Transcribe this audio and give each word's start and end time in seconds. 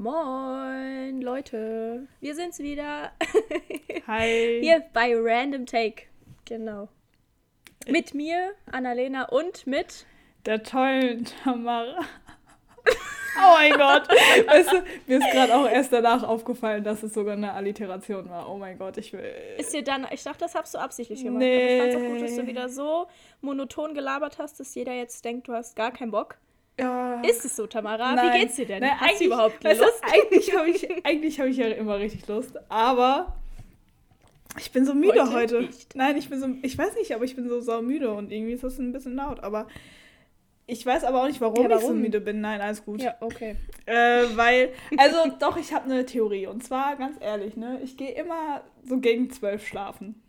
Moin, 0.00 1.20
Leute. 1.20 2.08
Wir 2.20 2.34
sind's 2.34 2.58
wieder. 2.58 3.12
Hi. 4.06 4.58
Hier 4.62 4.82
bei 4.94 5.12
Random 5.14 5.66
Take. 5.66 6.04
Genau. 6.46 6.88
Mit 7.86 8.14
mir, 8.14 8.52
Annalena, 8.72 9.24
und 9.24 9.66
mit 9.66 10.06
der 10.46 10.62
tollen 10.62 11.26
Tamara. 11.44 12.00
Oh 13.36 13.54
mein 13.54 13.72
Gott. 13.72 14.08
Weißt 14.08 14.72
du, 14.72 14.82
mir 15.06 15.18
ist 15.18 15.30
gerade 15.30 15.54
auch 15.54 15.66
erst 15.66 15.92
danach 15.92 16.24
aufgefallen, 16.24 16.82
dass 16.82 17.02
es 17.04 17.14
sogar 17.14 17.34
eine 17.34 17.52
Alliteration 17.52 18.28
war. 18.28 18.50
Oh 18.50 18.58
mein 18.58 18.76
Gott, 18.76 18.98
ich 18.98 19.12
will. 19.12 19.32
Ist 19.56 19.72
dir 19.72 19.84
dann, 19.84 20.06
ich 20.10 20.24
dachte, 20.24 20.40
das 20.40 20.54
hast 20.54 20.74
du 20.74 20.78
absichtlich 20.78 21.22
gemacht. 21.22 21.38
Nee. 21.38 21.80
Aber 21.80 21.88
ich 21.88 21.94
fand's 21.94 21.96
auch 21.96 22.12
gut, 22.12 22.22
dass 22.22 22.36
du 22.36 22.46
wieder 22.46 22.68
so 22.68 23.06
monoton 23.40 23.94
gelabert 23.94 24.38
hast, 24.38 24.58
dass 24.58 24.74
jeder 24.74 24.94
jetzt 24.94 25.24
denkt, 25.24 25.46
du 25.46 25.52
hast 25.52 25.76
gar 25.76 25.92
keinen 25.92 26.10
Bock. 26.10 26.38
Ja. 26.78 27.20
Ist 27.22 27.44
es 27.44 27.56
so, 27.56 27.66
Tamara? 27.66 28.14
Nein. 28.14 28.34
Wie 28.34 28.40
geht's 28.40 28.56
dir 28.56 28.66
denn? 28.66 28.80
Nein, 28.80 28.98
hast 29.00 29.20
du 29.20 29.24
überhaupt 29.24 29.62
Lust? 29.62 29.82
Also, 29.82 29.86
eigentlich 30.02 30.56
habe 30.56 30.70
ich, 30.70 31.06
eigentlich 31.06 31.40
hab 31.40 31.46
ich 31.46 31.56
ja 31.56 31.66
immer 31.68 31.98
richtig 31.98 32.26
Lust. 32.26 32.58
Aber 32.70 33.36
ich 34.58 34.72
bin 34.72 34.84
so 34.84 34.94
müde 34.94 35.32
heute. 35.32 35.58
heute. 35.58 35.68
Nein, 35.94 36.16
ich 36.16 36.28
bin 36.28 36.40
so, 36.40 36.48
ich 36.62 36.76
weiß 36.76 36.94
nicht, 36.96 37.14
aber 37.14 37.24
ich 37.24 37.36
bin 37.36 37.48
so 37.48 37.60
saumüde 37.60 38.10
und 38.12 38.32
irgendwie 38.32 38.52
ist 38.52 38.64
das 38.64 38.78
ein 38.78 38.92
bisschen 38.92 39.14
laut. 39.16 39.40
Aber 39.40 39.66
ich 40.66 40.84
weiß 40.86 41.04
aber 41.04 41.22
auch 41.22 41.26
nicht, 41.26 41.40
warum, 41.40 41.64
ja, 41.64 41.70
warum? 41.70 41.82
ich 41.82 41.86
so 41.86 41.94
müde 41.94 42.20
bin. 42.20 42.40
Nein, 42.40 42.60
alles 42.60 42.84
gut. 42.84 43.02
Ja, 43.02 43.16
okay. 43.20 43.56
Äh, 43.86 44.24
weil, 44.34 44.72
also 44.96 45.16
doch, 45.40 45.56
ich 45.56 45.72
habe 45.72 45.84
eine 45.86 46.06
Theorie. 46.06 46.46
Und 46.46 46.64
zwar, 46.64 46.96
ganz 46.96 47.16
ehrlich, 47.20 47.56
ne, 47.56 47.80
ich 47.82 47.96
gehe 47.96 48.12
immer 48.12 48.62
so 48.84 48.98
gegen 48.98 49.30
zwölf 49.30 49.66
schlafen. 49.66 50.22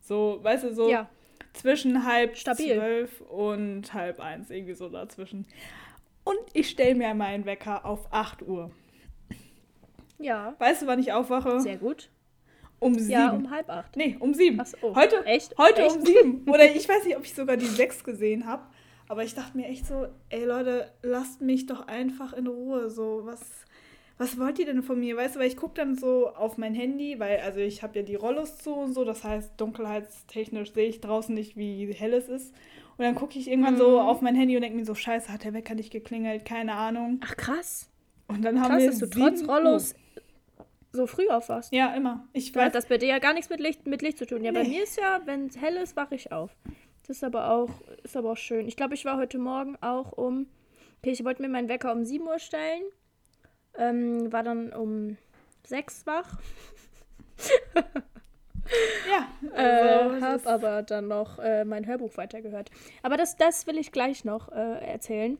So, 0.00 0.40
weißt 0.42 0.64
du, 0.64 0.74
so 0.74 0.88
ja. 0.88 1.08
Zwischen 1.52 2.04
halb 2.04 2.36
Stabil. 2.36 2.74
zwölf 2.74 3.20
und 3.22 3.92
halb 3.94 4.20
eins, 4.20 4.50
irgendwie 4.50 4.74
so 4.74 4.88
dazwischen. 4.88 5.46
Und 6.24 6.38
ich 6.52 6.70
stelle 6.70 6.94
mir 6.94 7.14
meinen 7.14 7.44
Wecker 7.44 7.84
auf 7.84 8.12
8 8.12 8.42
Uhr. 8.42 8.70
Ja. 10.18 10.54
Weißt 10.58 10.82
du, 10.82 10.86
wann 10.86 11.00
ich 11.00 11.12
aufwache? 11.12 11.60
Sehr 11.60 11.76
gut. 11.76 12.10
Um 12.78 12.94
sieben. 12.94 13.10
Ja, 13.10 13.30
um 13.30 13.50
halb 13.50 13.68
acht. 13.70 13.96
Nee, 13.96 14.16
um 14.18 14.34
sieben. 14.34 14.58
Ach 14.60 14.66
so. 14.66 14.94
Heute, 14.96 15.24
Echt? 15.24 15.56
heute 15.56 15.82
Echt? 15.82 15.96
um 15.96 16.04
sieben. 16.04 16.44
Oder 16.48 16.64
ich 16.74 16.88
weiß 16.88 17.04
nicht, 17.04 17.16
ob 17.16 17.24
ich 17.24 17.34
sogar 17.34 17.56
die 17.56 17.66
sechs 17.66 18.02
gesehen 18.02 18.46
habe. 18.46 18.64
Aber 19.08 19.22
ich 19.24 19.34
dachte 19.34 19.56
mir 19.56 19.66
echt 19.66 19.86
so, 19.86 20.06
ey 20.30 20.44
Leute, 20.44 20.90
lasst 21.02 21.40
mich 21.40 21.66
doch 21.66 21.86
einfach 21.86 22.32
in 22.32 22.46
Ruhe. 22.46 22.88
So, 22.90 23.20
was, 23.24 23.40
was 24.22 24.38
wollt 24.38 24.58
ihr 24.60 24.66
denn 24.66 24.82
von 24.82 25.00
mir? 25.00 25.16
Weißt 25.16 25.34
du, 25.34 25.40
weil 25.40 25.48
ich 25.48 25.56
gucke 25.56 25.74
dann 25.74 25.96
so 25.96 26.28
auf 26.28 26.56
mein 26.56 26.74
Handy, 26.74 27.18
weil, 27.18 27.40
also 27.40 27.58
ich 27.58 27.82
habe 27.82 27.98
ja 27.98 28.04
die 28.04 28.14
Rollos 28.14 28.58
zu 28.58 28.72
und 28.72 28.94
so, 28.94 29.04
das 29.04 29.24
heißt, 29.24 29.60
dunkelheitstechnisch 29.60 30.72
sehe 30.72 30.88
ich 30.88 31.00
draußen 31.00 31.34
nicht, 31.34 31.56
wie 31.56 31.92
hell 31.92 32.14
es 32.14 32.28
ist. 32.28 32.54
Und 32.96 33.04
dann 33.04 33.16
gucke 33.16 33.36
ich 33.36 33.48
irgendwann 33.48 33.74
mhm. 33.74 33.78
so 33.78 34.00
auf 34.00 34.20
mein 34.20 34.36
Handy 34.36 34.54
und 34.54 34.62
denke 34.62 34.78
mir 34.78 34.84
so, 34.84 34.94
scheiße, 34.94 35.32
hat 35.32 35.42
der 35.42 35.54
Wecker 35.54 35.74
nicht 35.74 35.90
geklingelt, 35.90 36.44
keine 36.44 36.74
Ahnung. 36.74 37.20
Ach 37.24 37.36
krass. 37.36 37.88
Und 38.28 38.42
dann 38.42 38.60
haben 38.60 38.70
krass, 38.70 38.82
wir 38.82 38.90
dass 38.90 38.98
du 39.00 39.06
trotz 39.10 39.48
Rollos 39.48 39.94
so 40.92 41.06
früh 41.08 41.28
aufwachst. 41.28 41.72
Ja, 41.72 41.92
immer. 41.94 42.28
Ich 42.32 42.54
weiß. 42.54 42.66
Hat 42.66 42.74
das 42.76 42.86
bei 42.86 42.98
dir 42.98 43.08
ja 43.08 43.18
gar 43.18 43.34
nichts 43.34 43.50
mit 43.50 43.58
Licht, 43.58 43.86
mit 43.88 44.02
Licht 44.02 44.18
zu 44.18 44.26
tun. 44.26 44.44
Ja, 44.44 44.52
nee. 44.52 44.62
bei 44.62 44.68
mir 44.68 44.84
ist 44.84 44.98
ja, 44.98 45.20
wenn 45.24 45.46
es 45.46 45.60
hell 45.60 45.74
ist, 45.76 45.96
wache 45.96 46.14
ich 46.14 46.30
auf. 46.30 46.54
Das 47.06 47.16
ist 47.16 47.24
aber 47.24 47.50
auch, 47.50 47.70
ist 48.04 48.16
aber 48.16 48.30
auch 48.30 48.36
schön. 48.36 48.68
Ich 48.68 48.76
glaube, 48.76 48.94
ich 48.94 49.04
war 49.04 49.16
heute 49.16 49.38
Morgen 49.38 49.76
auch 49.80 50.12
um. 50.12 50.46
Okay, 50.98 51.10
ich 51.10 51.24
wollte 51.24 51.42
mir 51.42 51.48
meinen 51.48 51.68
Wecker 51.68 51.92
um 51.92 52.04
7 52.04 52.24
Uhr 52.24 52.38
stellen. 52.38 52.82
Ähm, 53.78 54.32
war 54.32 54.42
dann 54.42 54.72
um 54.72 55.16
6 55.64 56.06
wach. 56.06 56.28
ja. 59.10 59.28
Also, 59.54 60.16
äh, 60.16 60.20
hab 60.20 60.46
aber 60.46 60.82
dann 60.82 61.08
noch 61.08 61.38
äh, 61.38 61.64
mein 61.64 61.86
Hörbuch 61.86 62.16
weitergehört. 62.16 62.70
Aber 63.02 63.16
das, 63.16 63.36
das 63.36 63.66
will 63.66 63.78
ich 63.78 63.92
gleich 63.92 64.24
noch 64.24 64.50
äh, 64.52 64.84
erzählen. 64.84 65.38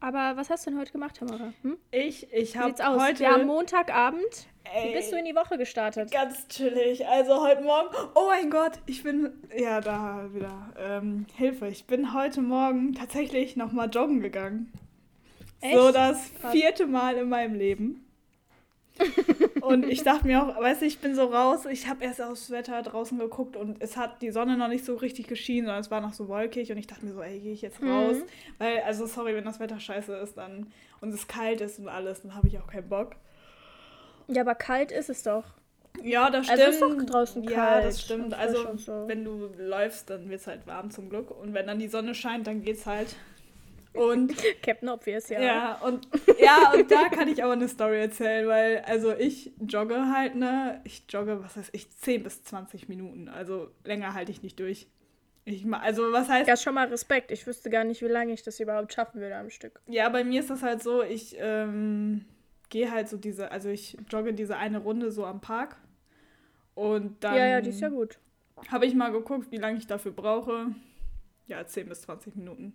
Aber 0.00 0.36
was 0.36 0.50
hast 0.50 0.66
du 0.66 0.70
denn 0.70 0.78
heute 0.78 0.92
gemacht, 0.92 1.16
Tamara? 1.16 1.52
Hm? 1.62 1.78
Ich, 1.90 2.32
ich 2.32 2.56
habe 2.56 2.74
heute... 3.00 3.20
Wir 3.20 3.30
haben 3.30 3.46
Montagabend. 3.46 4.46
Ey, 4.64 4.90
Wie 4.90 4.94
bist 4.94 5.12
du 5.12 5.16
in 5.16 5.24
die 5.24 5.34
Woche 5.34 5.56
gestartet? 5.58 6.10
Ganz 6.10 6.48
chillig. 6.48 7.06
Also 7.06 7.40
heute 7.40 7.62
Morgen... 7.62 7.88
Oh 8.14 8.26
mein 8.26 8.50
Gott, 8.50 8.72
ich 8.86 9.02
bin... 9.02 9.30
Ja, 9.56 9.80
da 9.80 10.28
wieder. 10.32 10.72
Ähm, 10.78 11.26
Hilfe. 11.36 11.68
Ich 11.68 11.86
bin 11.86 12.12
heute 12.12 12.42
Morgen 12.42 12.94
tatsächlich 12.94 13.56
nochmal 13.56 13.88
joggen 13.88 14.20
gegangen. 14.20 14.72
Echt? 15.60 15.74
So 15.74 15.92
das 15.92 16.30
vierte 16.50 16.86
Mal 16.86 17.16
in 17.16 17.28
meinem 17.28 17.54
Leben. 17.54 18.02
und 19.60 19.84
ich 19.84 20.02
dachte 20.04 20.26
mir 20.26 20.42
auch, 20.42 20.60
weißt 20.60 20.80
du, 20.80 20.86
ich 20.86 21.00
bin 21.00 21.14
so 21.14 21.26
raus, 21.26 21.66
ich 21.66 21.86
habe 21.86 22.02
erst 22.02 22.22
aufs 22.22 22.50
Wetter 22.50 22.82
draußen 22.82 23.18
geguckt 23.18 23.56
und 23.56 23.82
es 23.82 23.96
hat 23.96 24.22
die 24.22 24.30
Sonne 24.30 24.56
noch 24.56 24.68
nicht 24.68 24.86
so 24.86 24.94
richtig 24.94 25.26
geschienen, 25.26 25.66
sondern 25.66 25.82
es 25.82 25.90
war 25.90 26.00
noch 26.00 26.14
so 26.14 26.28
wolkig 26.28 26.72
und 26.72 26.78
ich 26.78 26.86
dachte 26.86 27.04
mir 27.04 27.12
so, 27.12 27.20
ey, 27.20 27.38
gehe 27.40 27.52
ich 27.52 27.60
jetzt 27.62 27.82
raus? 27.82 28.16
Mhm. 28.16 28.24
Weil, 28.58 28.80
also 28.80 29.06
sorry, 29.06 29.34
wenn 29.34 29.44
das 29.44 29.60
Wetter 29.60 29.78
scheiße 29.78 30.14
ist 30.16 30.38
dann 30.38 30.72
und 31.02 31.12
es 31.12 31.28
kalt 31.28 31.60
ist 31.60 31.78
und 31.78 31.88
alles, 31.88 32.22
dann 32.22 32.34
habe 32.34 32.48
ich 32.48 32.58
auch 32.58 32.68
keinen 32.68 32.88
Bock. 32.88 33.16
Ja, 34.28 34.42
aber 34.42 34.54
kalt 34.54 34.92
ist 34.92 35.10
es 35.10 35.22
doch. 35.22 35.44
Ja, 36.02 36.30
das 36.30 36.46
stimmt. 36.46 36.60
Also 36.60 36.86
ist 36.86 36.98
doch 36.98 37.06
draußen 37.06 37.46
kalt. 37.46 37.56
Ja, 37.56 37.80
das 37.80 38.02
stimmt. 38.02 38.34
Also, 38.34 38.76
so. 38.76 39.04
wenn 39.06 39.24
du 39.24 39.50
läufst, 39.58 40.10
dann 40.10 40.28
wird 40.28 40.40
es 40.40 40.46
halt 40.46 40.66
warm 40.66 40.90
zum 40.90 41.08
Glück. 41.08 41.30
Und 41.30 41.54
wenn 41.54 41.66
dann 41.66 41.78
die 41.78 41.88
Sonne 41.88 42.14
scheint, 42.14 42.46
dann 42.46 42.62
geht's 42.62 42.86
halt. 42.86 43.16
Und 43.96 44.34
Captain 44.62 44.88
Obvious, 44.88 45.28
ja. 45.28 45.40
Ja, 45.40 45.74
und 45.82 46.08
ja, 46.38 46.72
und 46.74 46.90
da 46.90 47.08
kann 47.08 47.28
ich 47.28 47.42
aber 47.42 47.52
eine 47.52 47.68
Story 47.68 48.00
erzählen, 48.00 48.46
weil 48.46 48.78
also 48.86 49.14
ich 49.14 49.52
jogge 49.66 50.10
halt, 50.12 50.34
ne? 50.34 50.80
Ich 50.84 51.04
jogge, 51.08 51.42
was 51.42 51.56
heißt 51.56 51.70
ich, 51.72 51.90
10 51.90 52.22
bis 52.22 52.44
20 52.44 52.88
Minuten. 52.88 53.28
Also 53.28 53.70
länger 53.84 54.14
halte 54.14 54.32
ich 54.32 54.42
nicht 54.42 54.58
durch. 54.60 54.86
Ich, 55.44 55.64
also 55.72 56.12
was 56.12 56.28
heißt. 56.28 56.48
Ja, 56.48 56.56
schon 56.56 56.74
mal 56.74 56.88
Respekt. 56.88 57.30
Ich 57.30 57.46
wüsste 57.46 57.70
gar 57.70 57.84
nicht, 57.84 58.02
wie 58.02 58.06
lange 58.06 58.32
ich 58.32 58.42
das 58.42 58.58
überhaupt 58.58 58.92
schaffen 58.92 59.20
würde 59.20 59.36
am 59.36 59.50
Stück. 59.50 59.80
Ja, 59.86 60.08
bei 60.08 60.24
mir 60.24 60.40
ist 60.40 60.50
das 60.50 60.62
halt 60.62 60.82
so, 60.82 61.02
ich 61.02 61.36
ähm, 61.38 62.24
gehe 62.68 62.90
halt 62.90 63.08
so 63.08 63.16
diese, 63.16 63.52
also 63.52 63.68
ich 63.68 63.96
jogge 64.10 64.34
diese 64.34 64.56
eine 64.56 64.78
Runde 64.78 65.12
so 65.12 65.24
am 65.24 65.40
Park. 65.40 65.76
Und 66.74 67.22
dann. 67.22 67.36
Ja, 67.36 67.46
ja, 67.46 67.60
die 67.60 67.70
ist 67.70 67.80
ja 67.80 67.88
gut. 67.88 68.18
Habe 68.68 68.86
ich 68.86 68.94
mal 68.94 69.12
geguckt, 69.12 69.52
wie 69.52 69.58
lange 69.58 69.78
ich 69.78 69.86
dafür 69.86 70.12
brauche. 70.12 70.74
Ja, 71.46 71.64
10 71.64 71.88
bis 71.88 72.02
20 72.02 72.34
Minuten. 72.34 72.74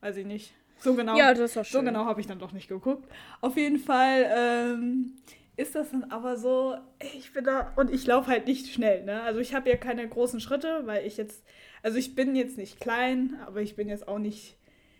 Weiß 0.00 0.16
ich 0.16 0.26
nicht. 0.26 0.52
So 0.78 0.94
genau. 0.94 1.16
Ja, 1.16 1.34
das 1.34 1.52
schön. 1.52 1.64
So 1.64 1.82
genau 1.82 2.06
habe 2.06 2.20
ich 2.20 2.26
dann 2.26 2.38
doch 2.38 2.52
nicht 2.52 2.68
geguckt. 2.68 3.06
Auf 3.40 3.56
jeden 3.56 3.78
Fall 3.78 4.30
ähm, 4.34 5.12
ist 5.56 5.74
das 5.74 5.90
dann 5.90 6.04
aber 6.04 6.38
so, 6.38 6.76
ich 7.18 7.32
bin 7.32 7.44
da 7.44 7.72
und 7.76 7.90
ich 7.90 8.06
laufe 8.06 8.30
halt 8.30 8.46
nicht 8.46 8.72
schnell. 8.72 9.04
Ne? 9.04 9.22
Also 9.22 9.40
ich 9.40 9.54
habe 9.54 9.68
ja 9.68 9.76
keine 9.76 10.08
großen 10.08 10.40
Schritte, 10.40 10.82
weil 10.86 11.06
ich 11.06 11.18
jetzt, 11.18 11.44
also 11.82 11.98
ich 11.98 12.14
bin 12.14 12.34
jetzt 12.34 12.56
nicht 12.56 12.80
klein, 12.80 13.38
aber 13.46 13.60
ich 13.60 13.76
bin 13.76 13.88
jetzt 13.88 14.08
auch 14.08 14.18
nicht 14.18 14.56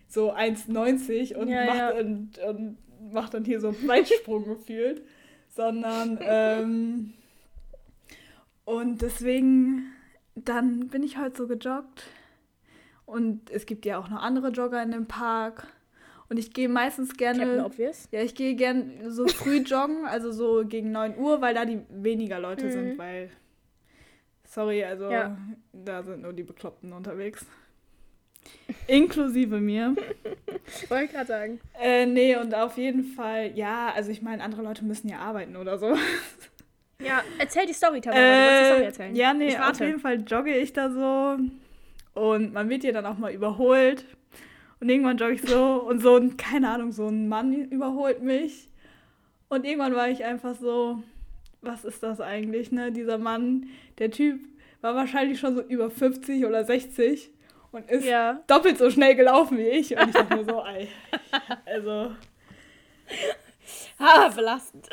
so 0.07 0.33
1,90 0.33 1.35
und 1.35 1.47
ja, 1.47 1.65
mache 1.65 1.77
ja. 1.77 1.89
und, 1.99 2.37
und 2.37 2.77
mach 3.11 3.29
dann 3.29 3.43
hier 3.43 3.59
so 3.59 3.69
einen 3.69 3.87
Weitsprung 3.87 4.45
gefühlt, 4.45 5.01
sondern 5.49 6.19
ähm, 6.21 7.13
und 8.65 9.01
deswegen 9.01 9.91
dann 10.35 10.89
bin 10.89 11.01
ich 11.01 11.17
heute 11.17 11.37
so 11.37 11.47
gejoggt 11.47 12.03
und 13.11 13.51
es 13.51 13.65
gibt 13.65 13.85
ja 13.85 13.99
auch 13.99 14.09
noch 14.09 14.21
andere 14.21 14.49
Jogger 14.49 14.81
in 14.81 14.91
dem 14.91 15.05
Park. 15.05 15.67
Und 16.29 16.37
ich 16.37 16.53
gehe 16.53 16.69
meistens 16.69 17.17
gerne. 17.17 17.69
Ja, 18.11 18.21
ich 18.21 18.35
gehe 18.35 18.55
gerne 18.55 19.11
so 19.11 19.27
früh 19.27 19.57
joggen, 19.65 20.05
also 20.05 20.31
so 20.31 20.63
gegen 20.65 20.93
9 20.93 21.17
Uhr, 21.17 21.41
weil 21.41 21.53
da 21.53 21.65
die 21.65 21.81
weniger 21.89 22.39
Leute 22.39 22.65
mhm. 22.65 22.71
sind, 22.71 22.97
weil. 22.97 23.29
Sorry, 24.47 24.83
also 24.83 25.09
ja. 25.09 25.37
da 25.73 26.03
sind 26.03 26.21
nur 26.21 26.33
die 26.33 26.43
Bekloppten 26.43 26.93
unterwegs. 26.93 27.45
Inklusive 28.87 29.59
mir. 29.59 29.95
Wollte 30.89 31.05
ich 31.05 31.11
gerade 31.11 31.27
sagen. 31.27 31.59
Äh, 31.79 32.05
nee, 32.05 32.35
und 32.37 32.55
auf 32.55 32.77
jeden 32.77 33.03
Fall, 33.03 33.51
ja, 33.55 33.93
also 33.93 34.09
ich 34.09 34.21
meine, 34.21 34.43
andere 34.43 34.61
Leute 34.61 34.83
müssen 34.83 35.09
ja 35.09 35.19
arbeiten 35.19 35.55
oder 35.55 35.77
so. 35.77 35.95
Ja, 37.03 37.23
erzähl 37.39 37.65
die 37.65 37.73
Story, 37.73 38.01
Tamara. 38.01 38.21
Äh, 38.21 38.45
du 38.45 38.59
die 38.59 38.65
Story 38.67 38.85
erzählen. 38.85 39.15
Ja, 39.15 39.33
nee, 39.33 39.57
auf 39.57 39.79
jeden 39.79 39.99
Fall 39.99 40.21
jogge 40.21 40.55
ich 40.55 40.73
da 40.73 40.89
so 40.89 41.37
und 42.13 42.53
man 42.53 42.69
wird 42.69 42.83
ja 42.83 42.91
dann 42.91 43.05
auch 43.05 43.17
mal 43.17 43.33
überholt. 43.33 44.05
Und 44.79 44.89
irgendwann 44.89 45.17
jogge 45.17 45.33
ich 45.33 45.41
so 45.43 45.75
und 45.75 46.01
so 46.01 46.15
ein, 46.15 46.37
keine 46.37 46.69
Ahnung, 46.69 46.91
so 46.91 47.07
ein 47.07 47.27
Mann 47.29 47.53
überholt 47.53 48.23
mich. 48.23 48.67
Und 49.47 49.65
irgendwann 49.65 49.95
war 49.95 50.09
ich 50.09 50.23
einfach 50.23 50.55
so, 50.55 51.03
was 51.61 51.85
ist 51.85 52.01
das 52.01 52.19
eigentlich, 52.19 52.71
ne? 52.71 52.91
Dieser 52.91 53.17
Mann, 53.17 53.67
der 53.99 54.09
Typ 54.09 54.39
war 54.81 54.95
wahrscheinlich 54.95 55.39
schon 55.39 55.55
so 55.55 55.61
über 55.61 55.91
50 55.91 56.45
oder 56.45 56.65
60 56.65 57.31
und 57.71 57.89
ist 57.89 58.05
ja. 58.05 58.41
doppelt 58.47 58.77
so 58.77 58.89
schnell 58.89 59.15
gelaufen 59.15 59.57
wie 59.57 59.67
ich. 59.67 59.95
Und 59.95 60.07
ich 60.07 60.13
dachte 60.13 60.35
mir 60.35 60.45
so, 60.45 60.63
ey, 60.65 60.87
also. 61.65 62.15
Ah, 64.03 64.29
belastend. 64.29 64.89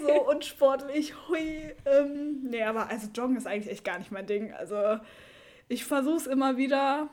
so 0.00 0.30
unsportlich, 0.30 1.12
hui. 1.28 1.74
Ähm, 1.84 2.40
nee, 2.44 2.62
aber 2.62 2.88
also 2.88 3.06
Joggen 3.14 3.36
ist 3.36 3.46
eigentlich 3.46 3.70
echt 3.70 3.84
gar 3.84 3.98
nicht 3.98 4.10
mein 4.10 4.26
Ding. 4.26 4.54
Also 4.54 4.98
ich 5.68 5.84
versuche 5.84 6.16
es 6.16 6.26
immer 6.26 6.56
wieder 6.56 7.08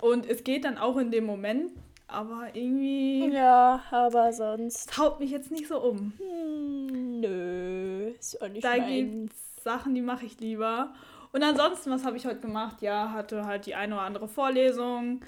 und 0.00 0.28
es 0.28 0.44
geht 0.44 0.64
dann 0.64 0.78
auch 0.78 0.96
in 0.96 1.10
dem 1.10 1.24
Moment, 1.24 1.72
aber 2.08 2.48
irgendwie. 2.52 3.28
Ja, 3.32 3.82
aber 3.90 4.32
sonst. 4.32 4.96
Haut 4.98 5.20
mich 5.20 5.30
jetzt 5.30 5.50
nicht 5.50 5.68
so 5.68 5.80
um. 5.80 6.12
Hm, 6.18 7.20
nö, 7.20 8.12
ist 8.18 8.40
auch 8.42 8.48
nicht 8.48 8.64
Da 8.64 8.78
gibt 8.78 9.32
es 9.32 9.64
Sachen, 9.64 9.94
die 9.94 10.02
mache 10.02 10.26
ich 10.26 10.38
lieber. 10.38 10.94
Und 11.32 11.42
ansonsten, 11.42 11.90
was 11.90 12.04
habe 12.04 12.16
ich 12.16 12.26
heute 12.26 12.40
gemacht? 12.40 12.82
Ja, 12.82 13.12
hatte 13.12 13.44
halt 13.44 13.66
die 13.66 13.74
eine 13.74 13.94
oder 13.94 14.04
andere 14.04 14.28
Vorlesung. 14.28 15.20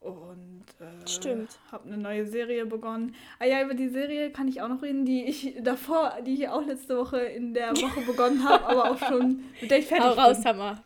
Und 0.00 0.64
äh, 0.78 1.08
Stimmt. 1.08 1.58
habe 1.72 1.86
eine 1.86 1.98
neue 1.98 2.24
Serie 2.24 2.64
begonnen. 2.66 3.14
Ah 3.38 3.46
ja, 3.46 3.62
über 3.62 3.74
die 3.74 3.88
Serie 3.88 4.30
kann 4.30 4.46
ich 4.46 4.62
auch 4.62 4.68
noch 4.68 4.80
reden, 4.82 5.04
die 5.04 5.24
ich 5.24 5.54
davor, 5.60 6.14
die 6.24 6.34
ich 6.34 6.48
auch 6.48 6.64
letzte 6.64 6.96
Woche 6.96 7.18
in 7.18 7.52
der 7.52 7.70
Woche 7.76 8.00
begonnen 8.02 8.48
habe, 8.48 8.64
aber 8.64 8.90
auch 8.92 8.98
schon, 8.98 9.44
mit 9.60 9.70
der 9.70 9.80
ich 9.80 9.86
fertig 9.86 10.06
Hau 10.06 10.12
raus, 10.12 10.38
bin. 10.38 10.46
Hammer. 10.46 10.82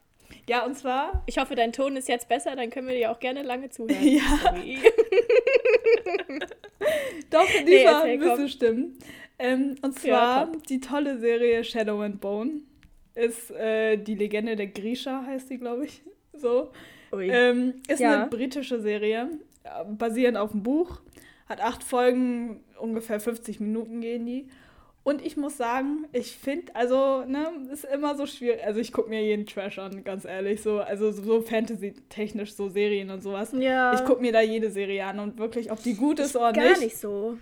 Ja, 0.48 0.64
und 0.66 0.76
zwar 0.76 1.22
Ich 1.26 1.38
hoffe, 1.38 1.54
dein 1.54 1.72
Ton 1.72 1.96
ist 1.96 2.08
jetzt 2.08 2.28
besser, 2.28 2.54
dann 2.56 2.70
können 2.70 2.88
wir 2.88 2.94
dir 2.94 3.10
auch 3.10 3.20
gerne 3.20 3.42
lange 3.42 3.70
zuhören. 3.70 4.02
Ja. 4.06 4.54
Doch, 7.30 7.46
Nee, 7.64 7.64
dieser 7.64 7.90
erzähl, 7.98 8.18
müsste 8.18 8.36
komm. 8.36 8.48
stimmen. 8.48 8.98
Ähm, 9.38 9.74
und 9.82 9.94
Ja, 10.04 10.44
zwar 10.44 10.52
top. 10.52 10.66
die 10.66 10.80
tolle 10.80 11.18
Serie 11.18 11.64
Shadow 11.64 12.00
and 12.02 12.20
Bone. 12.20 12.60
Ist 13.14 13.50
äh, 13.52 13.96
die 13.96 14.14
Legende 14.14 14.56
der 14.56 14.68
Grisha, 14.68 15.24
heißt 15.26 15.50
die, 15.50 15.58
glaube 15.58 15.84
ich. 15.86 16.02
So. 16.34 16.70
Ähm, 17.18 17.74
ist 17.88 18.00
Ja. 18.00 18.22
eine 18.22 18.26
britische 18.30 18.80
Serie, 18.80 19.28
basierend 19.98 20.38
auf 20.38 20.52
dem 20.52 20.62
Buch. 20.62 21.00
Hat 21.48 21.60
acht 21.60 21.84
Folgen, 21.84 22.62
ungefähr 22.78 23.20
50 23.20 23.60
Minuten 23.60 24.00
gehen 24.00 24.24
die. 24.26 24.48
Und 25.04 25.24
ich 25.24 25.36
muss 25.36 25.56
sagen, 25.56 26.06
ich 26.12 26.36
finde, 26.36 26.74
also, 26.76 27.24
ne, 27.24 27.48
ist 27.72 27.84
immer 27.84 28.16
so 28.16 28.26
schwierig. 28.26 28.64
Also, 28.64 28.78
ich 28.78 28.92
gucke 28.92 29.08
mir 29.08 29.20
jeden 29.22 29.46
Trash 29.46 29.78
an, 29.78 30.04
ganz 30.04 30.24
ehrlich. 30.24 30.62
So, 30.62 30.78
also, 30.78 31.10
so 31.10 31.40
Fantasy-technisch, 31.40 32.54
so 32.54 32.68
Serien 32.68 33.10
und 33.10 33.20
sowas. 33.20 33.52
ja. 33.58 33.94
Ich 33.94 34.04
gucke 34.04 34.22
mir 34.22 34.32
da 34.32 34.40
jede 34.40 34.70
Serie 34.70 35.04
an 35.04 35.18
und 35.18 35.38
wirklich, 35.38 35.72
ob 35.72 35.82
die 35.82 35.94
gut 35.94 36.20
ist 36.20 36.36
oder 36.36 36.52
gar 36.52 36.68
nicht. 36.70 36.82
nicht 36.82 36.98
so. 36.98 37.36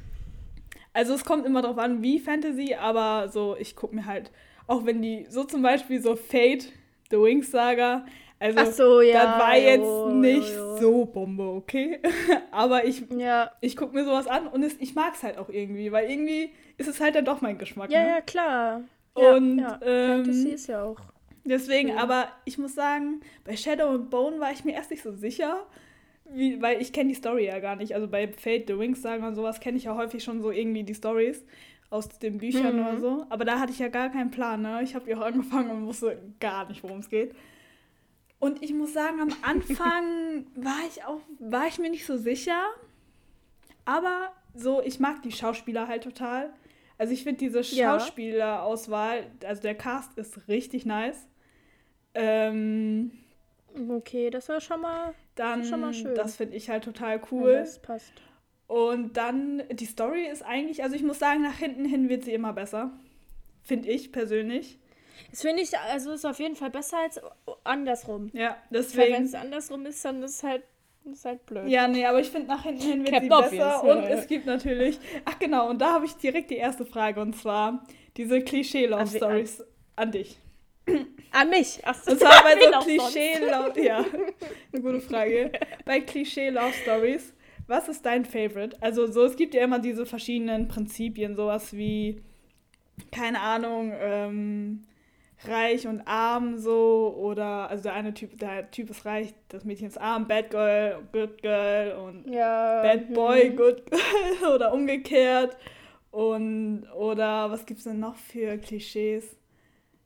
Also 0.93 1.15
es 1.15 1.25
kommt 1.25 1.47
immer 1.47 1.63
drauf 1.63 1.79
an, 1.79 2.03
wie 2.03 2.19
Fantasy, 2.19 2.75
aber 2.75 3.29
so, 3.29 3.57
ich 3.59 3.77
gucke 3.77 3.95
mir 3.95 4.07
halt, 4.07 4.33
auch 4.67 4.87
wenn 4.87 5.01
die, 5.01 5.27
so 5.29 5.45
zum 5.45 5.63
Beispiel 5.63 6.01
so 6.03 6.17
Fate, 6.17 6.73
The 7.11 7.19
Wings 7.19 7.51
Saga, 7.51 8.05
also 8.41 8.71
so, 8.73 9.01
ja. 9.03 9.25
das 9.25 9.39
war 9.39 9.57
jetzt 9.57 9.83
jo, 9.85 10.09
nicht 10.11 10.49
jo, 10.55 10.57
jo. 10.57 10.77
so 10.79 11.05
Bombe, 11.05 11.45
okay? 11.45 12.01
aber 12.51 12.85
ich, 12.87 13.05
Ja, 13.17 13.53
ich 13.61 13.77
gucke 13.77 13.95
mir 13.95 14.05
sowas 14.05 14.27
an 14.27 14.49
und 14.49 14.63
es, 14.63 14.77
ich 14.81 14.95
mag 14.95 15.15
es 15.15 15.23
halt 15.23 15.39
auch 15.39 15.49
irgendwie, 15.49 15.93
weil 15.93 16.11
irgendwie 16.11 16.51
ist 16.79 16.89
es 16.89 17.01
halt 17.01 17.15
dann 17.15 17.25
doch 17.25 17.41
mein 17.43 17.59
Geschmack. 17.59 17.91
ja, 17.91 18.03
ne? 18.03 18.09
ja, 18.09 18.21
klar. 18.21 18.81
Ja, 19.17 19.37
Und, 19.37 19.59
ja. 19.59 19.79
ähm, 19.83 20.25
Fantasy 20.25 20.49
ist 20.51 20.67
ja 20.67 20.83
auch. 20.83 20.99
Deswegen, 21.45 21.91
Ja. 21.91 21.97
aber 21.99 22.29
ich 22.45 22.59
muss 22.59 22.75
sagen, 22.75 23.21
bei 23.45 23.57
Shadow 23.57 23.89
and 23.91 24.11
Bone 24.11 24.41
war 24.41 24.53
ich 24.53 24.65
mir 24.65 24.73
erst 24.75 24.91
nicht 24.91 25.03
so 25.03 25.13
sicher, 25.13 25.67
wie, 26.33 26.61
weil 26.63 26.81
ich 26.81 26.93
kenne 26.93 27.09
die 27.09 27.15
Story 27.15 27.47
ja 27.47 27.59
gar 27.59 27.77
nicht. 27.77 27.95
Also 27.95 28.07
bei 28.09 28.29
Fate, 28.29 28.65
The 28.69 28.79
Wings 28.79 29.03
sagen 29.03 29.25
und 29.25 29.35
sowas 29.35 29.59
kenne 29.61 29.77
ich 29.79 29.85
ja 29.85 29.97
häufig 29.97 30.23
schon 30.23 30.41
so 30.43 30.51
irgendwie 30.51 30.85
die 30.85 30.95
Stories 30.95 31.45
aus 31.91 32.09
den 32.21 32.39
Büchern 32.39 32.77
Mhm. 32.77 32.87
oder 32.87 32.99
so. 32.99 33.27
Aber 33.31 33.45
da 33.45 33.59
hatte 33.59 33.73
ich 33.73 33.81
ja 33.81 33.89
gar 33.89 34.11
keinen 34.11 34.31
Plan, 34.31 34.63
ne? 34.63 34.81
Ich 34.83 34.95
habe 34.95 35.11
ja 35.11 35.17
auch 35.19 35.23
angefangen 35.27 35.71
und 35.71 35.87
wusste 35.87 36.19
gar 36.39 36.69
nicht, 36.69 36.83
worum 36.85 37.01
es 37.01 37.09
geht. 37.11 37.35
Und 38.41 38.63
ich 38.63 38.73
muss 38.73 38.93
sagen, 38.93 39.21
am 39.21 39.33
Anfang 39.43 40.47
war 40.57 40.81
ich 40.89 41.05
auch, 41.05 41.21
war 41.39 41.69
ich 41.69 41.79
mir 41.79 41.91
nicht 41.91 42.07
so 42.07 42.17
sicher. 42.17 42.61
Aber 43.85 44.33
so, 44.55 44.83
ich 44.83 44.99
mag 44.99 45.23
die 45.23 45.31
Schauspieler 45.33 45.87
halt 45.87 46.03
total. 46.03 46.53
Also 46.99 47.13
ich 47.13 47.23
finde 47.23 47.39
diese 47.39 47.61
Ja. 47.77 47.99
Schauspielerauswahl, 48.01 49.27
also 49.47 49.63
der 49.63 49.75
Cast 49.75 50.19
ist 50.19 50.49
richtig 50.49 50.85
nice. 50.87 51.27
Ähm, 52.15 53.13
Okay, 53.89 54.31
das 54.31 54.49
war 54.49 54.61
schon 54.61 54.81
mal 54.81 55.15
dann, 55.37 55.65
Schon 55.65 55.81
mal 55.81 55.95
schön. 55.95 56.15
das 56.17 56.35
finde 56.37 56.57
ich 56.57 56.69
halt 56.69 56.83
total 56.83 57.19
cool. 57.31 57.43
cool. 57.43 57.53
Das 57.53 57.81
passt. 57.81 58.13
Und 58.67 59.17
dann, 59.17 59.63
die 59.73 59.85
Story 59.87 60.27
ist 60.27 60.43
eigentlich, 60.43 60.83
also 60.83 60.97
ich 60.97 61.03
muss 61.03 61.19
sagen, 61.21 61.43
nach 61.43 61.57
hinten 61.59 61.85
hin 61.85 62.09
wird 62.09 62.25
sie 62.25 62.33
immer 62.33 62.53
besser. 62.53 62.91
Finde 63.63 63.89
ich 63.89 64.11
persönlich. 64.13 64.79
Das 65.31 65.43
finde 65.43 65.63
ich, 65.63 65.77
also 65.79 66.13
ist 66.13 66.25
auf 66.25 66.39
jeden 66.39 66.57
Fall 66.57 66.71
besser 66.71 66.99
als 66.99 67.21
andersrum. 67.65 68.31
Ja, 68.33 68.51
Weil 68.51 68.57
wenn 68.71 68.83
deswegen. 68.83 69.25
es 69.25 69.35
andersrum 69.35 69.87
ist, 69.87 70.05
dann 70.05 70.23
ist 70.23 70.37
es 70.37 70.43
halt, 70.43 70.63
ist 71.11 71.25
halt 71.25 71.45
blöd. 71.47 71.69
Ja, 71.69 71.89
nee, 71.89 72.05
aber 72.05 72.21
ich 72.21 72.31
finde, 72.31 72.49
nach 72.49 72.63
hinten 72.63 72.83
hin 72.83 72.99
wird 73.01 73.11
Captain 73.11 73.29
sie 73.31 73.35
Obvious, 73.35 73.51
besser. 73.51 73.87
ja, 73.87 73.95
Und 73.95 74.03
ja. 74.05 74.09
es 74.11 74.27
gibt 74.27 74.47
natürlich, 74.47 74.99
ach 75.25 75.39
genau, 75.39 75.69
und 75.71 75.79
da 75.81 75.93
habe 75.95 76.07
ich 76.07 76.13
direkt 76.17 76.51
die 76.51 76.57
erste 76.57 76.85
Frage, 76.85 77.21
und 77.21 77.37
zwar 77.37 77.85
diese 78.17 78.35
An 78.35 78.41
we- 78.41 78.45
Klischee-Love-Stories 78.45 79.65
an 79.97 80.13
dich. 80.13 80.37
An 81.33 81.51
mich. 81.51 81.81
Ach 81.85 81.95
so, 81.95 82.11
Und 82.13 82.19
zwar 82.21 82.43
bei 82.43 82.55
so. 82.61 82.79
Klischee-Love, 82.85 83.81
ja, 83.81 84.05
eine 84.73 84.83
gute 84.83 85.01
Frage. 85.01 85.53
Bei 85.85 86.01
Klischee-Love-Stories, 86.01 87.33
was 87.69 87.89
ist 87.89 88.05
dein 88.05 88.25
Favorite? 88.25 88.77
Also 88.81 89.07
so, 89.07 89.25
es 89.25 89.37
gibt 89.37 89.55
ja 89.55 89.63
immer 89.63 89.79
diese 89.79 90.05
verschiedenen 90.07 90.67
Prinzipien, 90.67 91.37
sowas 91.37 91.73
wie, 91.73 92.21
keine 93.13 93.41
Ahnung, 93.41 93.93
ähm, 93.97 94.85
reich 95.49 95.87
und 95.87 96.03
arm 96.07 96.59
so 96.59 97.15
oder, 97.19 97.71
also 97.71 97.85
der 97.85 97.95
eine 97.95 98.13
Typ, 98.15 98.39
der 98.39 98.71
Typ 98.71 98.91
ist 98.91 99.05
reich, 99.05 99.33
das 99.49 99.65
Mädchen 99.65 99.87
ist 99.89 99.99
arm, 99.99 100.27
Bad 100.29 100.51
Girl, 100.51 100.99
Good 101.13 101.43
Girl 101.43 101.93
und 101.93 102.31
Ja. 102.31 102.83
Bad 102.83 103.13
Boy, 103.13 103.49
hm. 103.49 103.57
Good 103.57 103.83
Girl 103.91 104.53
oder 104.55 104.73
umgekehrt. 104.73 105.57
Und, 106.11 106.87
oder 106.97 107.51
was 107.51 107.65
gibt's 107.67 107.85
denn 107.85 108.01
noch 108.01 108.17
für 108.17 108.59
Klischees? 108.59 109.37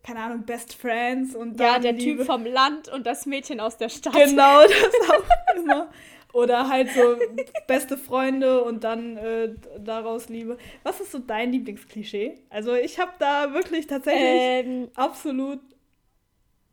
Keine 0.02 0.20
Ahnung, 0.20 0.42
Best 0.44 0.74
Friends 0.74 1.34
und 1.34 1.58
Ja, 1.58 1.74
dann 1.74 1.82
der 1.82 1.92
Liebe. 1.92 2.18
Typ 2.18 2.26
vom 2.26 2.44
Land 2.44 2.88
und 2.90 3.06
das 3.06 3.24
Mädchen 3.24 3.58
aus 3.58 3.78
der 3.78 3.88
Stadt. 3.88 4.12
Genau, 4.12 4.60
das 4.62 5.10
auch 5.10 5.56
immer. 5.56 5.88
Oder 6.34 6.68
halt 6.68 6.90
so 6.92 7.16
beste 7.68 7.96
Freunde 7.96 8.64
und 8.64 8.82
dann 8.84 9.16
äh, 9.16 9.54
daraus 9.78 10.28
Liebe. 10.28 10.58
Was 10.82 11.00
ist 11.00 11.12
so 11.12 11.20
dein 11.20 11.52
Lieblingsklischee? 11.52 12.34
Also 12.50 12.74
ich 12.74 12.98
habe 12.98 13.12
da 13.20 13.54
wirklich 13.54 13.86
tatsächlich 13.86 14.54
Ähm, 14.64 14.90
absolut, 14.96 15.60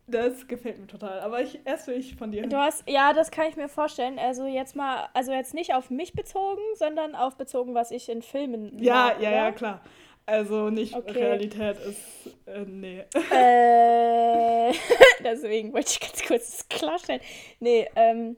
das 0.07 0.47
gefällt 0.47 0.79
mir 0.79 0.87
total. 0.87 1.19
Aber 1.21 1.41
ich 1.41 1.59
erst 1.63 1.87
will 1.87 1.97
ich 1.97 2.15
von 2.15 2.31
dir. 2.31 2.47
du 2.47 2.57
hast, 2.57 2.83
ja, 2.89 3.13
das 3.13 3.31
kann 3.31 3.47
ich 3.47 3.55
mir 3.55 3.69
vorstellen. 3.69 4.19
Also 4.19 4.45
jetzt 4.45 4.75
mal, 4.75 5.09
also 5.13 5.31
jetzt 5.31 5.53
nicht 5.53 5.73
auf 5.73 5.89
mich 5.89 6.13
bezogen, 6.13 6.61
sondern 6.75 7.15
auf 7.15 7.37
bezogen, 7.37 7.73
was 7.75 7.91
ich 7.91 8.09
in 8.09 8.21
Filmen 8.21 8.77
Ja, 8.79 8.93
mag, 8.93 9.21
ja, 9.21 9.29
oder? 9.29 9.35
ja, 9.35 9.51
klar. 9.51 9.81
Also 10.25 10.69
nicht 10.69 10.95
Okay. 10.95 11.13
Realität 11.13 11.77
ist, 11.79 12.37
äh, 12.47 12.65
nee. 12.65 13.03
Äh, 13.29 14.73
deswegen 15.23 15.73
wollte 15.73 15.91
ich 15.91 15.99
ganz 15.99 16.23
kurz 16.27 16.57
das 16.57 16.69
klarstellen. 16.69 17.21
Nee, 17.59 17.89
ähm, 17.95 18.37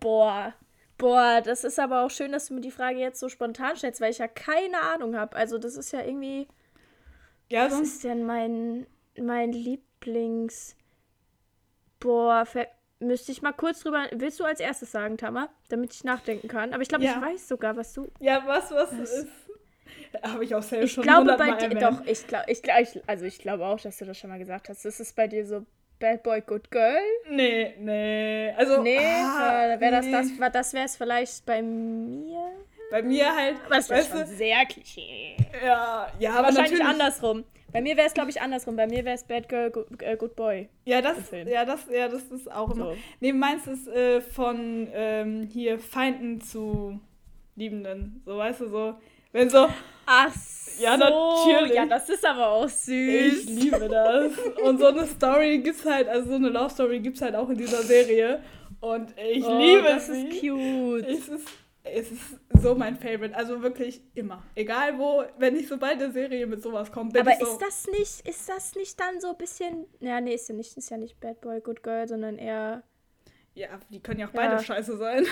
boah. 0.00 0.54
Boah, 0.98 1.40
das 1.42 1.64
ist 1.64 1.78
aber 1.78 2.02
auch 2.02 2.10
schön, 2.10 2.32
dass 2.32 2.48
du 2.48 2.54
mir 2.54 2.60
die 2.60 2.70
Frage 2.70 2.98
jetzt 2.98 3.20
so 3.20 3.28
spontan 3.30 3.76
stellst, 3.76 4.00
weil 4.02 4.10
ich 4.10 4.18
ja 4.18 4.28
keine 4.28 4.78
Ahnung 4.80 5.16
habe. 5.16 5.34
Also 5.36 5.56
das 5.58 5.76
ist 5.76 5.92
ja 5.92 6.02
irgendwie, 6.02 6.46
Ja, 7.48 7.66
was 7.70 7.80
ist 7.80 8.04
denn 8.04 8.24
mein, 8.24 8.86
mein 9.18 9.52
Lieblings... 9.52 10.76
Boah, 12.00 12.44
müsste 12.98 13.32
ich 13.32 13.40
mal 13.42 13.52
kurz 13.52 13.80
drüber... 13.80 14.08
Willst 14.12 14.40
du 14.40 14.44
als 14.44 14.60
erstes 14.60 14.92
sagen, 14.92 15.16
Tama? 15.16 15.48
Damit 15.68 15.94
ich 15.94 16.04
nachdenken 16.04 16.48
kann. 16.48 16.72
Aber 16.74 16.82
ich 16.82 16.88
glaube, 16.88 17.04
Ja. 17.04 17.12
ich 17.16 17.22
weiß 17.22 17.48
sogar, 17.48 17.76
was 17.76 17.92
du... 17.94 18.08
Ja, 18.20 18.42
was, 18.46 18.70
was, 18.70 18.90
Was? 18.98 19.10
ist. 19.10 19.28
Habe 20.22 20.44
ich 20.44 20.54
auch 20.54 20.62
selbst 20.62 20.84
Ich 20.86 20.92
schon 20.92 21.04
glaube 21.04 21.34
bei 21.38 21.50
dir... 21.52 21.64
erwähnt. 21.76 21.82
Doch, 21.82 22.04
ich 22.06 22.26
glaube... 22.26 22.44
Ich, 22.48 22.62
glaub- 22.62 22.80
ich, 22.80 23.00
also 23.06 23.24
ich 23.24 23.38
glaube 23.38 23.64
auch, 23.66 23.80
dass 23.80 23.96
du 23.98 24.04
das 24.04 24.18
schon 24.18 24.28
mal 24.30 24.38
gesagt 24.38 24.68
hast. 24.68 24.84
Das 24.84 25.00
ist 25.00 25.16
bei 25.16 25.28
dir 25.28 25.46
so 25.46 25.64
Bad 26.00 26.22
Boy, 26.24 26.40
Good 26.40 26.70
Girl? 26.70 26.98
Nee, 27.30 27.74
nee. 27.78 28.52
Also, 28.56 28.82
Nee, 28.82 28.98
ah, 28.98 29.74
äh, 29.74 29.80
wäre 29.80 29.92
das 29.92 30.06
nee. 30.06 30.12
das, 30.12 30.40
war- 30.40 30.50
das 30.50 30.72
wäre 30.74 30.84
es 30.86 30.96
vielleicht 30.96 31.46
bei 31.46 31.62
mir. 31.62 32.40
Bei 32.90 33.02
mir 33.02 33.32
halt, 33.36 33.56
Aber 33.66 33.76
das 33.76 33.88
wäre 33.90 34.02
schon 34.02 34.18
du, 34.20 34.26
sehr 34.26 34.66
Klischee. 34.66 35.36
ja, 35.64 36.08
ja, 36.18 36.30
aber 36.32 36.48
Wahrscheinlich 36.48 36.72
natürlich. 36.80 36.86
andersrum. 36.88 37.44
Bei 37.72 37.80
mir 37.80 37.96
wäre 37.96 38.08
es, 38.08 38.14
glaube 38.14 38.30
ich, 38.30 38.40
andersrum. 38.40 38.74
Bei 38.74 38.88
mir 38.88 39.04
wäre 39.04 39.14
es 39.14 39.22
Bad 39.22 39.48
Girl, 39.48 39.70
Good, 39.70 40.02
äh, 40.02 40.16
Good 40.16 40.34
Boy. 40.34 40.68
Ja, 40.86 41.00
das, 41.00 41.30
ja, 41.30 41.64
das, 41.64 41.86
ja, 41.88 42.08
das 42.08 42.24
ist 42.24 42.50
auch 42.50 42.72
immer. 42.74 42.86
So. 42.86 42.96
Nee, 43.20 43.32
meins 43.32 43.68
ist 43.68 43.86
äh, 43.86 44.20
von 44.20 44.88
ähm, 44.92 45.48
hier 45.52 45.78
Feinden 45.78 46.40
zu 46.40 46.98
Liebenden. 47.54 48.22
So, 48.24 48.38
weißt 48.38 48.62
du, 48.62 48.68
so. 48.68 48.94
Wenn 49.32 49.48
so, 49.50 49.68
Ach 50.06 50.32
so. 50.34 50.82
Ja, 50.82 50.96
natürlich. 50.96 51.74
Ja, 51.74 51.84
das 51.86 52.08
ist 52.08 52.24
aber 52.24 52.48
auch 52.48 52.68
süß. 52.68 52.88
ich 52.90 53.44
liebe 53.46 53.86
das. 53.88 54.32
Und 54.62 54.78
so 54.80 54.86
eine 54.86 55.06
Story 55.06 55.58
gibt's 55.58 55.84
halt, 55.84 56.08
also 56.08 56.30
so 56.30 56.34
eine 56.36 56.48
Love 56.48 56.70
Story 56.70 57.00
gibt's 57.00 57.20
halt 57.20 57.34
auch 57.36 57.50
in 57.50 57.58
dieser 57.58 57.82
Serie. 57.82 58.42
Und 58.80 59.12
ich 59.18 59.44
oh, 59.44 59.58
liebe 59.58 59.82
das 59.82 60.06
sie. 60.06 60.26
ist 60.26 60.40
cute. 60.40 61.06
Es 61.06 61.28
ist, 61.28 61.48
es 61.84 62.10
ist 62.12 62.40
so 62.62 62.74
mein 62.74 62.96
Favorite. 62.96 63.36
Also 63.36 63.60
wirklich 63.60 64.00
immer. 64.14 64.42
Egal 64.54 64.98
wo, 64.98 65.22
wenn 65.36 65.54
ich 65.54 65.68
sobald 65.68 66.02
eine 66.02 66.10
Serie 66.12 66.46
mit 66.46 66.62
sowas 66.62 66.90
kommt, 66.90 67.12
bin 67.12 67.20
aber 67.20 67.32
ich 67.32 67.38
so. 67.40 67.44
ist 67.46 67.58
das 67.60 67.86
nicht, 67.88 68.26
ist 68.26 68.48
das 68.48 68.74
nicht 68.74 68.98
dann 68.98 69.20
so 69.20 69.30
ein 69.32 69.36
bisschen. 69.36 69.84
Ja, 70.00 70.18
nee, 70.22 70.32
ist 70.34 70.48
ja 70.48 70.54
nicht, 70.54 70.74
ist 70.78 70.88
ja 70.90 70.96
nicht 70.96 71.20
Bad 71.20 71.42
Boy, 71.42 71.60
Good 71.60 71.82
Girl, 71.82 72.08
sondern 72.08 72.38
eher. 72.38 72.82
ja, 73.54 73.68
die 73.90 74.00
können 74.00 74.20
ja 74.20 74.28
auch 74.28 74.32
Ja. 74.34 74.48
beide 74.48 74.64
scheiße 74.64 74.96
sein. 74.96 75.26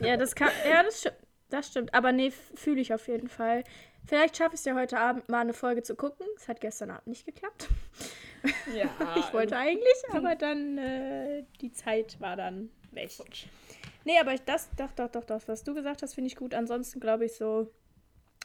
Ja, 0.00 0.16
das 0.16 0.34
kann. 0.34 0.50
Ja, 0.68 0.82
das, 0.82 1.04
sti- 1.04 1.12
das 1.50 1.68
stimmt. 1.68 1.94
Aber 1.94 2.12
nee, 2.12 2.30
fühle 2.30 2.80
ich 2.80 2.94
auf 2.94 3.08
jeden 3.08 3.28
Fall. 3.28 3.64
Vielleicht 4.06 4.36
schaffe 4.36 4.54
ich 4.54 4.60
es 4.60 4.64
ja 4.64 4.74
heute 4.74 4.98
Abend 4.98 5.28
mal 5.28 5.40
eine 5.40 5.52
Folge 5.52 5.82
zu 5.82 5.94
gucken. 5.94 6.26
Es 6.36 6.48
hat 6.48 6.60
gestern 6.60 6.90
Abend 6.90 7.06
nicht 7.06 7.26
geklappt. 7.26 7.68
ja. 8.74 8.88
Ich 9.16 9.32
wollte 9.32 9.56
eigentlich, 9.56 10.02
aber 10.12 10.34
dann 10.34 10.78
äh, 10.78 11.44
die 11.60 11.72
Zeit 11.72 12.20
war 12.20 12.36
dann 12.36 12.70
weg. 12.92 13.10
Nee, 14.04 14.18
aber 14.18 14.34
ich, 14.34 14.42
das, 14.42 14.68
doch, 14.76 14.90
doch, 14.92 15.08
doch, 15.08 15.24
doch, 15.24 15.42
was 15.46 15.62
du 15.62 15.74
gesagt 15.74 16.02
hast, 16.02 16.14
finde 16.14 16.28
ich 16.28 16.36
gut. 16.36 16.54
Ansonsten 16.54 17.00
glaube 17.00 17.26
ich 17.26 17.34
so, 17.34 17.70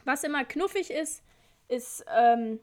was 0.04 0.24
immer 0.24 0.44
knuffig 0.44 0.92
ist, 0.92 1.24
ist 1.68 2.06
ähm, 2.16 2.60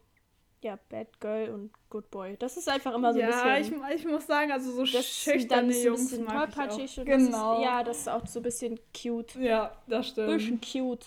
ja, 0.62 0.78
Bad 0.88 1.20
Girl 1.20 1.50
und 1.50 1.70
Good 1.90 2.10
Boy. 2.10 2.36
Das 2.38 2.56
ist 2.56 2.68
einfach 2.68 2.94
immer 2.94 3.12
so 3.12 3.20
ein 3.20 3.28
ja, 3.28 3.56
bisschen. 3.56 3.82
ich, 3.90 3.96
ich 3.96 4.06
muss 4.06 4.26
sagen, 4.26 4.52
also 4.52 4.70
so 4.70 4.84
das 4.84 5.06
schüchterne 5.06 5.70
ist 5.70 5.82
so 5.82 5.88
ein 5.88 5.94
Jungs 5.94 6.10
bisschen 6.10 6.24
mag 6.24 6.50
ich 6.50 6.58
auch. 6.58 6.98
und 6.98 7.04
Genau. 7.06 7.50
Das 7.52 7.58
ist, 7.58 7.64
ja, 7.64 7.84
das 7.84 7.98
ist 7.98 8.08
auch 8.08 8.26
so 8.26 8.40
ein 8.40 8.42
bisschen 8.42 8.80
cute. 8.96 9.34
Ja, 9.36 9.76
das 9.88 10.08
stimmt. 10.08 10.28
Bisschen 10.28 10.60
cute. 10.60 11.06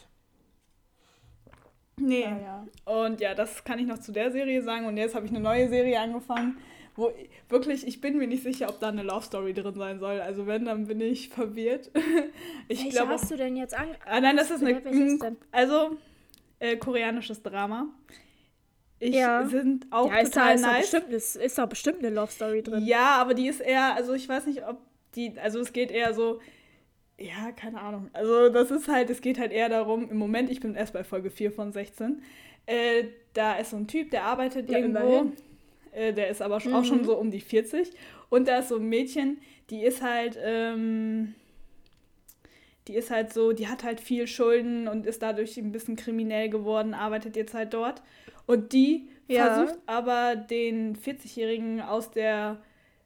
Nee. 1.97 2.21
Ja, 2.21 2.37
ja. 2.37 2.67
Und 2.85 3.21
ja, 3.21 3.33
das 3.33 3.63
kann 3.63 3.79
ich 3.79 3.87
noch 3.87 3.99
zu 3.99 4.11
der 4.11 4.31
Serie 4.31 4.61
sagen. 4.61 4.85
Und 4.85 4.97
jetzt 4.97 5.15
habe 5.15 5.25
ich 5.25 5.31
eine 5.31 5.39
neue 5.39 5.69
Serie 5.69 5.99
angefangen, 5.99 6.57
wo 6.95 7.09
ich, 7.09 7.29
wirklich, 7.49 7.87
ich 7.87 8.01
bin 8.01 8.17
mir 8.17 8.27
nicht 8.27 8.43
sicher, 8.43 8.67
ob 8.69 8.79
da 8.79 8.89
eine 8.89 9.03
Love 9.03 9.25
Story 9.25 9.53
drin 9.53 9.75
sein 9.75 9.99
soll. 9.99 10.19
Also 10.19 10.45
wenn, 10.45 10.65
dann 10.65 10.87
bin 10.87 10.99
ich 10.99 11.29
verwirrt. 11.33 11.89
ich 12.67 12.83
Welche 12.83 12.89
glaube. 12.89 13.13
hast 13.13 13.31
du 13.31 13.37
denn 13.37 13.55
jetzt 13.55 13.73
an? 13.73 13.87
Ah, 14.05 14.19
nein, 14.19 14.35
das 14.35 14.51
ist 14.51 14.63
eine. 14.63 15.37
Also, 15.51 15.97
äh, 16.59 16.75
koreanisches 16.75 17.41
Drama. 17.41 17.87
Ich 18.99 19.13
Ja. 19.15 19.45
sind 19.47 19.87
auch 19.91 20.07
ja, 20.09 20.19
ist 20.19 20.35
da, 20.35 20.41
total 20.41 20.55
ist, 20.55 20.63
da 20.63 20.67
nice. 20.71 20.91
bestimmt, 20.91 21.13
ist, 21.13 21.35
ist 21.35 21.57
da 21.57 21.65
bestimmt 21.65 21.99
eine 21.99 22.09
Love 22.09 22.31
Story 22.31 22.63
drin. 22.63 22.85
Ja, 22.85 23.15
aber 23.17 23.33
die 23.33 23.47
ist 23.47 23.59
eher, 23.61 23.93
also 23.95 24.13
ich 24.13 24.27
weiß 24.27 24.45
nicht, 24.47 24.65
ob 24.67 24.77
die, 25.15 25.37
also 25.39 25.59
es 25.59 25.73
geht 25.73 25.91
eher 25.91 26.13
so, 26.13 26.39
ja, 27.17 27.51
keine 27.53 27.79
Ahnung. 27.81 28.09
Also 28.13 28.49
das 28.49 28.71
ist 28.71 28.87
halt, 28.87 29.09
es 29.09 29.21
geht 29.21 29.39
halt 29.39 29.51
eher 29.51 29.69
darum, 29.69 30.09
im 30.09 30.17
Moment, 30.17 30.49
ich 30.49 30.59
bin 30.59 30.75
erst 30.75 30.93
bei 30.93 31.03
Folge 31.03 31.29
4 31.29 31.51
von 31.51 31.71
16, 31.71 32.21
äh, 32.65 33.05
da 33.33 33.55
ist 33.57 33.71
so 33.71 33.77
ein 33.77 33.87
Typ, 33.87 34.11
der 34.11 34.23
arbeitet 34.23 34.69
Ja, 34.69 34.77
irgendwo, 34.79 35.31
äh, 35.91 36.13
der 36.13 36.29
ist 36.29 36.41
aber 36.41 36.59
schon, 36.59 36.73
auch 36.73 36.83
schon 36.85 36.99
Mhm. 37.01 37.05
so 37.05 37.17
um 37.17 37.31
die 37.31 37.41
40 37.41 37.91
und 38.29 38.47
da 38.47 38.59
ist 38.59 38.69
so 38.69 38.77
ein 38.77 38.87
Mädchen, 38.89 39.37
die 39.69 39.83
ist 39.83 40.01
halt, 40.01 40.37
ähm, 40.41 41.35
die 42.87 42.95
ist 42.95 43.11
halt 43.11 43.33
so, 43.33 43.51
die 43.51 43.67
hat 43.67 43.83
halt 43.83 43.99
viel 43.99 44.27
Schulden 44.27 44.87
und 44.87 45.05
ist 45.05 45.21
dadurch 45.21 45.57
ein 45.57 45.71
bisschen 45.71 45.95
kriminell 45.95 46.49
geworden, 46.49 46.93
arbeitet 46.93 47.35
jetzt 47.35 47.53
halt 47.53 47.73
dort. 47.73 48.01
Und 48.45 48.73
die 48.73 49.07
Ja. 49.27 49.55
versucht 49.55 49.79
aber 49.87 50.35
den 50.35 50.95
40-Jährigen 50.95 51.81
aus 51.81 52.11
der 52.11 52.61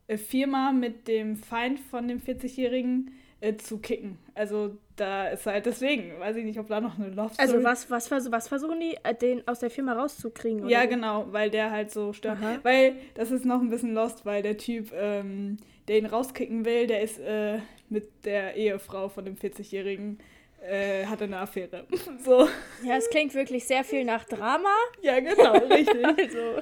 äh, 0.08 0.18
Firma 0.18 0.72
mit 0.74 1.08
dem 1.08 1.38
Feind 1.38 1.80
von 1.80 2.08
dem 2.08 2.20
40-Jährigen 2.20 3.12
äh, 3.42 3.56
zu 3.56 3.78
kicken. 3.78 4.18
Also 4.36 4.76
da 4.98 5.30
ist 5.30 5.46
halt 5.46 5.66
deswegen, 5.66 6.20
weiß 6.20 6.36
ich 6.36 6.44
nicht, 6.44 6.60
ob 6.60 6.68
da 6.68 6.82
noch 6.82 7.00
eine 7.00 7.08
Love 7.10 7.34
Story 7.34 7.48
Also 7.50 7.64
was, 7.64 7.90
was, 7.90 8.12
was 8.12 8.48
versuchen 8.50 8.82
die, 8.82 8.98
äh, 9.04 9.16
den 9.16 9.48
aus 9.48 9.60
der 9.60 9.70
Firma 9.70 9.94
rauszukriegen? 9.94 10.62
Oder? 10.62 10.70
ja, 10.72 10.86
genau, 10.86 11.28
weil 11.32 11.50
der 11.50 11.72
halt 11.72 11.90
so 11.92 12.12
stört. 12.12 12.38
Aha. 12.42 12.60
Weil 12.64 12.96
das 13.14 13.32
ist 13.32 13.46
noch 13.46 13.62
ein 13.62 13.70
bisschen 13.70 13.94
lost, 13.94 14.26
weil 14.26 14.42
der 14.44 14.58
Typ, 14.58 14.92
ähm, 14.94 15.56
der 15.88 16.00
ihn 16.00 16.06
rauskicken 16.06 16.66
will, 16.66 16.86
der 16.88 17.02
ist 17.02 17.18
äh, 17.20 17.60
mit 17.90 18.26
der 18.26 18.56
Ehefrau 18.56 19.10
von 19.10 19.26
dem 19.26 19.36
40-Jährigen, 19.36 20.20
äh, 20.68 21.06
hatte 21.06 21.24
eine 21.26 21.38
Affäre. 21.40 21.86
so, 22.24 22.48
Ja, 22.84 22.98
es 22.98 23.10
klingt 23.10 23.34
wirklich 23.34 23.66
sehr 23.66 23.84
viel 23.84 24.04
nach 24.06 24.26
Drama. 24.26 24.70
ja, 25.02 25.20
genau, 25.20 25.54
richtig. 25.54 26.06
Also, 26.06 26.62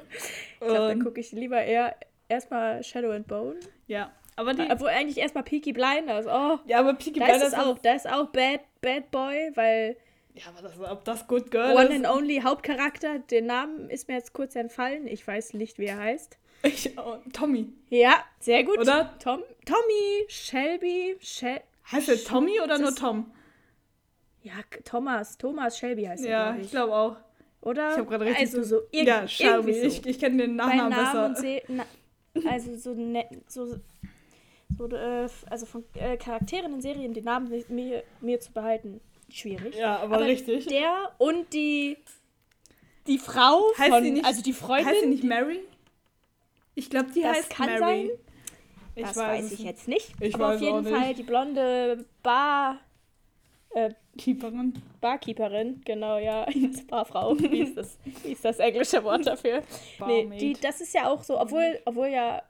ich 0.59 0.59
glaube, 0.59 0.87
dann 0.89 1.03
gucke 1.03 1.19
ich 1.19 1.31
lieber 1.31 1.61
eher 1.63 1.95
erstmal 2.29 2.83
Shadow 2.83 3.11
and 3.11 3.27
Bone. 3.27 3.55
ja, 3.87 4.11
aber 4.35 4.53
die. 4.53 4.69
Obwohl 4.69 4.89
eigentlich 4.89 5.17
erstmal 5.17 5.43
Peaky 5.43 5.73
Blinders. 5.73 6.27
Oh, 6.27 6.59
ja, 6.67 6.79
aber 6.79 6.93
Peaky 6.93 7.19
ist 7.19 7.25
Blinders 7.25 7.47
es 7.47 7.53
auch, 7.55 7.79
da 7.79 7.93
ist 7.93 8.07
auch 8.07 8.27
Bad, 8.27 8.61
Bad 8.81 9.09
Boy, 9.09 9.51
weil 9.55 9.97
Ja, 10.35 10.43
aber 10.49 10.61
das, 10.67 10.79
ob 10.79 11.03
das 11.05 11.27
Good 11.27 11.49
Girl 11.49 11.75
One 11.75 11.85
ist. 11.85 11.95
and 11.95 12.07
Only 12.07 12.41
Hauptcharakter, 12.41 13.17
den 13.31 13.47
Namen 13.47 13.89
ist 13.89 14.07
mir 14.07 14.15
jetzt 14.15 14.33
kurz 14.33 14.55
entfallen. 14.55 15.07
Ich 15.07 15.25
weiß 15.25 15.53
nicht, 15.55 15.79
wie 15.79 15.85
er 15.87 15.97
heißt. 15.97 16.37
Ich, 16.63 16.97
oh, 16.97 17.17
Tommy. 17.33 17.67
Ja, 17.89 18.23
sehr 18.39 18.63
gut. 18.63 18.79
Oder? 18.79 19.15
Tom, 19.19 19.41
Tommy, 19.65 20.25
Shelby, 20.27 21.15
Shel 21.19 21.61
Heißt 21.91 22.07
der 22.09 22.23
Tommy 22.23 22.59
oder 22.59 22.77
nur 22.79 22.93
Tom? 22.95 23.31
ja, 24.43 24.53
Thomas, 24.83 25.37
Thomas 25.37 25.77
Shelby 25.77 26.03
heißt 26.05 26.25
er, 26.25 26.29
Ja, 26.31 26.51
glaub 26.51 26.63
ich 26.65 26.71
glaube 26.71 26.95
auch. 26.95 27.15
Oder? 27.61 27.91
Ich 27.91 27.97
habe 27.97 28.07
gerade 28.09 28.25
richtig. 28.25 28.41
Also 28.41 28.63
so 28.63 28.81
irg 28.91 29.07
ja, 29.07 29.27
Shelby. 29.27 29.73
so. 29.73 29.87
Ich, 29.87 30.05
ich 30.05 30.19
kenne 30.19 30.37
den 30.43 30.55
Nachnamen 30.55 30.89
Namen 30.89 31.33
besser. 31.33 31.61
na, 31.69 31.85
also 32.49 32.75
so 32.75 32.93
ne, 32.93 33.25
so, 33.47 33.77
so 34.77 34.87
äh, 34.89 35.27
also 35.49 35.65
von 35.65 35.83
äh, 35.95 36.17
Charakteren 36.17 36.73
in 36.73 36.81
Serien 36.81 37.13
die 37.13 37.21
Namen 37.21 37.49
mi- 37.49 37.65
mir, 37.69 38.03
mir 38.21 38.39
zu 38.39 38.51
behalten 38.51 38.99
schwierig. 39.29 39.75
Ja, 39.75 39.97
aber, 39.99 40.21
richtig. 40.21 40.67
Der 40.67 41.11
und 41.17 41.51
die 41.53 41.97
die 43.07 43.17
Frau 43.17 43.71
Heißt 43.77 43.89
von 43.89 44.03
nicht- 44.03 44.25
also 44.25 44.41
die 44.43 44.53
Freundin, 44.53 44.87
heißt 44.87 45.01
sie 45.01 45.07
nicht 45.07 45.23
Mary? 45.23 45.59
Ich 46.77 46.91
glaube, 46.91 47.09
die 47.11 47.21
Das 47.21 47.37
heißt 47.37 47.49
kann 47.49 47.65
Mary. 47.65 47.79
sein. 47.79 48.09
Ich 48.95 49.03
das 49.03 49.15
weiß, 49.15 49.43
weiß 49.43 49.51
ich 49.51 49.59
jetzt 49.59 49.87
nicht. 49.87 50.13
Ich 50.19 50.35
aber 50.35 50.55
auf 50.55 50.61
jeden. 50.61 50.85
Fall 50.85 51.13
die 51.15 51.23
blonde 51.23 52.05
Bar 52.21 52.79
äh, 53.71 53.91
Keeperin. 54.17 54.73
Barkeeperin, 55.01 55.81
genau, 55.85 56.17
ja, 56.17 56.45
Barfrau, 56.87 57.37
wie 57.39 57.61
ist 57.61 57.77
das, 57.77 57.97
wie 58.23 58.31
ist 58.31 58.45
das 58.45 58.59
englische 58.59 59.03
Wort 59.03 59.25
dafür? 59.27 59.61
Nee, 60.05 60.29
die, 60.39 60.53
das 60.53 60.81
ist 60.81 60.93
ja 60.93 61.11
auch 61.11 61.23
so, 61.23 61.39
obwohl, 61.39 61.79
obwohl 61.85 62.07
ja, 62.07 62.41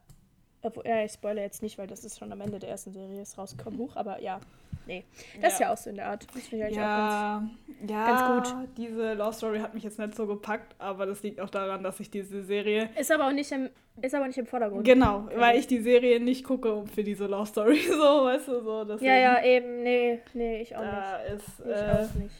obwohl, 0.61 0.85
ja, 0.85 1.03
ich 1.03 1.11
spoilere 1.13 1.43
jetzt 1.43 1.61
nicht, 1.61 1.77
weil 1.77 1.87
das 1.87 2.03
ist 2.03 2.19
schon 2.19 2.31
am 2.31 2.41
Ende 2.41 2.59
der 2.59 2.69
ersten 2.69 2.93
Serie 2.93 3.21
ist 3.21 3.37
rausgekommen, 3.37 3.79
Huch, 3.79 3.95
aber 3.95 4.21
ja, 4.21 4.39
nee, 4.87 5.05
das 5.41 5.53
ist 5.53 5.59
Ja. 5.59 5.67
ja 5.67 5.73
auch 5.73 5.77
so 5.77 5.89
in 5.89 5.95
der 5.97 6.07
Art. 6.07 6.25
Das 6.33 6.47
finde 6.47 6.57
ich 6.57 6.63
eigentlich 6.65 6.77
auch 6.79 6.81
Ja, 6.81 7.43
ja, 7.87 8.05
ganz 8.07 8.49
gut. 8.49 8.55
Diese 8.77 9.13
Love 9.13 9.33
Story 9.33 9.59
hat 9.59 9.73
mich 9.73 9.83
jetzt 9.83 9.99
nicht 9.99 10.15
so 10.15 10.25
gepackt, 10.27 10.75
aber 10.79 11.05
das 11.05 11.21
liegt 11.23 11.39
auch 11.41 11.49
daran, 11.49 11.83
dass 11.83 11.99
ich 11.99 12.09
diese 12.09 12.43
Serie. 12.43 12.85
ganz, 12.87 12.99
ist 12.99 13.11
aber 13.11 13.27
auch 13.27 13.31
nicht 13.33 13.51
im, 13.51 13.69
ist 14.01 14.15
aber 14.15 14.27
nicht 14.27 14.37
im 14.37 14.45
Vordergrund. 14.47 14.85
Genau, 14.85 15.27
weil 15.35 15.57
ich 15.59 15.67
die 15.67 15.79
Serie 15.79 16.19
nicht 16.19 16.43
gucke 16.43 16.85
für 16.93 17.03
diese 17.03 17.25
Love 17.27 17.45
Story, 17.45 17.79
so, 17.87 18.25
weißt 18.25 18.47
du, 18.47 18.61
so. 18.61 18.83
Deswegen, 18.83 19.05
ja, 19.11 19.17
ja, 19.19 19.43
eben, 19.43 19.83
nee, 19.83 20.19
nee, 20.33 20.61
ich 20.61 20.75
auch 20.75 20.81
Da 20.81 21.17
ist, 21.17 21.59
nicht. 21.59 21.69
Ich 21.69 21.81
äh, 21.81 21.91
auch 21.91 22.13
nicht. 22.15 22.35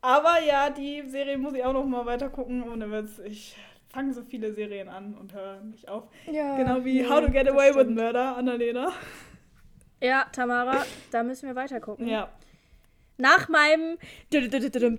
aber 0.00 0.34
ja, 0.46 0.70
die 0.70 1.02
Serie 1.08 1.38
muss 1.38 1.54
ich 1.54 1.64
auch 1.64 1.72
noch 1.72 1.84
mal 1.86 2.04
weiter 2.06 2.28
gucken. 2.28 2.62
Ohne 2.68 2.90
Witz, 2.90 3.20
ich 3.24 3.56
fange 3.88 4.12
so 4.12 4.22
viele 4.22 4.52
Serien 4.52 4.88
an 4.88 5.14
und 5.14 5.32
höre 5.32 5.60
nicht 5.60 5.88
auf. 5.88 6.04
Ja, 6.30 6.56
Genau 6.56 6.84
wie 6.84 7.02
nee, 7.02 7.08
How 7.08 7.24
to 7.24 7.30
Get 7.30 7.48
Away 7.48 7.74
with. 7.74 7.88
Murder, 7.88 8.36
Annalena. 8.36 8.92
Ja, 10.04 10.26
Tamara, 10.32 10.84
da 11.10 11.22
müssen 11.22 11.48
wir 11.48 11.54
weiter 11.56 11.80
gucken. 11.80 12.06
Ja, 12.06 12.28
Nach 13.16 13.48
meinem 13.48 13.96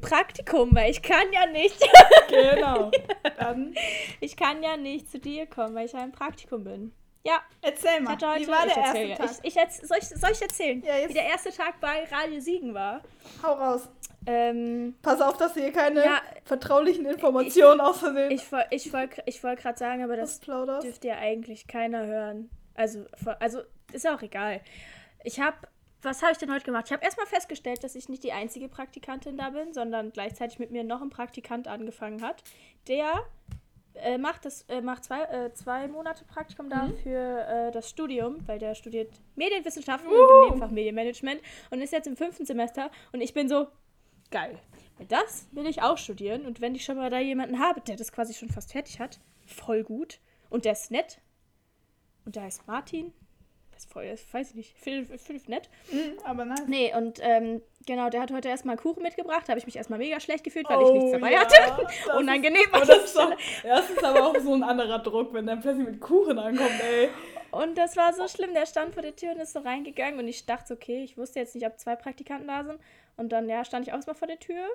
Praktikum, 0.02 0.76
weil 0.76 0.90
ich 0.92 1.02
kann 1.02 1.32
ja 1.32 1.46
nicht, 1.46 1.80
genau. 2.30 2.92
Dann 3.38 3.76
ich 4.20 4.36
kann 4.36 4.64
ja 4.64 4.78
nicht 4.78 5.12
zu 5.12 5.20
dir 5.20 5.46
kommen, 5.46 5.76
weil 5.76 5.86
ich 5.86 5.92
ja 5.94 6.04
im 6.04 6.12
Praktikum 6.12 6.64
bin. 6.64 6.92
Ja, 7.24 7.42
erzähl 7.62 7.98
ich 7.98 8.02
mal, 8.02 8.14
heute, 8.14 8.40
wie 8.40 8.48
war 8.48 8.66
ich 8.68 8.74
der 8.74 8.84
erste. 8.84 9.14
Tag? 9.16 9.32
Ich, 9.44 9.56
ich 9.56 9.88
soll, 9.88 9.98
ich, 10.00 10.06
soll 10.08 10.32
ich 10.32 10.42
erzählen, 10.42 10.84
Ja, 10.86 11.10
wie 11.10 11.14
der 11.14 11.26
erste 11.26 11.52
Tag 11.52 11.80
bei 11.80 12.04
Radio 12.12 12.40
Siegen 12.40 12.74
war? 12.74 13.02
Hau 13.44 13.54
raus. 13.54 13.90
Ähm, 14.28 14.96
Pass 15.02 15.22
auf, 15.22 15.38
dass 15.38 15.54
du 15.54 15.60
hier 15.62 15.72
keine 15.72 16.04
Ja, 16.04 16.22
vertraulichen 16.46 17.06
Informationen 17.06 17.80
aus 17.82 18.00
Versehen 18.00 18.32
ich 18.32 18.52
woll- 18.52 18.66
ich 18.72 18.92
wollte 18.94 19.22
ich 19.28 19.44
wollt 19.44 19.60
gerade 19.60 19.78
sagen, 19.78 20.04
aber 20.04 20.16
das 20.18 20.40
dürfte 20.40 21.08
ja 21.08 21.18
eigentlich 21.18 21.68
keiner 21.68 22.06
hören. 22.08 22.50
Also, 22.76 23.06
also 23.40 23.62
ist 23.92 24.08
auch 24.08 24.22
egal. 24.22 24.62
Ich 25.24 25.40
habe, 25.40 25.58
was 26.02 26.22
habe 26.22 26.32
ich 26.32 26.38
denn 26.38 26.52
heute 26.52 26.66
gemacht? 26.66 26.86
Ich 26.88 26.94
habe 26.94 27.04
erstmal 27.04 27.26
festgestellt, 27.26 27.84
dass 27.84 27.96
ich 27.96 28.10
nicht 28.10 28.24
die 28.24 28.32
einzige 28.32 28.68
Praktikantin 28.68 29.38
da 29.38 29.50
bin, 29.50 29.74
sondern 29.74 30.12
gleichzeitig 30.12 30.60
mit 30.60 30.72
mir 30.72 30.84
noch 30.84 31.02
ein 31.02 31.10
Praktikant 31.10 31.68
angefangen 31.68 32.22
hat, 32.22 32.44
der 32.88 33.26
äh, 33.96 34.18
macht, 34.18 34.46
das, 34.46 34.64
äh, 34.64 34.82
macht 34.82 35.06
zwei, 35.06 35.24
äh, 35.24 35.54
zwei 35.54 35.88
Monate 35.88 36.26
Praktikum 36.26 36.70
da 36.70 36.90
für 37.04 37.48
äh, 37.48 37.72
das 37.72 37.90
Studium, 37.90 38.46
weil 38.48 38.60
der 38.60 38.76
studiert 38.76 39.10
Medienwissenschaften 39.36 40.10
und 40.10 40.16
im 40.16 40.50
Nebenfach 40.50 40.72
Medienmanagement 40.72 41.42
und 41.72 41.82
ist 41.82 41.94
jetzt 41.94 42.08
im 42.08 42.18
fünften 42.18 42.46
Semester 42.46 42.92
und 43.14 43.22
ich 43.22 43.34
bin 43.34 43.48
so, 43.48 43.68
geil. 44.32 44.60
Weil 44.98 45.08
Das 45.08 45.48
will 45.52 45.66
ich 45.68 45.82
auch 45.82 45.98
studieren 45.98 46.46
und 46.46 46.62
wenn 46.62 46.76
ich 46.76 46.84
schon 46.84 46.98
mal 46.98 47.10
da 47.10 47.20
jemanden 47.20 47.60
habe, 47.60 47.82
der 47.82 47.96
das 47.96 48.12
quasi 48.12 48.34
schon 48.34 48.50
fast 48.50 48.72
fertig 48.72 49.00
hat, 49.00 49.20
voll 49.46 49.84
gut 49.84 50.20
und 50.50 50.66
der 50.66 50.74
ist 50.74 50.92
nett 50.92 51.20
und 52.26 52.36
der 52.36 52.44
heißt 52.44 52.68
Martin, 52.68 53.14
voll, 53.88 54.06
weiß 54.32 54.50
ich 54.50 54.56
nicht, 54.56 54.78
finde 54.78 55.18
find 55.18 55.50
nett. 55.50 55.70
Mhm, 55.92 56.18
aber 56.24 56.46
nein. 56.46 56.64
Nee, 56.68 56.94
und 56.96 57.20
ähm, 57.22 57.62
genau, 57.86 58.10
der 58.10 58.22
hat 58.22 58.32
heute 58.32 58.50
erstmal 58.50 58.78
Kuchen 58.78 59.04
mitgebracht, 59.04 59.44
da 59.46 59.50
habe 59.50 59.60
ich 59.60 59.66
mich 59.66 59.76
erstmal 59.76 60.00
mega 60.00 60.20
schlecht 60.20 60.44
gefühlt, 60.44 60.70
weil 60.70 60.82
ich 60.82 60.92
nichts 60.92 61.12
dabei 61.12 61.30
Oh 61.30 61.34
ja, 61.34 61.40
hatte. 61.40 62.18
Unangenehm. 62.18 62.62
Ist, 62.62 62.74
oh, 62.74 62.86
das, 62.86 63.06
ist 63.06 63.16
das 63.64 63.90
ist 63.90 64.04
aber 64.04 64.28
auch 64.28 64.40
so 64.40 64.54
ein 64.54 64.64
anderer 64.64 65.00
Druck, 65.00 65.34
wenn 65.34 65.46
dann 65.46 65.62
plötzlich 65.62 65.88
mit 65.88 66.02
Kuchen 66.02 66.38
ankommt, 66.38 66.82
ey. 66.82 67.10
Und 67.52 67.78
das 67.78 67.96
war 67.96 68.14
so 68.14 68.28
schlimm. 68.28 68.54
Der 68.54 68.66
stand 68.66 68.94
vor 68.94 69.02
der 69.02 69.16
Tür 69.16 69.32
und 69.32 69.40
ist 69.40 69.54
so 69.54 69.60
reingegangen. 69.60 70.20
Und 70.20 70.28
ich 70.28 70.46
dachte, 70.46 70.74
okay, 70.74 71.04
ich 71.04 71.18
wusste 71.18 71.40
jetzt 71.40 71.56
nicht, 71.56 71.66
ob 71.66 71.80
zwei 71.80 71.96
Praktikanten 71.96 72.48
da 72.48 72.66
sind. 72.66 72.80
Und 73.16 73.32
dann, 73.32 73.48
ja, 73.48 73.64
stand 73.64 73.88
ich 73.88 73.94
auch 73.94 73.98
erstmal 73.98 74.16
vor 74.16 74.28
der 74.28 74.40
Tür. 74.40 74.66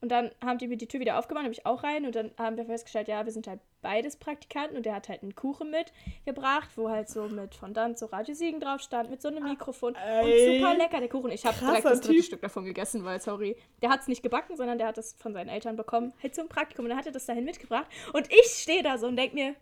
Und 0.00 0.10
dann 0.10 0.30
haben 0.44 0.58
die 0.58 0.68
mir 0.68 0.76
die 0.76 0.86
Tür 0.86 1.00
wieder 1.00 1.18
aufgemacht, 1.18 1.44
habe 1.44 1.54
ich 1.54 1.64
auch 1.64 1.82
rein. 1.82 2.04
Und 2.04 2.14
dann 2.14 2.30
haben 2.36 2.56
wir 2.56 2.66
festgestellt, 2.66 3.08
ja, 3.08 3.24
wir 3.24 3.32
sind 3.32 3.46
halt 3.46 3.60
beides 3.80 4.16
Praktikanten. 4.16 4.76
Und 4.76 4.84
der 4.84 4.94
hat 4.94 5.08
halt 5.08 5.22
einen 5.22 5.34
Kuchen 5.34 5.70
mitgebracht, 5.70 6.70
wo 6.76 6.90
halt 6.90 7.08
so 7.08 7.28
mit 7.28 7.54
Fondant 7.54 7.98
so 7.98 8.06
Radio 8.06 8.34
Siegen 8.34 8.60
drauf 8.60 8.80
stand, 8.80 9.10
mit 9.10 9.22
so 9.22 9.28
einem 9.28 9.44
Mikrofon. 9.44 9.94
Ey. 9.94 10.56
Und 10.56 10.60
super 10.60 10.74
lecker, 10.76 11.00
der 11.00 11.08
Kuchen. 11.08 11.30
Ich 11.30 11.46
habe 11.46 11.58
direkt 11.58 11.86
das 11.86 12.00
dritte 12.00 12.16
Typ. 12.16 12.24
Stück 12.24 12.42
davon 12.42 12.64
gegessen, 12.64 13.04
weil, 13.04 13.20
sorry, 13.20 13.56
der 13.80 13.90
hat 13.90 14.00
es 14.00 14.08
nicht 14.08 14.22
gebacken, 14.22 14.56
sondern 14.56 14.78
der 14.78 14.88
hat 14.88 14.98
es 14.98 15.14
von 15.14 15.32
seinen 15.32 15.48
Eltern 15.48 15.76
bekommen. 15.76 16.12
Halt 16.22 16.34
zum 16.34 16.48
Praktikum. 16.48 16.84
Und 16.84 16.90
dann 16.90 16.98
hat 16.98 17.06
er 17.06 17.12
das 17.12 17.24
dahin 17.26 17.44
mitgebracht. 17.44 17.86
Und 18.12 18.30
ich 18.30 18.46
stehe 18.46 18.82
da 18.82 18.98
so 18.98 19.06
und 19.06 19.16
denke 19.16 19.34
mir, 19.34 19.54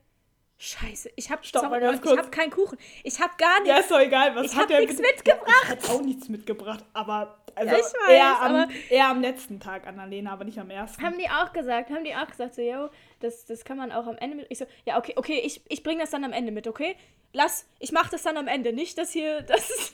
Scheiße, 0.65 1.11
ich 1.17 1.29
habe 1.29 1.43
habe 1.43 2.31
keinen 2.31 2.51
Kuchen. 2.53 2.79
Ich 3.03 3.21
habe 3.21 3.33
gar 3.37 3.55
nichts. 3.63 3.69
Ja, 3.69 3.79
ist 3.79 3.91
doch 3.91 3.99
egal. 3.99 4.37
Was 4.37 4.47
Ich 4.47 4.53
hat 4.55 4.61
hab 4.63 4.69
der 4.69 4.79
nichts 4.79 4.97
mit- 4.97 5.07
mitgebracht. 5.17 5.49
Ich 5.65 5.69
hätte 5.71 5.91
auch 5.91 6.03
nichts 6.03 6.29
mitgebracht, 6.29 6.85
aber 6.93 7.37
also 7.57 7.69
Ja, 7.75 7.79
ich 7.79 7.83
weiß, 7.85 7.95
eher, 8.09 8.41
am, 8.43 8.55
aber- 8.55 8.69
eher 8.89 9.09
am 9.09 9.21
letzten 9.23 9.59
Tag, 9.59 9.89
Annalena, 9.89 10.33
aber 10.33 10.45
nicht 10.45 10.61
am 10.61 10.71
ersten. 10.71 11.03
Haben 11.03 11.19
die 11.19 11.29
auch 11.29 11.53
gesagt, 11.53 11.91
haben 11.91 12.05
die 12.05 12.15
auch 12.15 12.29
gesagt, 12.29 12.55
so, 12.55 12.63
yo, 12.63 12.91
das, 13.19 13.45
das 13.45 13.65
kann 13.65 13.77
man 13.77 13.91
auch 13.91 14.07
am 14.07 14.17
Ende 14.19 14.37
mit. 14.37 14.47
Ich 14.51 14.59
so, 14.59 14.67
ja, 14.87 14.99
okay, 14.99 15.15
okay, 15.17 15.41
ich, 15.45 15.63
ich 15.69 15.83
bringe 15.83 16.03
das 16.03 16.11
dann 16.11 16.23
am 16.23 16.33
Ende 16.33 16.53
mit, 16.53 16.69
okay? 16.69 16.95
Lass, 17.33 17.67
ich 17.81 17.91
mache 17.91 18.13
das 18.13 18.23
dann 18.23 18.37
am 18.37 18.47
Ende, 18.47 18.73
nicht, 18.73 18.97
dass 18.99 19.11
hier, 19.11 19.41
das 19.49 19.93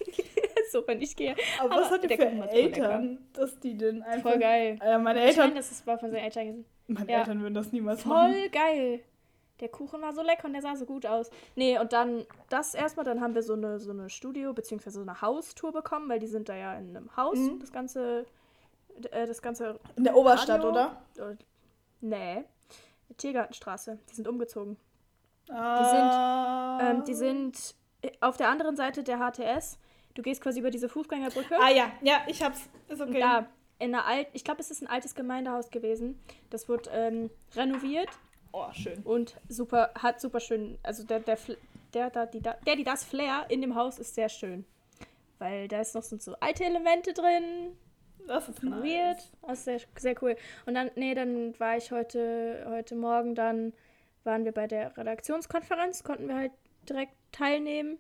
so, 0.71 0.87
wenn 0.87 1.01
ich 1.01 1.17
gehe. 1.17 1.35
aber, 1.61 1.77
was 1.77 1.91
hat 1.91 2.03
der 2.03 2.15
für 2.19 2.51
Eltern, 2.51 3.27
dass 3.33 3.59
die 3.59 3.75
denn 3.79 4.03
einfach... 4.03 4.33
Voll 4.33 4.39
geil. 4.39 4.79
Äh, 4.83 4.99
meine 4.99 4.99
Ich 4.99 5.03
meine, 5.03 5.21
Eltern, 5.23 5.55
das 5.55 5.87
war 5.87 5.99
von 5.99 6.11
seinen 6.11 6.25
Eltern 6.25 6.67
meine 6.89 7.13
ja. 7.13 7.19
Eltern 7.21 7.41
würden 7.43 7.55
das 7.55 7.71
niemals 7.73 8.05
machen. 8.05 8.33
Voll 8.35 8.49
geil. 8.51 9.01
Der 9.61 9.69
Kuchen 9.69 10.01
war 10.03 10.13
so 10.13 10.23
lecker 10.23 10.45
und 10.47 10.53
der 10.53 10.63
sah 10.63 10.77
so 10.77 10.85
gut 10.87 11.05
aus. 11.07 11.31
Nee, 11.57 11.79
und 11.79 11.93
dann 11.93 12.25
das 12.49 12.75
erstmal, 12.75 13.05
dann 13.05 13.21
haben 13.21 13.35
wir 13.35 13.43
so 13.43 13.55
eine, 13.55 13.81
so 13.81 13.91
eine 13.91 14.09
Studio- 14.09 14.53
bzw. 14.53 14.91
so 14.91 15.01
eine 15.01 15.21
Haustour 15.21 15.73
bekommen, 15.73 16.09
weil 16.09 16.21
die 16.21 16.27
sind 16.29 16.49
da 16.49 16.55
ja 16.55 16.75
in 16.79 16.97
einem 16.97 17.17
Haus, 17.17 17.37
Mhm. 17.39 17.59
das 17.61 17.73
ganze, 17.73 18.25
äh, 19.11 19.27
das 19.27 19.43
ganze, 19.43 19.81
In 19.97 20.05
der 20.05 20.17
Oberstadt, 20.17 20.61
Radio? 20.63 20.71
oder? 20.71 21.03
äh, 21.19 21.37
nee, 22.01 22.45
die 23.09 23.15
Tiergartenstraße, 23.15 23.99
die 24.11 24.15
sind 24.15 24.29
umgezogen. 24.29 24.77
Ah. 25.51 26.79
Ähm, 26.81 27.05
die 27.05 27.15
sind 27.15 27.75
äh, 28.03 28.11
auf 28.21 28.37
der 28.37 28.49
anderen 28.49 28.77
Seite 28.77 29.03
der 29.03 29.19
HTS. 29.19 29.79
Du 30.15 30.23
gehst 30.23 30.41
quasi 30.43 30.61
über 30.61 30.71
diese 30.71 30.89
Fußgängerbrücke. 30.89 31.57
Ah 31.61 31.71
ja, 31.71 31.91
ja, 32.03 32.19
ich 32.27 32.43
hab's. 32.43 32.69
Ist 32.89 33.01
okay. 33.01 33.21
Da, 33.21 33.47
in 33.79 33.95
einer 33.95 34.05
alten, 34.07 34.31
ich 34.35 34.45
glaube, 34.45 34.61
es 34.61 34.71
ist 34.71 34.83
ein 34.83 34.89
altes 34.89 35.15
Gemeindehaus 35.15 35.71
gewesen. 35.71 36.21
Das 36.51 36.69
wird 36.69 36.91
ähm, 36.93 37.31
renoviert 37.55 38.09
Oh, 38.53 38.67
schön. 38.73 39.03
und 39.05 39.37
super, 39.49 39.91
hat 39.95 40.21
super 40.21 40.41
schön, 40.41 40.79
also 40.83 41.05
der, 41.05 41.21
der, 41.21 41.39
der, 41.95 42.11
da, 42.11 42.27
die, 42.27 42.41
der, 42.41 42.57
die 42.77 42.85
das 42.85 43.05
Flair 43.05 43.47
in 43.49 43.61
dem 43.61 43.75
Haus 43.75 43.99
ist 43.99 44.15
sehr 44.15 44.29
schön. 44.29 44.65
Weil 45.39 45.69
da 45.69 45.81
ist 45.81 45.95
noch 45.95 46.03
so, 46.03 46.17
so 46.19 46.35
alte 46.41 46.65
Elemente 46.65 47.13
drin, 47.13 47.77
Das 48.27 48.49
ist 48.49 48.63
nice. 48.63 49.33
Das 49.43 49.59
ist 49.59 49.65
sehr, 49.65 49.81
sehr 49.97 50.23
cool. 50.23 50.37
Und 50.67 50.75
dann, 50.75 50.91
nee, 50.97 51.15
dann 51.15 51.59
war 51.59 51.77
ich 51.77 51.91
heute, 51.91 52.67
heute 52.69 52.95
Morgen, 52.95 53.35
dann 53.35 53.73
waren 54.25 54.45
wir 54.45 54.53
bei 54.53 54.67
der 54.67 54.97
Redaktionskonferenz, 54.97 56.05
konnten 56.05 56.29
wir 56.29 56.37
halt 56.37 56.53
direkt 56.89 57.15
teilnehmen. 57.33 57.99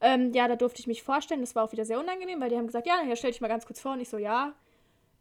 Ähm, 0.00 0.32
ja, 0.32 0.48
da 0.48 0.56
durfte 0.56 0.80
ich 0.80 0.86
mich 0.86 1.02
vorstellen. 1.02 1.40
Das 1.40 1.54
war 1.54 1.64
auch 1.64 1.72
wieder 1.72 1.84
sehr 1.84 2.00
unangenehm, 2.00 2.40
weil 2.40 2.50
die 2.50 2.56
haben 2.56 2.66
gesagt, 2.66 2.86
ja, 2.86 3.00
hier 3.04 3.16
stell 3.16 3.30
dich 3.30 3.40
mal 3.40 3.48
ganz 3.48 3.64
kurz 3.64 3.80
vor. 3.80 3.92
Und 3.92 4.00
ich 4.00 4.08
so, 4.08 4.18
ja, 4.18 4.52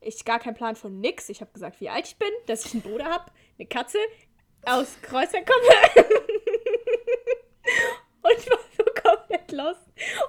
ich 0.01 0.25
gar 0.25 0.39
keinen 0.39 0.55
Plan 0.55 0.75
von 0.75 0.99
nix. 0.99 1.29
Ich 1.29 1.41
habe 1.41 1.51
gesagt, 1.53 1.79
wie 1.79 1.89
alt 1.89 2.07
ich 2.07 2.17
bin, 2.17 2.31
dass 2.47 2.65
ich 2.65 2.73
einen 2.73 2.81
Bruder 2.81 3.05
habe, 3.05 3.31
eine 3.57 3.67
Katze, 3.67 3.99
aus 4.65 4.97
Kreuzberg 5.01 5.45
komme. 5.45 6.07
und 8.23 8.31
ich 8.37 8.49
war 8.49 8.59
so 8.77 8.83
komplett 9.01 9.51
lost. 9.51 9.81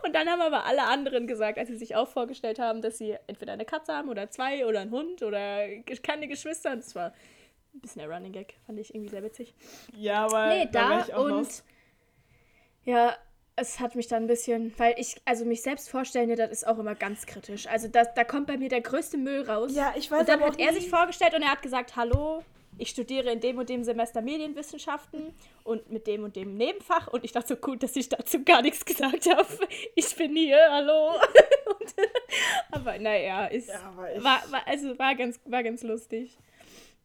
Und 0.04 0.14
dann 0.14 0.28
haben 0.28 0.40
aber 0.40 0.64
alle 0.64 0.84
anderen 0.84 1.26
gesagt, 1.26 1.58
als 1.58 1.68
sie 1.68 1.76
sich 1.76 1.94
auch 1.96 2.08
vorgestellt 2.08 2.58
haben, 2.58 2.82
dass 2.82 2.98
sie 2.98 3.16
entweder 3.26 3.52
eine 3.52 3.64
Katze 3.64 3.94
haben 3.94 4.08
oder 4.08 4.30
zwei 4.30 4.66
oder 4.66 4.80
einen 4.80 4.90
Hund 4.90 5.22
oder 5.22 5.66
keine 6.02 6.28
Geschwister. 6.28 6.72
Und 6.72 6.78
das 6.78 6.94
war 6.94 7.12
ein 7.74 7.80
bisschen 7.80 8.02
der 8.02 8.10
Running 8.10 8.32
Gag, 8.32 8.54
fand 8.66 8.78
ich 8.78 8.94
irgendwie 8.94 9.10
sehr 9.10 9.22
witzig. 9.22 9.54
Ja, 9.94 10.26
aber 10.26 10.48
Nee, 10.48 10.68
da, 10.70 10.88
da 10.88 11.00
ich 11.06 11.14
auch 11.14 11.24
und 11.24 11.30
lost. 11.30 11.64
ja, 12.84 13.16
es 13.56 13.80
hat 13.80 13.94
mich 13.94 14.08
dann 14.08 14.24
ein 14.24 14.26
bisschen, 14.26 14.72
weil 14.78 14.94
ich, 14.96 15.16
also 15.24 15.44
mich 15.44 15.62
selbst 15.62 15.90
vorstellen, 15.90 16.34
das 16.34 16.50
ist 16.50 16.66
auch 16.66 16.78
immer 16.78 16.94
ganz 16.94 17.26
kritisch. 17.26 17.66
Also 17.66 17.88
da, 17.88 18.04
da 18.04 18.24
kommt 18.24 18.46
bei 18.46 18.56
mir 18.56 18.68
der 18.68 18.80
größte 18.80 19.18
Müll 19.18 19.42
raus. 19.42 19.74
Ja, 19.74 19.92
ich 19.96 20.10
weiß 20.10 20.20
und 20.20 20.28
dann 20.28 20.40
hat 20.40 20.58
er 20.58 20.72
sich 20.72 20.88
vorgestellt 20.88 21.34
und 21.34 21.42
er 21.42 21.50
hat 21.50 21.62
gesagt, 21.62 21.96
hallo, 21.96 22.42
ich 22.78 22.90
studiere 22.90 23.30
in 23.32 23.40
dem 23.40 23.58
und 23.58 23.68
dem 23.68 23.84
Semester 23.84 24.22
Medienwissenschaften 24.22 25.34
und 25.64 25.90
mit 25.90 26.06
dem 26.06 26.24
und 26.24 26.36
dem 26.36 26.56
Nebenfach. 26.56 27.08
Und 27.08 27.24
ich 27.24 27.32
dachte 27.32 27.48
so, 27.48 27.56
gut, 27.56 27.82
dass 27.82 27.94
ich 27.96 28.08
dazu 28.08 28.42
gar 28.42 28.62
nichts 28.62 28.84
gesagt 28.84 29.26
habe. 29.26 29.46
Ich 29.94 30.14
bin 30.16 30.34
hier, 30.34 30.58
hallo. 30.70 31.10
und, 31.66 31.94
aber 32.70 32.98
naja, 32.98 33.46
ist, 33.46 33.68
Ja, 33.68 33.82
aber 33.82 34.02
war, 34.24 34.42
war, 34.50 34.66
also 34.66 34.98
war 34.98 35.14
ganz, 35.14 35.38
war 35.44 35.62
ganz 35.62 35.82
lustig. 35.82 36.36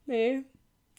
Nee. 0.05 0.43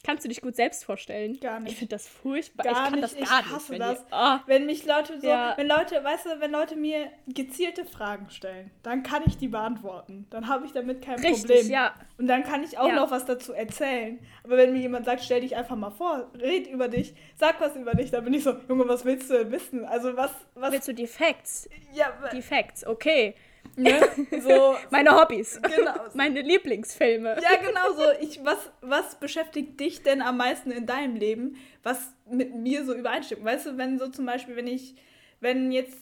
Kannst 0.01 0.23
du 0.23 0.29
dich 0.29 0.41
gut 0.41 0.55
selbst 0.55 0.85
vorstellen? 0.85 1.37
Gar 1.41 1.59
nicht. 1.59 1.73
Ich 1.73 1.77
finde 1.77 1.95
das 1.95 2.07
furchtbar. 2.07 2.63
Gar 2.63 2.71
ich 2.71 2.79
kann 2.79 2.91
nicht, 2.93 3.03
das 3.03 3.13
ich 3.13 3.25
gar 3.29 3.41
nicht. 3.41 3.51
hasse 3.51 3.73
wenn 3.73 3.79
das. 3.79 3.99
Die, 4.05 4.13
Ah. 4.13 4.41
Wenn 4.47 4.65
mich 4.65 4.85
Leute 4.85 5.19
so, 5.19 5.27
Ja. 5.27 5.53
wenn 5.57 5.67
Leute, 5.67 6.01
weißt 6.01 6.25
du, 6.25 6.39
wenn 6.39 6.51
Leute 6.51 6.77
mir 6.77 7.11
gezielte 7.27 7.83
Fragen 7.85 8.29
stellen, 8.29 8.71
dann 8.81 9.03
kann 9.03 9.23
ich 9.27 9.37
die 9.37 9.49
beantworten. 9.49 10.25
Dann 10.29 10.47
habe 10.47 10.65
ich 10.65 10.71
damit 10.71 11.01
kein 11.01 11.19
Richtig, 11.19 11.41
Problem. 11.41 11.69
ja. 11.69 11.93
Und 12.17 12.27
dann 12.27 12.43
kann 12.43 12.63
ich 12.63 12.77
auch 12.77 12.87
Ja. 12.87 12.95
noch 12.95 13.11
was 13.11 13.25
dazu 13.25 13.51
erzählen. 13.53 14.19
Aber 14.45 14.55
wenn 14.55 14.71
mir 14.71 14.79
jemand 14.79 15.05
sagt, 15.05 15.21
stell 15.21 15.41
dich 15.41 15.57
einfach 15.57 15.75
mal 15.75 15.91
vor, 15.91 16.31
red 16.39 16.67
über 16.67 16.87
dich, 16.87 17.13
sag 17.35 17.59
was 17.59 17.75
über 17.75 17.93
dich, 17.93 18.09
dann 18.09 18.23
bin 18.23 18.33
ich 18.33 18.43
so, 18.43 18.53
Junge, 18.69 18.87
was 18.87 19.03
willst 19.03 19.29
du 19.29 19.33
denn 19.39 19.51
wissen? 19.51 19.83
Also 19.83 20.15
was, 20.15 20.31
was, 20.55 20.71
Willst 20.71 20.87
du 20.87 20.93
die 20.93 21.07
Facts? 21.07 21.67
ja, 21.93 22.07
Die 22.31 22.41
Facts, 22.41 22.85
okay. 22.87 23.35
Ne? 23.75 23.99
so, 24.41 24.75
Meine 24.89 25.19
Hobbys. 25.19 25.59
Genau. 25.61 25.93
Meine 26.13 26.41
Lieblingsfilme. 26.41 27.37
Ja, 27.41 27.57
genau 27.57 27.93
so. 27.95 28.03
Ich, 28.21 28.43
was, 28.43 28.71
was 28.81 29.15
beschäftigt 29.15 29.79
dich 29.79 30.03
denn 30.03 30.21
am 30.21 30.37
meisten 30.37 30.71
in 30.71 30.85
deinem 30.85 31.15
Leben, 31.15 31.57
was 31.83 32.13
mit 32.29 32.55
mir 32.55 32.85
so 32.85 32.93
übereinstimmt? 32.93 33.43
Weißt 33.43 33.65
du, 33.65 33.77
wenn 33.77 33.99
so 33.99 34.07
zum 34.07 34.25
Beispiel, 34.25 34.55
wenn 34.55 34.67
ich, 34.67 34.95
wenn 35.39 35.71
jetzt, 35.71 35.97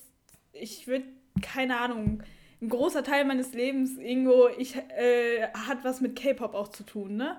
ich 0.54 0.88
würde, 0.88 1.06
keine 1.42 1.78
Ahnung, 1.80 2.24
ein 2.62 2.70
großer 2.70 3.04
Teil 3.04 3.26
meines 3.26 3.54
Lebens 3.54 3.98
irgendwo, 3.98 4.48
ich, 4.58 4.76
äh, 4.76 5.48
hat 5.54 5.84
was 5.84 6.02
mit 6.02 6.16
K-Pop 6.16 6.56
auch 6.56 6.70
zu 6.70 6.84
tun, 6.84 7.16
ne? 7.16 7.38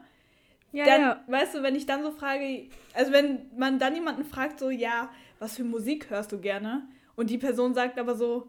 Ja, 0.70 0.84
dann, 0.84 1.00
ja. 1.00 1.24
weißt 1.26 1.54
du, 1.54 1.62
wenn 1.62 1.74
ich 1.74 1.86
dann 1.86 2.02
so 2.02 2.10
frage, 2.10 2.68
also 2.92 3.10
wenn 3.10 3.50
man 3.56 3.78
dann 3.78 3.94
jemanden 3.94 4.24
fragt, 4.24 4.58
so, 4.58 4.70
ja, 4.70 5.10
was 5.38 5.56
für 5.56 5.64
Musik 5.64 6.10
hörst 6.10 6.30
du 6.30 6.38
gerne? 6.38 6.86
Und 7.16 7.30
die 7.30 7.38
Person 7.38 7.74
sagt 7.74 7.98
aber 7.98 8.14
so, 8.14 8.48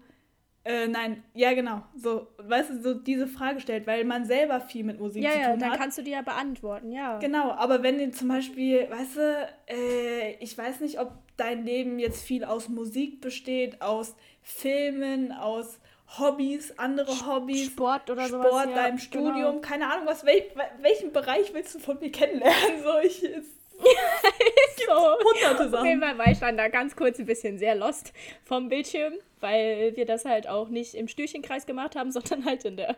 äh, 0.66 0.88
nein, 0.88 1.24
ja, 1.34 1.54
genau, 1.54 1.82
so, 1.96 2.28
weißt 2.38 2.70
du, 2.72 2.82
so 2.82 2.94
diese 2.94 3.28
Frage 3.28 3.60
stellt, 3.62 3.88
weil 3.88 4.04
man 4.04 4.26
selber 4.26 4.60
viel 4.62 4.84
mit 4.84 5.00
Musik 5.00 5.24
Ja, 5.24 5.32
zu 5.32 5.40
ja, 5.40 5.50
tun 5.52 5.60
dann 5.60 5.72
hat. 5.72 5.80
kannst 5.80 5.98
du 5.98 6.02
die 6.04 6.12
ja 6.12 6.22
beantworten, 6.22 6.92
ja. 6.92 7.18
Genau, 7.20 7.52
aber 7.52 7.82
wenn 7.82 7.98
du 7.98 8.12
zum 8.12 8.28
Beispiel, 8.28 8.88
weißt 8.90 9.16
du, 9.18 9.50
äh, 9.68 10.32
ich 10.40 10.58
weiß 10.58 10.82
nicht, 10.82 11.00
ob 11.00 11.14
dein 11.38 11.66
Leben 11.66 11.98
jetzt 12.00 12.24
viel 12.24 12.44
aus 12.44 12.68
Musik 12.70 13.22
besteht, 13.22 13.82
aus 13.82 14.16
Filmen, 14.42 15.32
aus 15.32 15.80
Hobbys, 16.18 16.78
andere 16.78 17.12
Hobbys, 17.28 17.68
Sport 17.68 18.10
oder 18.10 18.24
Sport, 18.28 18.48
sowas. 18.52 18.66
ja, 18.70 18.76
deinem 18.76 18.98
genau. 18.98 19.30
Studium, 19.30 19.62
keine 19.62 19.88
Ahnung, 19.92 20.08
was, 20.08 20.26
wel, 20.26 20.42
welchen 20.82 21.14
Bereich 21.14 21.54
willst 21.54 21.76
du 21.76 21.80
von 21.80 22.00
mir 22.00 22.12
kennenlernen? 22.12 22.56
So, 22.84 23.00
ich, 23.04 23.24
es 23.24 23.46
So. 24.86 24.94
hunderte 24.96 25.78
Auf 25.78 25.86
jeden 25.86 26.00
Sachen. 26.00 26.02
Fall 26.02 26.18
war 26.18 26.32
ich 26.32 26.40
dann 26.40 26.58
da 26.58 26.68
ganz 26.68 26.96
kurz 26.96 27.20
ein 27.20 27.26
bisschen 27.26 27.60
sehr 27.60 27.76
lost 27.76 28.14
vom 28.44 28.70
Bildschirm, 28.70 29.14
weil 29.40 29.96
wir 29.96 30.06
das 30.06 30.26
halt 30.26 30.48
auch 30.48 30.70
nicht 30.70 30.96
im 30.96 31.08
Stühlchenkreis 31.08 31.66
gemacht 31.66 31.96
haben, 31.96 32.12
sondern 32.14 32.46
halt 32.46 32.66
in 32.66 32.78
der 32.78 32.96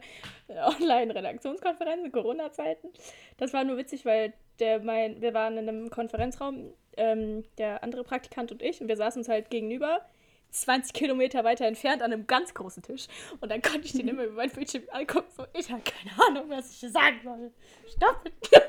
Online-Redaktionskonferenz 0.47 2.05
in 2.05 2.11
Corona-Zeiten. 2.11 2.89
Das 3.37 3.53
war 3.53 3.63
nur 3.63 3.77
witzig, 3.77 4.05
weil 4.05 4.33
der 4.59 4.79
mein, 4.79 5.21
wir 5.21 5.33
waren 5.33 5.57
in 5.57 5.67
einem 5.67 5.89
Konferenzraum, 5.89 6.73
ähm, 6.97 7.43
der 7.57 7.83
andere 7.83 8.03
Praktikant 8.03 8.51
und 8.51 8.61
ich, 8.61 8.81
und 8.81 8.87
wir 8.87 8.97
saßen 8.97 9.21
uns 9.21 9.29
halt 9.29 9.49
gegenüber. 9.49 10.05
20 10.51 10.93
Kilometer 10.93 11.43
weiter 11.43 11.65
entfernt 11.65 12.01
an 12.01 12.11
einem 12.13 12.27
ganz 12.27 12.53
großen 12.53 12.83
Tisch. 12.83 13.07
Und 13.39 13.51
dann 13.51 13.61
konnte 13.61 13.85
ich 13.85 13.93
den 13.93 14.07
immer 14.07 14.23
über 14.25 14.35
mein 14.35 14.49
Bildschirm 14.51 14.83
angucken. 14.91 15.27
So, 15.35 15.45
ich 15.57 15.71
habe 15.71 15.81
keine 15.81 16.27
Ahnung, 16.27 16.49
was 16.49 16.71
ich 16.71 16.91
sagen 16.91 17.19
soll. 17.23 17.51
Stopp! 17.95 18.29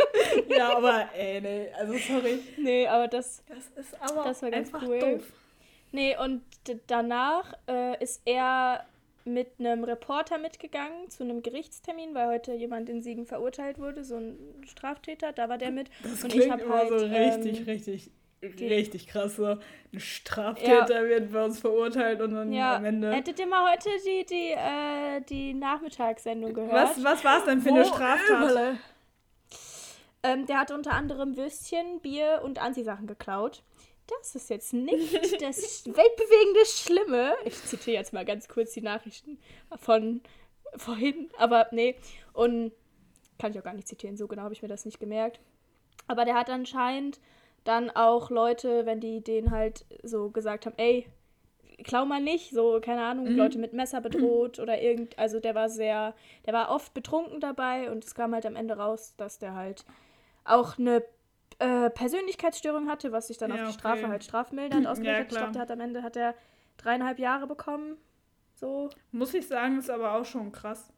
Ja, 0.48 0.76
aber 0.76 1.08
ey, 1.14 1.40
nee, 1.40 1.68
also 1.74 1.94
sorry. 1.98 2.38
nee, 2.56 2.86
aber 2.86 3.08
das 3.08 3.42
Das 3.48 3.68
ist 3.84 4.00
aber 4.00 4.24
Das 4.24 4.42
war 4.42 4.50
ganz 4.50 4.70
cool. 4.82 4.98
doof. 4.98 5.32
Nee, 5.90 6.16
und 6.16 6.42
danach 6.86 7.52
äh, 7.68 8.02
ist 8.02 8.22
er 8.24 8.86
mit 9.24 9.48
einem 9.58 9.84
Reporter 9.84 10.38
mitgegangen 10.38 11.08
zu 11.10 11.22
einem 11.22 11.42
Gerichtstermin, 11.42 12.14
weil 12.14 12.28
heute 12.28 12.54
jemand 12.54 12.88
in 12.88 13.02
Siegen 13.02 13.26
verurteilt 13.26 13.78
wurde, 13.78 14.04
so 14.04 14.16
ein 14.16 14.36
Straftäter, 14.66 15.32
da 15.32 15.48
war 15.48 15.58
der 15.58 15.70
mit. 15.70 15.90
Das 16.02 16.24
und 16.24 16.34
ich 16.34 16.50
habe 16.50 16.68
halt. 16.68 16.88
so 16.88 16.94
richtig, 16.96 17.60
ähm, 17.60 17.64
richtig, 17.64 18.10
richtig 18.42 19.06
krass. 19.06 19.36
So. 19.36 19.46
Ein 19.92 20.00
Straftäter 20.00 21.08
wird 21.08 21.32
bei 21.32 21.44
uns 21.44 21.60
verurteilt 21.60 22.20
und 22.20 22.34
dann 22.34 22.52
ja, 22.52 22.76
am 22.76 22.84
Ende. 22.84 23.12
hättet 23.12 23.38
ihr 23.38 23.46
mal 23.46 23.70
heute 23.72 23.90
die, 24.04 24.24
die, 24.24 24.50
äh, 24.50 25.20
die 25.28 25.54
Nachmittagssendung 25.54 26.54
gehört? 26.54 26.72
Was, 26.72 27.04
was 27.04 27.24
war 27.24 27.38
es 27.38 27.44
denn 27.44 27.60
für 27.60 27.70
eine 27.70 27.80
Wo 27.80 27.84
Straftat? 27.84 28.50
Übele. 28.50 28.78
Ähm, 30.22 30.46
der 30.46 30.60
hat 30.60 30.70
unter 30.70 30.92
anderem 30.92 31.36
Würstchen, 31.36 32.00
Bier 32.00 32.42
und 32.44 32.60
Anzisachen 32.60 33.06
geklaut. 33.06 33.62
Das 34.06 34.34
ist 34.34 34.50
jetzt 34.50 34.72
nicht 34.72 35.14
das 35.42 35.84
weltbewegende 35.86 36.66
Schlimme. 36.66 37.34
Ich 37.44 37.62
zitiere 37.64 37.96
jetzt 37.96 38.12
mal 38.12 38.24
ganz 38.24 38.48
kurz 38.48 38.72
die 38.72 38.82
Nachrichten 38.82 39.38
von 39.78 40.20
vorhin, 40.76 41.30
aber 41.38 41.66
nee. 41.72 41.96
Und 42.32 42.72
kann 43.38 43.52
ich 43.52 43.58
auch 43.58 43.64
gar 43.64 43.74
nicht 43.74 43.88
zitieren, 43.88 44.16
so 44.16 44.28
genau 44.28 44.42
habe 44.42 44.54
ich 44.54 44.62
mir 44.62 44.68
das 44.68 44.84
nicht 44.84 45.00
gemerkt. 45.00 45.40
Aber 46.06 46.24
der 46.24 46.34
hat 46.34 46.50
anscheinend 46.50 47.20
dann 47.64 47.90
auch 47.90 48.30
Leute, 48.30 48.86
wenn 48.86 49.00
die 49.00 49.22
den 49.22 49.50
halt 49.50 49.84
so 50.02 50.30
gesagt 50.30 50.66
haben, 50.66 50.74
ey, 50.78 51.06
klau 51.84 52.04
mal 52.04 52.20
nicht, 52.20 52.50
so, 52.50 52.80
keine 52.80 53.02
Ahnung, 53.04 53.32
Mhm. 53.32 53.36
Leute 53.36 53.58
mit 53.58 53.72
Messer 53.72 54.00
bedroht 54.00 54.58
oder 54.58 54.80
irgend, 54.80 55.18
also 55.18 55.40
der 55.40 55.54
war 55.54 55.68
sehr, 55.68 56.14
der 56.46 56.52
war 56.54 56.70
oft 56.70 56.94
betrunken 56.94 57.40
dabei 57.40 57.90
und 57.90 58.04
es 58.04 58.14
kam 58.14 58.34
halt 58.34 58.46
am 58.46 58.56
Ende 58.56 58.76
raus, 58.76 59.14
dass 59.16 59.38
der 59.38 59.54
halt 59.54 59.84
auch 60.44 60.78
eine 60.78 61.02
äh, 61.58 61.90
Persönlichkeitsstörung 61.90 62.88
hatte, 62.88 63.12
was 63.12 63.28
sich 63.28 63.38
dann 63.38 63.50
Ja, 63.50 63.56
auf 63.56 63.62
die 63.62 63.66
okay. 63.68 63.78
Strafe 63.78 64.08
halt 64.08 64.24
strafmildernd 64.24 64.84
Ja, 64.84 64.92
ausgewirkt 64.92 65.18
hat. 65.18 65.32
Ich 65.32 65.38
glaube, 65.38 65.52
der 65.52 65.62
hat 65.62 65.70
am 65.70 65.80
Ende 65.80 66.02
hat 66.02 66.16
er 66.16 66.34
dreieinhalb 66.78 67.18
Jahre 67.18 67.46
bekommen. 67.46 67.96
So. 68.54 68.90
Muss 69.12 69.34
ich 69.34 69.46
sagen, 69.46 69.78
ist 69.78 69.90
aber 69.90 70.14
auch 70.14 70.24
schon 70.24 70.50
krass. 70.52 70.88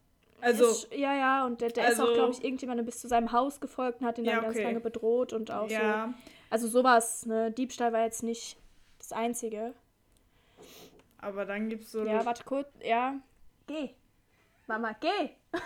Also, 0.41 0.65
ist, 0.65 0.93
ja, 0.93 1.13
ja, 1.15 1.45
und 1.45 1.61
der, 1.61 1.69
der 1.69 1.87
ist 1.89 1.99
auch, 1.99 2.03
also- 2.03 2.13
glaube 2.13 2.31
ich, 2.33 2.43
irgendjemandem 2.43 2.85
bis 2.85 2.99
zu 2.99 3.07
seinem 3.07 3.31
Haus 3.31 3.59
gefolgt 3.59 4.01
und 4.01 4.07
hat 4.07 4.17
ihn 4.19 4.25
dann 4.25 4.35
Ja, 4.35 4.41
ganz 4.41 4.55
okay. 4.55 4.63
lange 4.65 4.79
bedroht 4.79 5.33
und 5.33 5.49
auch 5.51 5.69
so. 5.69 5.75
Also 6.49 6.67
sowas, 6.67 7.25
ne? 7.25 7.51
Diebstahl 7.51 7.93
war 7.93 8.03
jetzt 8.03 8.23
nicht 8.23 8.57
das 8.99 9.11
Einzige. 9.11 9.73
aber 11.17 11.45
dann 11.45 11.69
gibt's 11.69 11.91
so. 11.91 12.03
Ja, 12.05 12.25
warte 12.25 12.43
kurz. 12.43 12.67
Ja. 12.83 13.15
Geh. 13.67 13.91
Mama, 14.67 14.95
geh. 14.99 15.29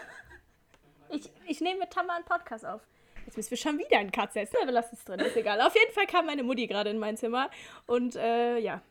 Ich, 1.11 1.29
ich 1.47 1.59
nehme 1.59 1.79
mit 1.79 1.89
Tama 1.91 2.15
einen 2.15 2.25
Podcast 2.25 2.65
auf. 2.65 2.81
Jetzt 3.25 3.35
müssen 3.35 3.49
wir 3.49 3.57
schon 3.57 3.79
wieder 3.79 3.97
einen 3.97 4.11
Cut 4.11 4.33
setzen. 4.33 4.57
Aber 4.61 4.71
lass 4.71 4.93
es 4.93 5.03
drin, 5.03 5.19
ist 5.19 5.35
egal. 5.35 5.59
Auf 5.61 5.75
jeden 5.75 5.91
Fall 5.91 6.05
kam 6.05 6.27
meine 6.27 6.43
Mutti 6.43 6.67
gerade 6.67 6.89
in 6.91 6.99
mein 6.99 7.17
Zimmer 7.17 7.49
und 7.87 8.15
äh, 8.15 8.59
ja, 8.59 8.81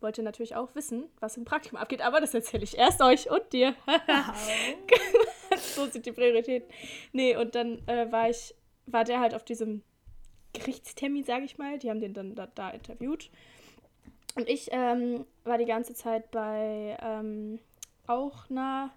wollte 0.00 0.22
natürlich 0.22 0.54
auch 0.54 0.74
wissen, 0.74 1.10
was 1.20 1.36
im 1.36 1.44
Praktikum 1.44 1.78
abgeht. 1.78 2.00
Aber 2.00 2.20
das 2.20 2.34
erzähle 2.34 2.62
ich 2.62 2.78
erst 2.78 3.00
euch 3.02 3.30
und 3.30 3.52
dir. 3.52 3.74
so 5.56 5.86
sind 5.86 6.06
die 6.06 6.12
Prioritäten. 6.12 6.72
Nee, 7.12 7.36
und 7.36 7.54
dann 7.54 7.86
äh, 7.88 8.10
war 8.12 8.30
ich, 8.30 8.54
war 8.86 9.04
der 9.04 9.20
halt 9.20 9.34
auf 9.34 9.44
diesem 9.44 9.82
Gerichtstermin, 10.54 11.24
sage 11.24 11.44
ich 11.44 11.58
mal. 11.58 11.78
Die 11.78 11.90
haben 11.90 12.00
den 12.00 12.14
dann 12.14 12.34
da, 12.34 12.46
da 12.46 12.70
interviewt. 12.70 13.30
Und 14.36 14.48
ich 14.48 14.68
ähm, 14.72 15.26
war 15.44 15.58
die 15.58 15.64
ganze 15.64 15.94
Zeit 15.94 16.30
bei 16.30 16.96
ähm, 17.00 17.60
auch 18.06 18.50
einer 18.50 18.90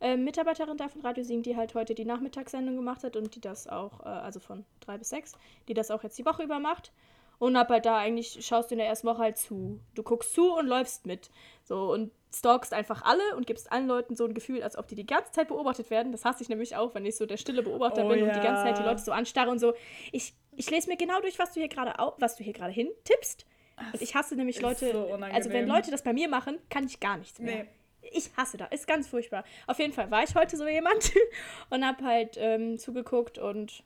äh, 0.00 0.16
Mitarbeiterin 0.16 0.76
da 0.76 0.88
von 0.88 1.00
Radio 1.00 1.24
Siegen, 1.24 1.42
die 1.42 1.56
halt 1.56 1.74
heute 1.74 1.94
die 1.94 2.04
Nachmittagssendung 2.04 2.76
gemacht 2.76 3.02
hat 3.02 3.16
und 3.16 3.34
die 3.34 3.40
das 3.40 3.66
auch, 3.66 4.00
äh, 4.00 4.08
also 4.08 4.40
von 4.40 4.64
drei 4.80 4.98
bis 4.98 5.08
sechs, 5.08 5.32
die 5.68 5.74
das 5.74 5.90
auch 5.90 6.02
jetzt 6.02 6.18
die 6.18 6.26
Woche 6.26 6.42
über 6.42 6.58
macht. 6.58 6.92
Und 7.38 7.58
hab 7.58 7.68
halt 7.68 7.84
da 7.84 7.98
eigentlich, 7.98 8.46
schaust 8.46 8.70
du 8.70 8.74
in 8.74 8.78
der 8.78 8.88
ersten 8.88 9.06
Woche 9.06 9.18
halt 9.18 9.36
zu. 9.36 9.78
Du 9.94 10.02
guckst 10.02 10.32
zu 10.32 10.54
und 10.54 10.66
läufst 10.66 11.04
mit. 11.04 11.30
So 11.64 11.92
und 11.92 12.10
stalkst 12.34 12.72
einfach 12.72 13.02
alle 13.02 13.36
und 13.36 13.46
gibst 13.46 13.70
allen 13.70 13.86
Leuten 13.86 14.16
so 14.16 14.24
ein 14.24 14.34
Gefühl, 14.34 14.62
als 14.62 14.76
ob 14.76 14.88
die 14.88 14.94
die 14.94 15.06
ganze 15.06 15.32
Zeit 15.32 15.48
beobachtet 15.48 15.90
werden. 15.90 16.12
Das 16.12 16.24
hasse 16.24 16.42
ich 16.42 16.48
nämlich 16.48 16.76
auch, 16.76 16.94
wenn 16.94 17.04
ich 17.04 17.16
so 17.16 17.26
der 17.26 17.36
stille 17.36 17.62
Beobachter 17.62 18.06
Oh 18.06 18.08
bin 18.08 18.22
und 18.22 18.34
die 18.34 18.40
ganze 18.40 18.62
Zeit 18.62 18.78
die 18.78 18.82
ja. 18.82 18.88
Leute 18.88 19.02
so 19.02 19.12
anstarre 19.12 19.50
und 19.50 19.58
so. 19.58 19.74
Ich, 20.12 20.34
ich 20.56 20.70
lese 20.70 20.88
mir 20.88 20.96
genau 20.96 21.20
durch, 21.20 21.38
was 21.38 21.52
du 21.52 21.60
hier 21.60 21.68
gerade 21.68 21.94
was 22.18 22.36
du 22.36 22.44
hier 22.44 22.52
gerade 22.52 22.72
hin 22.72 22.88
tippst. 23.04 23.46
Und 23.92 24.00
ich 24.00 24.14
hasse 24.14 24.36
nämlich 24.36 24.60
Leute, 24.60 24.90
so 24.90 25.12
also 25.12 25.50
wenn. 25.50 25.66
Leute 25.66 25.90
das 25.90 26.02
bei 26.02 26.12
mir 26.12 26.28
machen, 26.28 26.58
kann 26.70 26.86
ich 26.86 26.98
gar 26.98 27.18
nichts 27.18 27.38
mehr. 27.38 27.64
Nee. 27.64 27.68
Ich 28.12 28.30
hasse 28.36 28.56
das, 28.56 28.70
ist 28.70 28.86
ganz 28.86 29.08
furchtbar. 29.08 29.44
Auf 29.66 29.78
jeden 29.78 29.92
Fall 29.92 30.10
war 30.10 30.22
ich 30.22 30.34
heute 30.34 30.56
so 30.56 30.66
jemand 30.66 31.12
und 31.70 31.84
hab 31.84 32.00
halt 32.02 32.36
ähm, 32.38 32.78
zugeguckt 32.78 33.38
und 33.38 33.82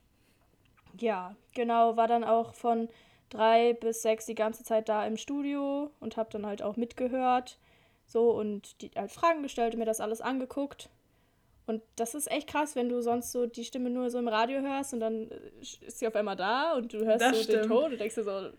ja, 0.99 1.35
genau, 1.55 1.97
war 1.97 2.07
dann 2.07 2.25
auch 2.25 2.55
von 2.55 2.89
drei 3.31 3.73
bis 3.73 4.03
sechs 4.03 4.27
die 4.27 4.35
ganze 4.35 4.63
Zeit 4.63 4.89
da 4.89 5.07
im 5.07 5.17
Studio 5.17 5.91
und 6.01 6.17
hab 6.17 6.31
dann 6.31 6.47
halt 6.47 6.63
auch 6.63 6.77
mitgehört. 6.77 7.59
So 8.07 8.31
und 8.31 8.83
die 8.83 8.91
halt 8.95 9.11
Fragen 9.11 9.43
gestellt 9.43 9.75
und 9.75 9.79
mir 9.79 9.87
das 9.87 10.01
alles 10.01 10.21
angeguckt. 10.21 10.91
Und 11.71 11.83
das 11.97 12.15
ist 12.15 12.31
echt 12.31 12.49
krass, 12.49 12.77
wenn 12.77 12.89
du 12.89 13.01
sonst 13.01 13.33
so 13.33 13.47
die 13.47 13.65
Stimme 13.65 13.89
nur 13.91 14.11
so 14.11 14.19
im 14.19 14.29
Radio 14.29 14.61
hörst 14.61 14.93
und 14.93 15.01
dann 15.01 15.31
äh, 15.31 15.37
ist 15.87 15.99
sie 15.99 16.07
auf 16.07 16.15
einmal 16.17 16.37
da 16.37 16.75
und 16.75 16.93
du 16.93 16.99
hörst 17.05 17.23
Das 17.23 17.31
so 17.31 17.45
den 17.47 17.59
stimmt. 17.59 17.67
Ton 17.69 17.93
und 17.93 17.99
denkst 18.01 18.15
dir 18.17 18.25
so, 18.25 18.51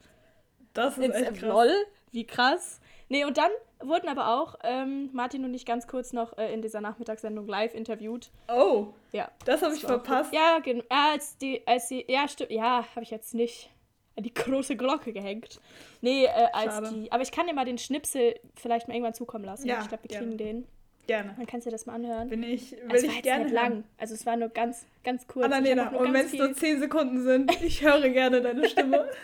Das 0.74 0.97
ist 0.97 1.13
echt 1.13 1.34
krass. 1.36 1.41
lol, 1.50 1.69
wie 2.12 2.26
krass. 2.26 2.80
Nee, 3.10 3.26
und 3.26 3.38
dann 3.38 3.52
wurden 3.84 4.08
aber 4.08 4.39
auch 4.41 4.56
ähm, 4.63 5.10
Martin 5.12 5.43
und 5.43 5.54
ich 5.54 5.65
ganz 5.65 5.86
kurz 5.88 6.13
noch 6.13 6.38
äh, 6.38 6.54
in 6.54 6.62
dieser 6.62 6.80
Nachmittagssendung 6.82 7.45
live 7.47 7.74
interviewt. 7.74 8.32
Oh, 8.47 8.88
Ja. 9.12 9.30
das 9.45 9.62
habe 9.62 9.76
ich 9.76 9.82
verpasst. 9.82 10.34
Ja, 10.34 10.60
genau. 10.60 10.84
Ja, 10.89 11.12
als 11.12 11.38
die, 11.38 11.62
als 11.67 11.88
die, 11.89 12.06
ja, 12.08 12.28
stimmt. 12.28 12.52
Ja, 12.52 12.86
habe 12.95 13.04
ich 13.04 13.12
jetzt 13.12 13.34
nicht 13.34 13.69
an 14.15 14.24
die 14.24 14.34
große 14.34 14.76
Glocke 14.78 15.12
gehängt. 15.13 15.60
Nee, 16.02 16.26
äh, 16.26 16.30
als 16.54 16.74
Schade. 16.76 16.89
die. 16.93 17.12
Aber 17.12 17.21
ich 17.24 17.32
kann 17.32 17.47
dir 17.47 17.54
mal 17.54 17.65
den 17.65 17.78
Schnipsel 17.78 18.39
vielleicht 18.56 18.88
mal 18.88 18.93
irgendwann 18.93 19.13
zukommen 19.13 19.43
lassen. 19.45 19.67
Ja, 19.67 19.80
ich 19.82 19.88
glaube, 19.89 20.04
wir 20.08 20.17
kriegen 20.17 20.38
den. 20.38 20.67
Gerne. 21.07 21.33
Dann 21.35 21.45
kannst 21.47 21.65
du 21.65 21.69
dir 21.69 21.75
das 21.75 21.85
mal 21.85 21.95
anhören. 21.95 22.29
Bin 22.29 22.43
ich, 22.43 22.71
will 22.71 22.79
es 22.95 23.03
war 23.07 23.09
ich 23.13 23.21
gerne 23.23 23.45
hören. 23.45 23.53
lang. 23.53 23.83
Also 23.97 24.13
es 24.13 24.25
war 24.25 24.35
nur 24.37 24.49
ganz, 24.49 24.85
ganz 25.03 25.27
kurz. 25.27 25.45
Annalena, 25.45 25.89
und 25.89 26.13
wenn 26.13 26.25
es 26.25 26.33
nur 26.33 26.47
viel- 26.47 26.55
10 26.55 26.79
Sekunden 26.79 27.23
sind, 27.23 27.61
ich 27.63 27.81
höre 27.83 28.09
gerne 28.09 28.41
deine 28.41 28.67
Stimme. 28.69 29.09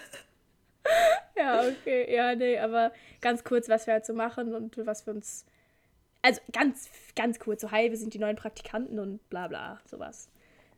Ja, 1.36 1.62
okay, 1.68 2.14
ja, 2.16 2.34
nee, 2.34 2.58
aber 2.58 2.92
ganz 3.22 3.44
kurz, 3.44 3.68
was 3.70 3.88
wir 3.88 3.94
halt 3.94 4.06
so 4.06 4.14
machen 4.14 4.56
und 4.56 4.78
was 4.88 5.06
wir 5.06 5.14
uns. 5.14 5.46
Also 6.22 6.42
ganz, 6.52 6.90
ganz 7.16 7.40
kurz, 7.40 7.62
so, 7.62 7.72
hi, 7.72 7.90
wir 7.92 7.98
sind 7.98 8.14
die 8.14 8.20
neuen 8.20 8.36
Praktikanten 8.38 8.98
und 8.98 9.28
bla 9.30 9.48
bla, 9.48 9.80
sowas. 9.86 10.30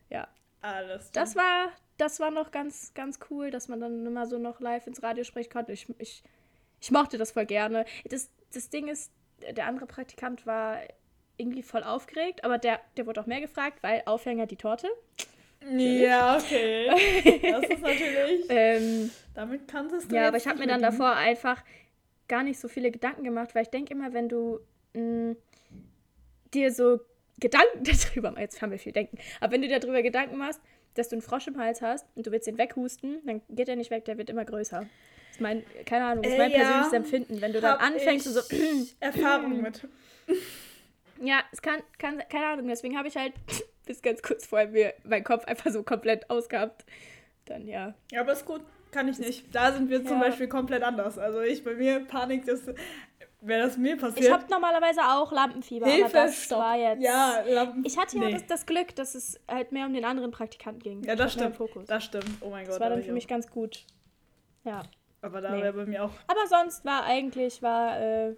Ja. 0.10 0.28
Alles. 0.62 1.12
Das 1.12 1.36
war, 1.36 1.70
das 1.98 2.20
war 2.20 2.32
noch 2.32 2.52
ganz, 2.52 2.94
ganz 2.94 3.20
cool, 3.30 3.52
dass 3.52 3.68
man 3.68 3.80
dann 3.80 4.06
immer 4.06 4.26
so 4.28 4.38
noch 4.38 4.60
live 4.60 4.86
ins 4.88 5.02
Radio 5.02 5.24
sprechen 5.24 5.52
konnte. 5.52 5.72
Ich, 5.72 5.88
ich, 6.00 6.24
ich 6.82 6.92
mochte 6.92 7.18
das 7.18 7.32
voll 7.32 7.46
gerne. 7.46 7.86
Das, 8.10 8.30
das 8.54 8.70
Ding 8.70 8.88
ist, 8.90 9.12
der 9.56 9.66
andere 9.66 9.86
Praktikant 9.86 10.46
war 10.46 10.80
irgendwie 11.38 11.64
voll 11.64 11.84
aufgeregt, 11.84 12.44
aber 12.44 12.58
der, 12.58 12.80
der 12.98 13.06
wurde 13.06 13.22
auch 13.22 13.26
mehr 13.26 13.42
gefragt, 13.42 13.82
weil 13.82 14.04
Aufhänger 14.06 14.46
die 14.46 14.58
Torte. 14.58 14.88
Ja, 15.68 16.38
okay. 16.38 16.90
Das 17.42 17.64
ist 17.70 17.82
natürlich. 17.82 18.46
Ähm, 18.50 19.12
Damit 19.34 19.68
kannst 19.68 20.12
du. 20.12 20.16
Ja, 20.16 20.28
aber 20.28 20.38
ich 20.38 20.48
habe 20.48 20.60
mir 20.60 20.68
dann 20.68 20.82
davor 20.82 21.16
einfach 21.16 21.64
gar 22.28 22.44
nicht 22.44 22.60
so 22.60 22.68
viele 22.68 22.92
Gedanken 22.92 23.24
gemacht, 23.24 23.56
weil 23.56 23.64
ich 23.64 23.70
denke 23.70 23.94
immer, 23.94 24.14
wenn 24.14 24.30
du 24.30 24.60
mh, 24.94 25.36
dir 26.54 26.72
so 26.72 27.00
Gedanken 27.40 27.84
darüber, 27.84 28.34
jetzt 28.40 28.62
haben 28.62 28.72
wir 28.72 28.80
viel 28.80 28.92
denken, 28.92 29.18
aber 29.40 29.54
wenn 29.54 29.62
du 29.62 29.68
dir 29.68 29.80
darüber 29.80 30.02
Gedanken 30.02 30.38
machst, 30.38 30.62
dass 30.96 31.10
du 31.10 31.16
einen 31.16 31.22
Frosch 31.22 31.48
im 31.48 31.58
Hals 31.58 31.82
hast 31.82 32.06
und 32.16 32.26
du 32.28 32.32
willst 32.32 32.48
ihn 32.48 32.58
weghusten, 32.58 33.20
dann 33.26 33.42
geht 33.50 33.70
er 33.70 33.76
nicht 33.76 33.92
weg, 33.92 34.06
der 34.06 34.18
wird 34.18 34.30
immer 34.30 34.46
größer. 34.46 34.86
Ist 35.40 35.42
mein, 35.42 35.64
keine 35.86 36.06
Ahnung, 36.06 36.24
das 36.24 36.34
ist 36.34 36.38
Äh, 36.38 36.42
mein 36.42 36.52
ja. 36.52 36.58
persönliches 36.58 36.94
Empfinden. 36.94 37.42
Wenn 37.42 37.54
du 37.54 37.62
dann 37.62 37.72
Hab 37.80 37.82
anfängst 37.84 38.28
und 38.28 38.34
so, 38.34 38.42
ich 38.52 38.96
Erfahrung 39.00 39.62
mit. 39.62 39.88
ja, 41.22 41.40
es 41.52 41.62
kann, 41.62 41.82
kann, 41.98 42.22
keine 42.30 42.46
Ahnung, 42.48 42.68
deswegen 42.68 42.98
habe 42.98 43.08
ich 43.08 43.16
halt 43.16 43.34
bis 43.86 44.02
ganz 44.02 44.22
kurz 44.22 44.46
vorher 44.46 44.68
mir 44.68 44.94
meinen 45.04 45.24
Kopf 45.24 45.46
einfach 45.46 45.72
so 45.72 45.84
komplett 45.84 46.30
ausgehabt. 46.30 46.86
Dann 47.46 47.68
ja. 47.68 47.94
Ja, 48.12 48.22
aber 48.22 48.34
ist 48.34 48.46
gut. 48.46 48.62
Kann 48.92 49.08
ich 49.08 49.20
nicht. 49.20 49.46
Da 49.54 49.72
sind 49.72 49.90
wir 49.90 50.04
zum 50.04 50.18
Ja. 50.18 50.24
Beispiel 50.28 50.48
komplett 50.48 50.82
anders. 50.84 51.18
Also 51.18 51.42
ich 51.42 51.64
bei 51.64 51.74
mir 51.76 52.00
Panik, 52.02 52.46
das 52.46 52.62
wäre 53.42 53.62
das 53.68 53.78
mir 53.78 53.96
Ich 53.96 54.02
passiert. 54.02 54.32
habe 54.34 54.46
normalerweise 54.50 55.02
auch 55.02 55.32
Lampenfieber, 55.32 55.86
aber 55.86 55.96
Hilfe, 55.96 56.12
das 56.12 56.44
stopp. 56.46 56.60
war 56.60 56.76
jetzt. 56.76 57.02
Ja, 57.04 57.42
Lampen. 57.48 57.86
Ich 57.86 57.98
hatte 57.98 58.18
ja 58.18 58.26
nee. 58.26 58.34
das, 58.34 58.46
das 58.48 58.66
Glück, 58.66 58.96
dass 58.96 59.14
es 59.16 59.40
halt 59.48 59.72
mehr 59.72 59.86
um 59.86 59.94
den 59.94 60.06
anderen 60.06 60.32
Praktikanten 60.32 60.82
ging. 60.82 61.04
Ja, 61.04 61.16
das 61.16 61.28
Ich 61.36 61.40
stimmt. 61.40 61.56
Fokus. 61.56 61.86
Das 61.86 62.04
stimmt. 62.04 62.26
Oh 62.42 62.50
mein 62.50 62.66
Gott. 62.66 62.74
Das 62.76 62.80
war 62.82 62.90
dann 62.90 62.98
aber 63.00 63.06
für 63.06 63.14
mich 63.14 63.28
ganz 63.28 63.48
gut. 63.50 63.86
Ja. 64.64 64.82
Aber 65.22 65.42
da 65.42 65.52
Nee. 65.52 65.62
wäre 65.64 65.74
bei 65.74 65.86
mir 65.86 66.04
auch 66.06 66.12
Aber 66.28 66.48
sonst 66.48 66.86
war 66.86 67.04
eigentlich, 67.04 67.62
war, 67.62 68.00
äh, 68.00 68.36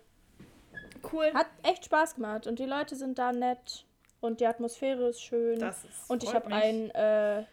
cool. 1.13 1.31
hat 1.33 1.47
echt 1.63 1.85
Spaß 1.85 2.15
gemacht. 2.15 2.47
Und 2.47 2.59
die 2.59 2.65
Leute 2.65 2.95
sind 2.95 3.17
da 3.19 3.31
nett. 3.31 3.85
Und 4.19 4.39
die 4.39 4.45
Atmosphäre 4.45 5.09
ist 5.09 5.21
schön. 5.21 5.59
Das 5.59 5.83
ist, 5.83 6.09
und 6.09 6.23
ich 6.23 6.33
habe 6.33 6.47
einen, 6.53 6.89
äh, 6.91 7.43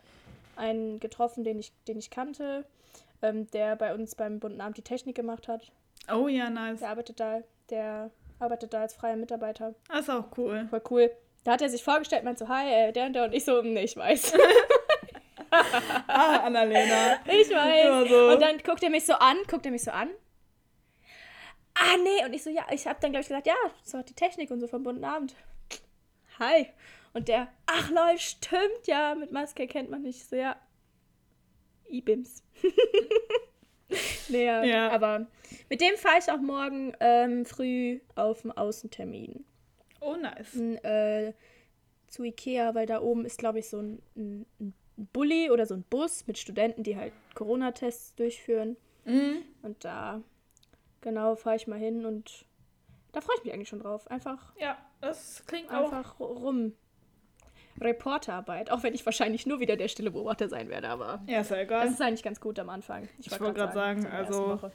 einen 0.57 1.01
getroffen, 1.01 1.45
den 1.45 1.59
ich, 1.59 1.73
den 1.87 1.99
ich 1.99 2.11
kannte, 2.11 2.65
ähm, 3.23 3.51
der 3.53 3.75
bei 3.77 3.95
uns 3.95 4.15
beim 4.15 4.39
Bunten 4.39 4.61
Amt 4.61 4.77
die 4.77 4.83
Technik 4.83 5.17
gemacht 5.17 5.49
hat. 5.49 5.73
Oh 6.13 6.29
ja, 6.29 6.51
nice. 6.51 6.81
Der 6.81 6.91
arbeitet 6.91 7.21
da, 7.21 7.41
der 7.71 8.11
arbeitet 8.39 8.73
da 8.75 8.83
als 8.83 8.95
freier 8.95 9.17
Mitarbeiter. 9.17 9.75
Das 9.89 10.01
ist 10.01 10.11
auch 10.11 10.27
cool. 10.37 10.67
Voll 10.69 10.83
cool. 10.91 11.11
Da 11.45 11.53
hat 11.53 11.63
er 11.63 11.71
sich 11.71 11.83
vorgestellt, 11.83 12.25
meint 12.25 12.39
so, 12.39 12.49
hi, 12.49 12.67
äh, 12.71 12.93
der 12.93 13.07
und 13.07 13.13
der 13.15 13.25
und 13.25 13.33
ich 13.35 13.45
so, 13.45 13.63
nee, 13.63 13.85
ich 13.85 13.97
weiß. 13.97 14.35
Ah, 16.07 16.39
Annalena. 16.45 17.21
Ich 17.27 17.51
weiß. 17.51 18.09
So. 18.09 18.29
Und 18.33 18.41
dann 18.43 18.59
guckt 18.59 18.83
er 18.83 18.91
mich 18.91 19.05
so 19.07 19.15
an, 19.15 19.37
guckt 19.49 19.65
er 19.67 19.73
mich 19.73 19.83
so 19.85 19.91
an. 19.91 20.11
Ah, 21.75 21.97
nee. 22.03 22.25
Und 22.25 22.33
ich 22.33 22.43
so, 22.43 22.51
ja, 22.51 22.67
ich 22.73 22.87
habe 22.87 22.99
dann, 23.01 23.13
glaube 23.13 23.23
ich, 23.23 23.29
gesagt, 23.29 23.47
ja, 23.47 23.55
das 23.85 23.95
war 23.95 24.03
die 24.03 24.15
Technik 24.15 24.51
und 24.51 24.61
so 24.61 24.67
vom 24.67 24.83
bunten 24.83 25.05
Abend. 25.05 25.35
Hi. 26.39 26.67
Und 27.13 27.29
der, 27.29 27.49
ach 27.67 27.91
lol, 27.91 28.19
stimmt, 28.19 28.87
ja, 28.87 29.15
mit 29.15 29.33
Maske 29.33 29.67
kennt 29.67 29.91
man 29.91 30.03
nicht. 30.03 30.19
Ich 30.19 30.27
So, 30.27 30.37
ja. 30.37 30.57
I-Bims. 31.91 32.43
nee, 34.29 34.45
ja, 34.45 34.91
aber 34.91 35.27
mit 35.71 35.81
dem 35.81 35.97
fahre 35.97 36.19
ich 36.19 36.31
auch 36.31 36.39
morgen 36.41 36.93
ähm, 37.01 37.47
früh 37.47 38.01
auf 38.15 38.43
den 38.43 38.53
Außentermin. 38.53 39.45
Oh, 40.01 40.17
nice. 40.17 40.55
N- 40.55 40.77
Äh, 40.85 41.33
zu 42.09 42.25
Ikea, 42.25 42.75
weil 42.75 42.87
da 42.87 43.01
oben 43.01 43.25
ist, 43.25 43.39
glaube 43.39 43.59
ich, 43.59 43.69
so 43.69 43.81
ein, 43.81 44.03
ein, 44.17 44.47
ein 44.61 44.75
Bulli 45.13 45.51
oder 45.51 45.65
so 45.67 45.75
ein 45.75 45.85
Bus 45.89 46.27
mit 46.27 46.39
Studenten, 46.39 46.83
die 46.83 46.97
halt 46.97 47.13
Corona-Tests 47.35 48.15
durchführen. 48.17 48.77
Mhm. 49.05 49.43
Und 49.63 49.85
da, 49.85 50.21
genau, 51.01 51.35
fahre 51.37 51.57
ich 51.57 51.67
mal 51.67 51.79
hin 51.79 52.05
und 52.05 52.45
da 53.13 53.21
freue 53.21 53.37
ich 53.39 53.45
mich 53.45 53.53
eigentlich 53.55 53.69
schon 53.69 53.81
drauf. 53.81 54.11
Einfach, 54.11 54.53
Ja, 54.59 54.77
das 55.01 55.45
klingt 55.47 55.71
auch. 55.73 55.93
einfach 55.93 56.19
rum. 56.21 56.73
Reporterarbeit, 57.81 58.71
auch 58.73 58.83
wenn 58.83 58.95
ich 58.95 59.07
wahrscheinlich 59.07 59.47
nur 59.47 59.61
wieder 59.61 59.77
der 59.77 59.87
stille 59.89 60.11
Beobachter 60.11 60.49
sein 60.49 60.69
werde, 60.69 60.89
aber 60.89 61.23
Ja, 61.27 61.41
ist 61.41 61.51
ja 61.51 61.57
das 61.59 61.65
egal. 61.65 61.87
ist 61.87 62.03
eigentlich 62.03 62.23
ganz 62.25 62.41
gut 62.41 62.59
am 62.59 62.69
Anfang. 62.71 63.09
Ich 63.21 63.31
wollte 63.41 63.55
gerade 63.55 63.73
sagen, 63.73 64.05
ersten 64.05 64.35
also-. 64.35 64.71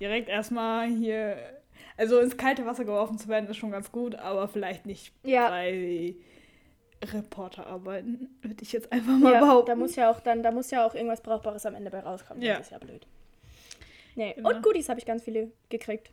Direkt 0.00 0.28
erstmal 0.28 0.88
hier. 0.88 1.36
Also 1.98 2.18
ins 2.20 2.36
kalte 2.38 2.64
Wasser 2.64 2.84
geworfen 2.86 3.18
zu 3.18 3.28
werden, 3.28 3.46
ist 3.48 3.56
schon 3.58 3.70
ganz 3.70 3.92
gut, 3.92 4.14
aber 4.14 4.48
vielleicht 4.48 4.86
nicht 4.86 5.12
Ja. 5.22 5.48
bei 5.48 6.14
Reporter 7.04 7.66
arbeiten, 7.66 8.38
würde 8.42 8.62
ich 8.62 8.72
jetzt 8.72 8.90
einfach 8.92 9.18
mal 9.18 9.34
ja, 9.34 9.40
behaupten. 9.40 9.68
Da 9.68 9.76
muss 9.76 9.96
ja 9.96 10.10
auch 10.10 10.20
dann, 10.20 10.42
da 10.42 10.50
muss 10.50 10.70
ja 10.70 10.86
auch 10.86 10.94
irgendwas 10.94 11.20
Brauchbares 11.20 11.66
am 11.66 11.74
Ende 11.74 11.90
bei 11.90 12.00
rauskommen. 12.00 12.42
Ja. 12.42 12.56
Das 12.56 12.66
ist 12.66 12.72
ja 12.72 12.78
blöd. 12.78 13.06
Nee. 14.14 14.34
Und 14.42 14.62
Goodies 14.62 14.88
habe 14.88 14.98
ich 14.98 15.06
ganz 15.06 15.22
viele 15.22 15.52
gekriegt. 15.68 16.10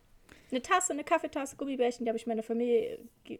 Eine 0.52 0.62
Tasse, 0.62 0.94
eine 0.94 1.04
Kaffeetasse, 1.04 1.56
Gummibärchen, 1.56 2.06
die 2.06 2.10
habe 2.10 2.18
ich 2.18 2.28
meiner 2.28 2.44
Familie 2.44 3.00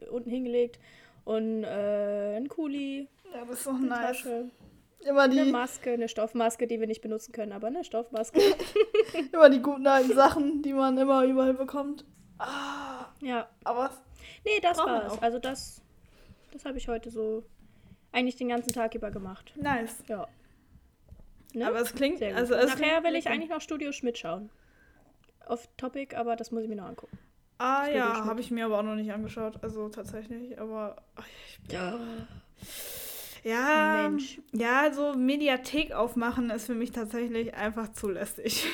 unten 0.10 0.30
hingelegt. 0.30 0.80
Und 1.26 1.64
äh, 1.64 2.38
ein 2.38 2.48
Kuli, 2.50 3.08
Ja, 3.34 3.46
das 3.46 3.60
ist 3.60 3.68
doch 3.68 3.76
eine 3.76 3.88
nice. 3.88 4.18
Tasche, 4.18 4.50
Immer 5.06 5.24
eine 5.24 5.44
die, 5.46 5.52
Maske, 5.52 5.92
eine 5.92 6.08
Stoffmaske, 6.08 6.66
die 6.66 6.80
wir 6.80 6.88
nicht 6.88 7.02
benutzen 7.02 7.34
können, 7.34 7.52
aber 7.52 7.68
eine 7.68 7.84
Stoffmaske. 7.84 8.40
immer 9.34 9.50
die 9.50 9.62
guten 9.62 9.86
alten 9.86 10.14
Sachen, 10.14 10.62
die 10.62 10.74
man 10.74 10.98
immer 10.98 11.26
überall 11.26 11.54
bekommt. 11.54 12.06
Ah, 12.40 13.08
ja. 13.22 13.50
aber 13.64 13.92
Nee, 14.46 14.60
das 14.62 14.78
war's. 14.78 15.14
auch. 15.14 15.22
Also 15.22 15.40
das, 15.40 15.82
das 16.54 16.66
habe 16.66 16.78
ich 16.78 16.88
heute 16.88 17.10
so 17.12 17.44
eigentlich 18.12 18.36
den 18.36 18.50
ganzen 18.50 18.72
Tag 18.72 18.96
über 18.96 19.12
gemacht. 19.12 19.54
nice. 19.56 20.04
Ja. 20.08 20.28
Ne? 21.54 21.68
Aber 21.68 21.80
es 21.82 21.94
klingt, 21.94 22.22
also 22.22 22.56
es 22.56 22.72
Nachher 22.72 22.76
klingt 23.00 23.04
will 23.04 23.16
ich 23.16 23.28
eigentlich 23.30 23.50
noch 23.50 23.62
Studio 23.62 23.92
Schmidt 23.92 24.18
schauen. 24.18 24.50
Off 25.46 25.68
Topic, 25.78 26.16
aber 26.16 26.36
das 26.36 26.52
muss 26.52 26.64
ich 26.64 26.70
mir 26.70 26.76
noch 26.78 26.88
angucken. 26.88 27.18
Ah 27.60 27.84
Studio 27.84 28.00
ja, 28.00 28.26
habe 28.26 28.42
ich 28.42 28.50
mir 28.50 28.66
aber 28.66 28.80
auch 28.80 28.84
noch 28.84 28.96
nicht 28.96 29.12
angeschaut, 29.12 29.64
also 29.64 29.88
tatsächlich, 29.90 30.60
aber 30.60 31.04
ach, 31.16 31.28
ich, 31.28 31.72
Ja. 31.72 32.00
ja, 33.44 34.08
Mensch. 34.10 34.40
ja, 34.52 34.92
so 34.92 35.14
Mediathek 35.14 35.92
aufmachen 35.92 36.50
ist 36.50 36.66
für 36.66 36.76
mich 36.76 36.92
tatsächlich 36.92 37.54
einfach 37.54 37.92
zu 37.94 38.10
lästig. 38.10 38.66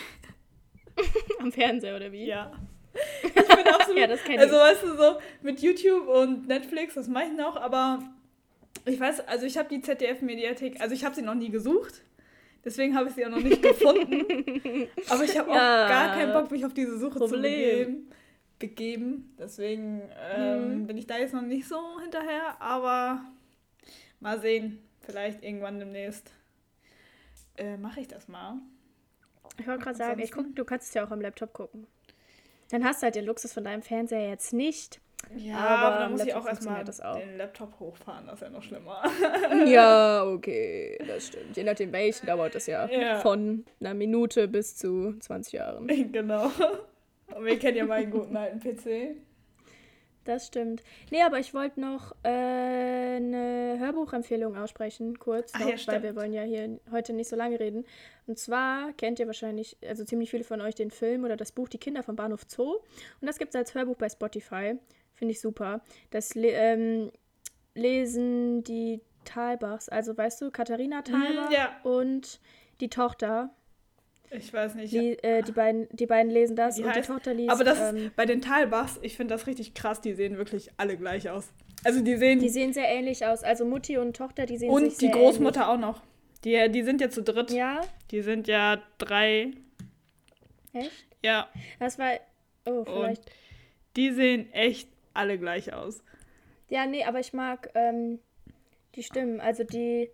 Am 1.40 1.52
Fernseher 1.52 1.96
oder 1.98 2.12
wie? 2.12 2.26
Ja. 2.26 2.52
Absolut, 3.74 4.00
Ja, 4.00 4.08
das 4.08 4.24
kenn 4.24 4.40
also 4.40 4.56
ich. 4.56 4.62
weißt 4.62 4.84
du 4.84 4.98
so 4.98 5.18
mit 5.42 5.62
YouTube 5.62 6.08
und 6.08 6.48
Netflix, 6.48 6.96
das 6.96 7.08
mache 7.08 7.26
ich 7.26 7.34
noch, 7.38 7.56
aber 7.58 8.00
ich 8.86 9.00
weiß, 9.00 9.28
also 9.28 9.46
ich 9.46 9.58
habe 9.58 9.70
die 9.70 9.82
ZDF 9.82 10.22
Mediathek, 10.22 10.80
also 10.82 10.94
ich 10.96 11.04
habe 11.06 11.16
sie 11.16 11.22
noch 11.22 11.36
nie 11.36 11.50
gesucht. 11.50 12.02
Deswegen 12.66 12.94
habe 12.96 13.08
ich 13.08 13.16
sie 13.16 13.26
auch 13.26 13.30
noch 13.30 13.40
nicht 13.42 13.62
gefunden. 13.64 14.26
Aber 15.10 15.24
ich 15.24 15.38
habe 15.38 15.50
auch 15.50 15.56
Ja. 15.56 15.88
gar 15.88 16.14
keinen 16.14 16.34
Bock, 16.34 16.52
mich 16.52 16.66
auf 16.66 16.74
diese 16.74 16.98
Suche 17.00 17.14
zu 17.14 17.20
Problem. 17.20 17.40
begeben. 17.40 18.12
begeben. 18.60 19.36
Deswegen 19.40 20.02
ähm, 20.36 20.82
Mhm. 20.82 20.88
bin 20.88 20.98
ich 20.98 21.08
da 21.08 21.18
jetzt 21.18 21.34
noch 21.34 21.42
nicht 21.42 21.66
so 21.70 21.78
hinterher. 22.02 22.62
Aber 22.62 23.22
mal 24.20 24.42
sehen. 24.42 24.84
Vielleicht 25.00 25.42
irgendwann 25.42 25.80
demnächst 25.80 26.34
äh, 27.58 27.78
mache 27.78 28.02
ich 28.02 28.10
das 28.10 28.28
mal. 28.28 28.56
Ich 29.58 29.66
wollte 29.66 29.82
gerade 29.84 29.98
sagen, 29.98 30.20
ich 30.20 30.32
guck, 30.34 30.54
du 30.54 30.66
kannst 30.66 30.90
es 30.90 30.94
ja 30.94 31.06
auch 31.06 31.12
am 31.12 31.22
Laptop 31.22 31.54
gucken. 31.54 31.88
Dann 32.70 32.84
hast 32.84 33.02
du 33.02 33.06
halt 33.06 33.16
den 33.16 33.26
Luxus 33.26 33.54
von 33.54 33.64
deinem 33.64 33.82
Fernseher 33.82 34.30
jetzt 34.30 34.54
nicht. 34.54 35.00
Ja, 35.36 35.58
Aber 35.58 35.70
aber, 35.70 35.98
da 35.98 36.06
am 36.06 36.12
muss 36.14 36.24
ich 36.24 36.34
auch 36.34 36.46
erstmal 36.48 36.84
den 36.84 37.38
Laptop 37.38 37.80
hochfahren. 37.80 38.26
Das 38.26 38.36
ist 38.36 38.42
ja 38.42 38.50
noch 38.50 38.64
schlimmer. 38.64 39.04
Ja, 39.68 40.24
okay, 40.26 40.98
das 41.06 41.28
stimmt. 41.28 41.56
Je 41.56 41.64
nachdem 41.64 41.92
welchen 41.92 42.26
dauert 42.26 42.56
das 42.56 42.68
ja. 42.68 42.88
Ja. 42.90 43.20
Von 43.20 43.66
einer 43.80 43.94
Minute 43.94 44.48
bis 44.48 44.76
zu 44.78 45.18
20 45.20 45.54
Jahren. 45.54 45.88
genau. 46.12 46.46
Und 47.36 47.46
wir 47.46 47.60
kennen 47.60 47.78
ja 47.78 47.86
meinen 47.86 48.12
guten 48.12 48.36
alten 48.36 48.60
PC. 48.60 49.18
Das 50.26 50.48
stimmt. 50.48 50.84
Nee, 51.12 51.22
aber 51.24 51.40
ich 51.40 51.54
wollte 51.54 51.80
noch 51.82 52.12
äh, 52.24 52.28
eine 52.30 53.78
Hörbuchempfehlung 53.80 54.56
aussprechen, 54.58 55.18
kurz, 55.18 55.52
Ach 55.56 55.62
noch, 55.62 55.70
ja, 55.70 55.88
weil 55.88 56.04
wir 56.04 56.16
wollen 56.16 56.34
ja 56.34 56.44
hier 56.44 56.80
heute 56.92 57.14
nicht 57.14 57.30
so 57.30 57.36
lange 57.36 57.60
reden. 57.60 57.86
Und 58.28 58.38
zwar 58.38 58.94
kennt 58.94 59.20
ihr 59.20 59.26
wahrscheinlich, 59.28 59.78
also 59.88 60.04
ziemlich 60.04 60.30
viele 60.30 60.44
von 60.44 60.62
euch, 60.62 60.76
den 60.76 60.92
Film 60.92 61.24
oder 61.24 61.36
das 61.38 61.52
Buch 61.52 61.70
Die 61.70 61.78
Kinder 61.80 62.04
vom 62.04 62.16
Bahnhof 62.16 62.42
Zoo. 62.48 62.74
Und 63.22 63.28
das 63.28 63.38
gibt 63.40 63.56
es 63.56 63.60
als 63.60 63.74
Hörbuch 63.74 63.96
bei 63.96 64.10
Spotify. 64.10 64.76
Finde 65.16 65.32
ich 65.32 65.42
super. 65.42 65.82
Das 66.12 66.36
le 66.36 66.50
ähm, 66.50 67.12
lesen 67.74 68.64
die 68.64 69.02
Talbachs, 69.26 69.90
also 69.90 70.18
weißt 70.18 70.42
du, 70.42 70.52
Katharina 70.52 71.02
Talbach 71.02 71.50
Mhm, 71.50 71.54
ja. 71.54 71.80
und 71.84 72.40
die 72.82 72.90
Tochter. 72.90 73.50
Ich 74.32 74.54
weiß 74.54 74.76
nicht. 74.76 74.94
Die, 74.94 75.14
äh, 75.24 75.42
die, 75.42 75.52
beiden, 75.52 75.88
die 75.92 76.06
beiden 76.06 76.32
lesen 76.32 76.56
das 76.56 76.76
Die 76.76 76.84
und 76.84 76.90
heißt- 76.92 77.02
die 77.02 77.08
Tochter 77.08 77.34
liest. 77.34 77.50
aber 77.50 77.64
das 77.64 77.80
ähm, 77.94 78.12
bei 78.16 78.26
den 78.26 78.42
Talbachs, 78.42 79.00
ich 79.02 79.16
finde 79.18 79.34
das 79.34 79.48
richtig 79.48 79.74
krass, 79.74 80.02
die 80.02 80.14
sehen 80.14 80.38
wirklich 80.38 80.70
alle 80.78 80.98
gleich 80.98 81.30
aus. 81.30 81.50
Also 81.84 82.02
die 82.04 82.16
sehen 82.18 82.40
die 82.40 82.50
sehen 82.50 82.74
sehr 82.74 82.88
ähnlich 82.90 83.26
aus. 83.26 83.44
Also 83.44 83.66
Mutti 83.66 83.98
und 83.98 84.16
Tochter, 84.16 84.46
die 84.46 84.58
sehen 84.58 84.70
und 84.70 85.02
die 85.02 85.10
Großmutter 85.10 85.70
auch 85.70 85.78
noch. 85.80 86.02
Die, 86.44 86.70
die 86.70 86.84
sind 86.84 87.02
ja 87.02 87.10
zu 87.10 87.22
dritt. 87.24 87.50
ähnlich. 87.50 87.58
Ja, 87.58 87.82
Die 88.12 88.22
sind 88.22 88.48
ja 88.48 88.82
drei. 88.98 89.52
echt? 90.74 90.92
Ja. 91.24 91.50
Das 91.80 91.98
war. 91.98 92.12
Oh, 92.66 92.84
vielleicht. 92.86 93.24
Die 93.96 94.12
sehen 94.12 94.52
echt 94.54 94.90
alle 95.14 95.38
gleich 95.40 95.74
aus. 95.74 96.04
Ja, 96.70 96.86
nee, 96.86 97.04
aber 97.04 97.20
ich 97.20 97.34
mag 97.34 97.70
ähm, 97.74 98.20
die 98.96 99.04
Stimmen. 99.04 99.42
Also 99.42 99.64
die. 99.64 100.10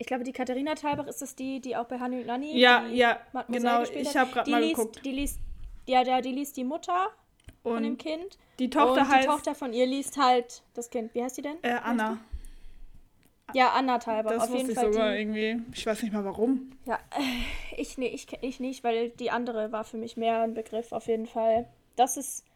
Ich 0.00 0.06
glaube, 0.06 0.24
die 0.24 0.32
Katharina 0.32 0.74
Thalbach 0.74 1.06
ist 1.08 1.20
das 1.20 1.34
die, 1.36 1.60
die 1.60 1.76
auch 1.76 1.84
bei 1.84 1.98
Hanni 1.98 2.20
und 2.20 2.26
Nanni. 2.26 2.58
Ja, 2.58 2.86
ja, 2.86 3.20
genau. 3.48 3.80
gespielt 3.80 4.06
Ich 4.06 4.16
habe 4.16 4.30
gerade 4.32 4.50
mal 4.50 4.62
liest, 4.62 4.76
geguckt. 4.76 5.04
Die 5.04 5.12
liest. 5.12 5.38
Ja, 5.86 6.02
ja, 6.02 6.22
die 6.22 6.32
liest 6.32 6.56
die 6.56 6.64
Mutter 6.64 7.08
von 7.62 7.82
dem 7.82 7.92
Und 7.92 7.98
Kind. 7.98 8.38
die 8.58 8.70
Tochter 8.70 9.02
und 9.02 9.08
heißt 9.10 9.24
die 9.24 9.30
Tochter 9.30 9.54
von 9.54 9.74
ihr 9.74 9.84
liest 9.84 10.16
halt 10.16 10.62
das 10.72 10.88
Kind. 10.88 11.14
Wie 11.14 11.22
heißt 11.22 11.36
die 11.36 11.42
denn? 11.42 11.62
äh, 11.62 11.72
Anna. 11.84 12.16
Ja, 13.52 13.72
Anna 13.72 13.98
Thalbach. 13.98 14.30
Das 14.30 14.44
Auf 14.44 14.48
wusste 14.48 14.58
jeden 14.58 14.70
ich 14.70 14.78
Fall 14.78 14.90
sogar 14.90 15.12
die. 15.12 15.18
irgendwie. 15.20 15.62
Ich 15.74 15.84
weiß 15.84 16.02
nicht 16.02 16.12
mal 16.14 16.24
warum. 16.24 16.70
Ja, 16.86 16.94
äh, 17.10 17.76
ich, 17.76 17.98
nee, 17.98 18.06
ich, 18.08 18.26
ich 18.40 18.58
nicht, 18.58 18.82
weil 18.82 19.10
die 19.10 19.30
andere 19.30 19.70
war 19.70 19.84
für 19.84 19.98
mich 19.98 20.16
mehr 20.16 20.40
ein 20.40 20.54
Begriff 20.54 20.92
auf 20.92 21.08
jeden 21.08 21.26
Fall. 21.26 21.68
Das 21.96 22.16
ist, 22.16 22.46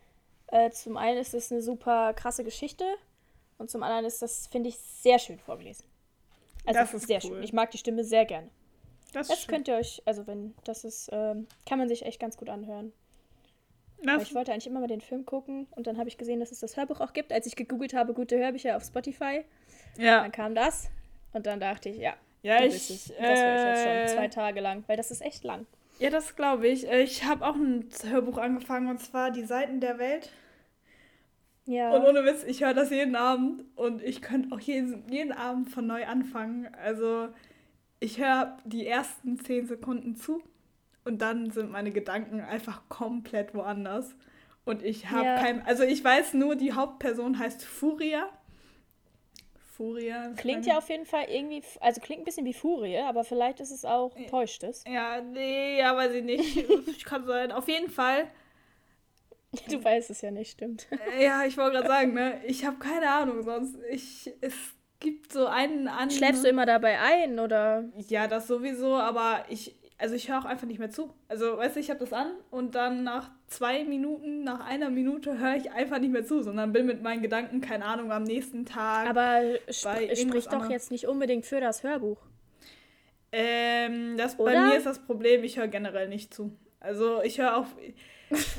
äh, 0.46 0.70
zum 0.70 0.96
einen 0.96 1.18
ist 1.18 1.34
es 1.34 1.52
eine 1.52 1.60
super 1.60 2.14
krasse 2.14 2.42
Geschichte 2.42 2.86
und 3.58 3.70
zum 3.70 3.82
anderen 3.82 4.06
ist 4.06 4.22
das, 4.22 4.46
finde 4.46 4.70
ich, 4.70 4.78
sehr 4.78 5.18
schön 5.18 5.38
vorgelesen. 5.38 5.84
Also 6.66 6.80
Das 6.80 6.94
ist 6.94 7.06
sehr 7.06 7.20
cool. 7.24 7.30
schön. 7.36 7.42
Ich 7.42 7.52
mag 7.52 7.70
die 7.70 7.78
Stimme 7.78 8.04
sehr 8.04 8.24
gerne. 8.24 8.48
Das, 9.12 9.28
Das 9.28 9.46
könnt 9.46 9.68
ihr 9.68 9.76
euch, 9.76 10.02
also 10.06 10.26
wenn, 10.26 10.54
das 10.64 10.84
ist, 10.84 11.08
ähm, 11.12 11.46
kann 11.66 11.78
man 11.78 11.88
sich 11.88 12.04
echt 12.04 12.18
ganz 12.20 12.36
gut 12.36 12.48
anhören. 12.48 12.92
Ich 14.20 14.34
wollte 14.34 14.52
eigentlich 14.52 14.66
immer 14.66 14.80
mal 14.80 14.86
den 14.86 15.00
Film 15.00 15.24
gucken 15.24 15.66
und 15.70 15.86
dann 15.86 15.96
habe 15.96 16.08
ich 16.08 16.18
gesehen, 16.18 16.40
dass 16.40 16.52
es 16.52 16.60
das 16.60 16.76
Hörbuch 16.76 17.00
auch 17.00 17.14
gibt. 17.14 17.32
Als 17.32 17.46
ich 17.46 17.56
gegoogelt 17.56 17.94
habe, 17.94 18.12
gute 18.12 18.36
Hörbücher 18.38 18.76
auf 18.76 18.84
Spotify, 18.84 19.44
ja, 19.96 20.20
dann 20.20 20.32
kam 20.32 20.54
das 20.54 20.90
und 21.32 21.46
dann 21.46 21.58
dachte 21.58 21.88
ich, 21.88 21.96
ja, 21.96 22.12
ja, 22.42 22.62
ich, 22.62 22.74
das 22.88 23.12
höre 23.18 23.32
ich 23.32 23.38
jetzt 23.78 23.86
äh, 23.86 24.08
schon 24.08 24.16
zwei 24.18 24.28
Tage 24.28 24.60
lang, 24.60 24.84
weil 24.88 24.98
das 24.98 25.10
ist 25.10 25.22
echt 25.22 25.42
lang. 25.44 25.66
Ja, 26.00 26.10
das 26.10 26.36
glaube 26.36 26.68
ich. 26.68 26.86
Äh, 26.86 27.02
Ich 27.02 27.24
habe 27.24 27.46
auch 27.46 27.54
ein 27.54 27.88
Hörbuch 28.06 28.36
angefangen 28.36 28.88
und 28.90 28.98
zwar 28.98 29.30
Die 29.30 29.44
Seiten 29.44 29.80
der 29.80 29.98
Welt. 29.98 30.28
Ja. 31.66 31.90
Und 31.92 32.04
ohne 32.04 32.24
Witz, 32.24 32.44
ich 32.44 32.62
höre 32.62 32.74
das 32.74 32.90
jeden 32.90 33.16
Abend 33.16 33.64
und 33.76 34.02
ich 34.02 34.20
könnte 34.20 34.54
auch 34.54 34.60
jeden, 34.60 35.08
jeden 35.10 35.32
Abend 35.32 35.70
von 35.70 35.86
neu 35.86 36.04
anfangen. 36.06 36.68
Also 36.82 37.28
ich 38.00 38.18
höre 38.18 38.56
die 38.64 38.86
ersten 38.86 39.38
zehn 39.38 39.66
Sekunden 39.66 40.14
zu 40.16 40.42
und 41.04 41.22
dann 41.22 41.50
sind 41.50 41.70
meine 41.70 41.90
Gedanken 41.90 42.40
einfach 42.40 42.82
komplett 42.88 43.54
woanders. 43.54 44.14
Und 44.66 44.82
ich 44.82 45.10
habe 45.10 45.24
Ja. 45.24 45.36
kein, 45.38 45.64
also 45.66 45.82
ich 45.84 46.02
weiß 46.02 46.34
nur, 46.34 46.56
die 46.56 46.72
Hauptperson 46.72 47.38
heißt 47.38 47.64
Furia. 47.64 48.28
Furia. 49.76 50.32
Klingt 50.36 50.66
ja 50.66 50.78
auf 50.78 50.88
jeden 50.88 51.04
Fall 51.04 51.24
irgendwie, 51.28 51.62
also 51.80 52.00
klingt 52.00 52.22
ein 52.22 52.24
bisschen 52.24 52.46
wie 52.46 52.54
Furie, 52.54 52.98
aber 52.98 53.24
vielleicht 53.24 53.58
ist 53.60 53.72
es 53.72 53.84
auch, 53.84 54.14
täuscht 54.30 54.62
es. 54.62 54.84
Ja, 54.86 55.20
nee, 55.20 55.78
ja, 55.78 55.96
weiß 55.96 56.12
ich 56.14 56.24
nicht. 56.24 56.68
Ich 56.86 57.04
kann 57.04 57.26
sein. 57.26 57.50
Auf 57.52 57.66
jeden 57.68 57.90
Fall. 57.90 58.28
Du 59.70 59.82
weißt 59.82 60.10
es 60.10 60.20
ja 60.20 60.30
nicht, 60.30 60.52
stimmt. 60.52 60.86
Äh, 61.16 61.24
Ja, 61.24 61.44
ich 61.44 61.56
wollte 61.56 61.78
gerade 61.78 61.88
sagen, 61.88 62.14
ne? 62.14 62.40
Ich 62.46 62.64
habe 62.64 62.78
keine 62.78 63.10
Ahnung, 63.10 63.42
sonst 63.42 63.76
ich 63.90 64.32
es 64.40 64.54
gibt 65.00 65.32
so 65.32 65.46
einen 65.46 65.88
an. 65.88 66.10
Schläfst 66.10 66.44
du 66.44 66.48
immer 66.48 66.66
dabei 66.66 66.98
ein 67.00 67.38
oder? 67.38 67.84
Ja, 68.08 68.26
das 68.26 68.46
sowieso, 68.46 68.94
aber 68.94 69.44
ich 69.48 69.76
also 69.96 70.16
ich 70.16 70.28
höre 70.28 70.40
auch 70.40 70.44
einfach 70.44 70.66
nicht 70.66 70.78
mehr 70.78 70.90
zu. 70.90 71.14
Also, 71.28 71.56
weißt 71.56 71.76
du, 71.76 71.80
ich 71.80 71.88
habe 71.88 72.00
das 72.00 72.12
an 72.12 72.32
und 72.50 72.74
dann 72.74 73.04
nach 73.04 73.30
zwei 73.46 73.84
Minuten, 73.84 74.42
nach 74.42 74.60
einer 74.66 74.90
Minute 74.90 75.38
höre 75.38 75.56
ich 75.56 75.70
einfach 75.70 75.98
nicht 75.98 76.12
mehr 76.12 76.26
zu, 76.26 76.42
sondern 76.42 76.72
bin 76.72 76.86
mit 76.86 77.02
meinen 77.02 77.22
Gedanken, 77.22 77.60
keine 77.60 77.84
Ahnung, 77.84 78.10
am 78.10 78.24
nächsten 78.24 78.66
Tag. 78.66 79.08
Aber 79.08 79.40
sp 79.70 80.14
spricht 80.16 80.52
doch 80.52 80.68
jetzt 80.68 80.90
nicht 80.90 81.06
unbedingt 81.06 81.46
für 81.46 81.60
das 81.60 81.82
Hörbuch. 81.82 82.18
Ähm, 83.32 84.16
das, 84.16 84.36
bei 84.36 84.60
mir 84.60 84.76
ist 84.76 84.86
das 84.86 84.98
Problem, 84.98 85.42
ich 85.42 85.58
höre 85.58 85.68
generell 85.68 86.08
nicht 86.08 86.34
zu. 86.34 86.56
Also 86.80 87.22
ich 87.22 87.38
höre 87.38 87.56
auf. 87.56 87.74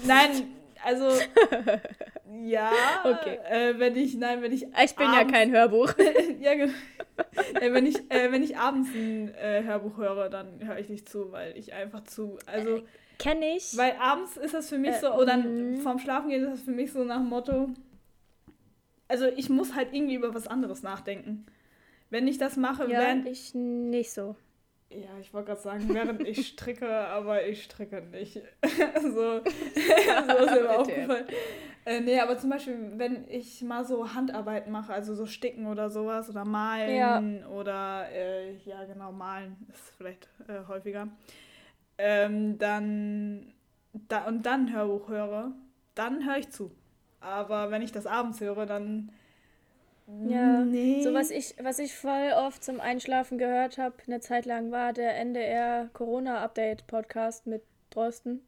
Nein, 0.06 0.56
also 0.86 1.10
ja. 2.44 2.72
Okay. 3.04 3.40
Äh, 3.50 3.80
wenn 3.80 3.96
ich, 3.96 4.16
nein, 4.16 4.42
wenn 4.42 4.52
ich. 4.54 4.64
Ich 4.64 4.96
bin 4.96 5.08
ja 5.08 5.20
abends- 5.22 5.34
kein 5.34 5.52
Hörbuch. 5.52 5.94
ja, 6.40 6.54
genau. 6.54 6.72
äh, 7.60 7.74
wenn, 7.74 7.86
ich, 7.86 7.98
äh, 8.12 8.32
wenn 8.32 8.44
ich 8.44 8.58
abends 8.58 8.90
ein 8.94 9.34
äh, 9.36 9.64
Hörbuch 9.64 9.98
höre, 9.98 10.30
dann 10.30 10.66
höre 10.66 10.78
ich 10.80 10.90
nicht 10.90 11.10
zu, 11.10 11.32
weil 11.32 11.58
ich 11.58 11.74
einfach 11.74 12.04
zu. 12.04 12.38
Also, 12.46 12.84
Kenne 13.18 13.56
ich. 13.56 13.76
weil 13.78 13.94
abends 14.00 14.38
ist 14.38 14.54
das 14.54 14.70
für 14.70 14.78
mich 14.78 14.92
Äh, 14.92 15.00
so, 15.00 15.14
oder 15.14 15.38
mhm. 15.38 15.78
vorm 15.78 16.00
Schlafen 16.00 16.30
gehen 16.30 16.44
ist 16.44 16.52
das 16.52 16.62
für 16.62 16.72
mich 16.72 16.92
so 16.92 17.04
nach 17.04 17.18
dem 17.18 17.30
Motto. 17.30 17.70
Also, 19.08 19.26
ich 19.28 19.50
muss 19.50 19.76
halt 19.76 19.90
irgendwie 19.94 20.16
über 20.16 20.34
was 20.34 20.48
anderes 20.48 20.84
nachdenken. 20.84 21.46
Wenn 22.10 22.28
ich 22.28 22.38
das 22.38 22.56
mache, 22.58 22.84
ja, 22.84 23.00
während 23.00 23.28
ich 23.28 23.54
nicht 23.56 24.12
so. 24.12 24.36
Ja, 25.02 25.10
ich 25.20 25.34
wollte 25.34 25.48
gerade 25.48 25.62
sagen, 25.62 25.94
während 25.94 26.22
ich 26.22 26.48
stricke, 26.50 26.90
aber 26.90 27.46
ich 27.46 27.64
stricke 27.64 28.02
nicht. 28.02 28.36
so, 29.02 29.12
so 29.12 29.42
ist 29.42 30.62
mir 30.62 30.80
aufgefallen. 30.80 31.26
Äh, 31.86 32.02
nee, 32.02 32.20
aber 32.20 32.38
zum 32.38 32.50
Beispiel, 32.50 32.94
wenn 32.96 33.28
ich 33.28 33.62
mal 33.62 33.86
so 33.86 34.14
Handarbeit 34.14 34.68
mache, 34.68 34.94
also 34.94 35.14
so 35.14 35.26
Sticken 35.26 35.68
oder 35.68 35.90
sowas 35.90 36.30
oder 36.30 36.46
malen 36.46 36.96
ja. 36.96 37.48
oder, 37.50 38.10
äh, 38.12 38.56
ja 38.66 38.86
genau, 38.86 39.12
malen 39.12 39.56
ist 39.70 39.94
vielleicht 39.98 40.28
äh, 40.48 40.68
häufiger, 40.68 41.10
ähm, 41.98 42.58
dann, 42.58 43.54
da, 44.08 44.26
und 44.26 44.46
dann 44.46 44.74
Hörbuch 44.74 45.10
höre, 45.10 45.52
dann 45.94 46.26
höre 46.26 46.38
ich 46.38 46.50
zu. 46.50 46.72
Aber 47.20 47.70
wenn 47.70 47.82
ich 47.82 47.92
das 47.92 48.06
abends 48.06 48.40
höre, 48.42 48.66
dann... 48.66 49.12
Ja, 50.08 50.64
nee. 50.64 51.02
so 51.02 51.14
was 51.14 51.32
ich, 51.32 51.56
was 51.62 51.80
ich 51.80 51.96
voll 51.96 52.32
oft 52.36 52.64
zum 52.64 52.80
Einschlafen 52.80 53.38
gehört 53.38 53.78
habe, 53.78 53.96
eine 54.06 54.20
Zeit 54.20 54.46
lang 54.46 54.72
war 54.72 54.94
der 54.94 55.18
NDR 55.18 55.90
Corona-Update-Podcast 55.94 57.48
mit 57.48 57.64
Drosten, 57.90 58.46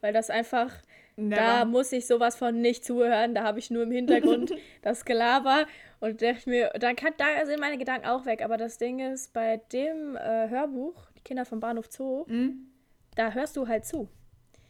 weil 0.00 0.12
das 0.12 0.28
einfach 0.28 0.70
Never. 1.18 1.34
Da 1.34 1.64
muss 1.64 1.90
ich 1.90 2.06
sowas 2.06 2.36
von 2.36 2.60
nicht 2.60 2.84
zuhören. 2.84 3.34
Da 3.34 3.42
habe 3.42 3.58
ich 3.58 3.72
nur 3.72 3.82
im 3.82 3.90
Hintergrund 3.90 4.54
das 4.82 5.04
Gelaber 5.04 5.66
und 5.98 6.22
dachte 6.22 6.48
mir, 6.48 6.70
dann 6.78 6.94
kann, 6.94 7.12
da 7.18 7.44
sind 7.44 7.58
meine 7.58 7.76
Gedanken 7.76 8.06
auch 8.06 8.24
weg. 8.24 8.40
Aber 8.40 8.56
das 8.56 8.78
Ding 8.78 9.00
ist, 9.00 9.32
bei 9.32 9.56
dem 9.72 10.14
äh, 10.14 10.48
Hörbuch, 10.48 10.94
Die 11.16 11.22
Kinder 11.22 11.44
vom 11.44 11.58
Bahnhof 11.58 11.86
Zoo, 11.90 12.24
mhm. 12.28 12.68
da 13.16 13.32
hörst 13.32 13.56
du 13.56 13.66
halt 13.66 13.84
zu. 13.84 14.08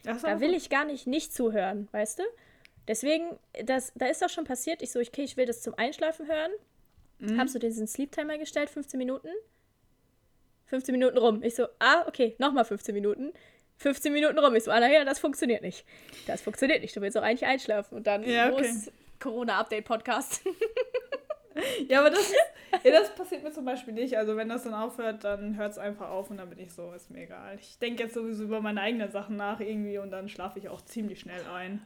So, 0.03 0.13
da 0.25 0.39
will 0.39 0.55
ich 0.55 0.71
gar 0.71 0.85
nicht 0.85 1.05
nicht 1.05 1.35
zuhören, 1.35 1.87
weißt 1.91 2.17
du? 2.17 2.23
Deswegen, 2.89 3.37
das, 3.65 3.93
da 3.93 4.07
ist 4.07 4.19
doch 4.19 4.29
schon 4.29 4.45
passiert, 4.45 4.81
ich 4.81 4.89
so, 4.89 4.99
okay, 4.99 5.21
ich 5.21 5.37
will 5.37 5.45
das 5.45 5.61
zum 5.61 5.75
Einschlafen 5.75 6.27
hören. 6.27 6.49
Mhm. 7.19 7.39
Habst 7.39 7.53
du 7.53 7.59
diesen 7.59 7.85
Sleep 7.85 8.11
Timer 8.11 8.39
gestellt, 8.39 8.67
15 8.67 8.97
Minuten? 8.97 9.29
15 10.65 10.91
Minuten 10.93 11.19
rum. 11.19 11.43
Ich 11.43 11.53
so, 11.53 11.67
ah, 11.77 12.07
okay, 12.07 12.35
nochmal 12.39 12.65
15 12.65 12.95
Minuten. 12.95 13.31
15 13.77 14.11
Minuten 14.11 14.39
rum. 14.39 14.55
Ich 14.55 14.63
so, 14.63 14.71
ah, 14.71 14.79
naja, 14.79 15.05
das 15.05 15.19
funktioniert 15.19 15.61
nicht. 15.61 15.85
Das 16.25 16.41
funktioniert 16.41 16.81
nicht. 16.81 16.95
Du 16.95 17.01
willst 17.01 17.15
auch 17.15 17.21
eigentlich 17.21 17.45
einschlafen. 17.45 17.95
Und 17.95 18.07
dann 18.07 18.23
ja, 18.23 18.51
okay. 18.51 18.73
Corona-Update-Podcast. 19.19 20.41
ja, 21.87 21.99
aber 21.99 22.09
das, 22.09 22.33
ja, 22.83 22.91
das 22.91 23.13
passiert 23.13 23.43
mir 23.43 23.51
zum 23.51 23.65
Beispiel 23.65 23.93
nicht. 23.93 24.17
Also 24.17 24.35
wenn 24.35 24.49
das 24.49 24.63
dann 24.63 24.73
aufhört, 24.73 25.23
dann 25.23 25.57
hört 25.57 25.73
es 25.73 25.77
einfach 25.77 26.09
auf 26.09 26.31
und 26.31 26.37
dann 26.37 26.49
bin 26.49 26.57
ich 26.57 26.73
so, 26.73 26.91
ist 26.93 27.11
mir 27.11 27.21
egal. 27.21 27.55
Ich 27.61 27.77
denke 27.77 28.01
jetzt 28.01 28.15
sowieso 28.15 28.45
über 28.45 28.61
meine 28.61 28.81
eigenen 28.81 29.11
Sachen 29.11 29.35
nach 29.35 29.59
irgendwie 29.59 29.99
und 29.99 30.09
dann 30.09 30.27
schlafe 30.27 30.57
ich 30.57 30.69
auch 30.69 30.81
ziemlich 30.81 31.19
schnell 31.19 31.45
ein. 31.53 31.85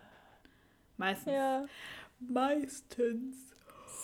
Meistens. 0.97 1.33
Ja. 1.33 1.65
Meistens. 2.19 3.53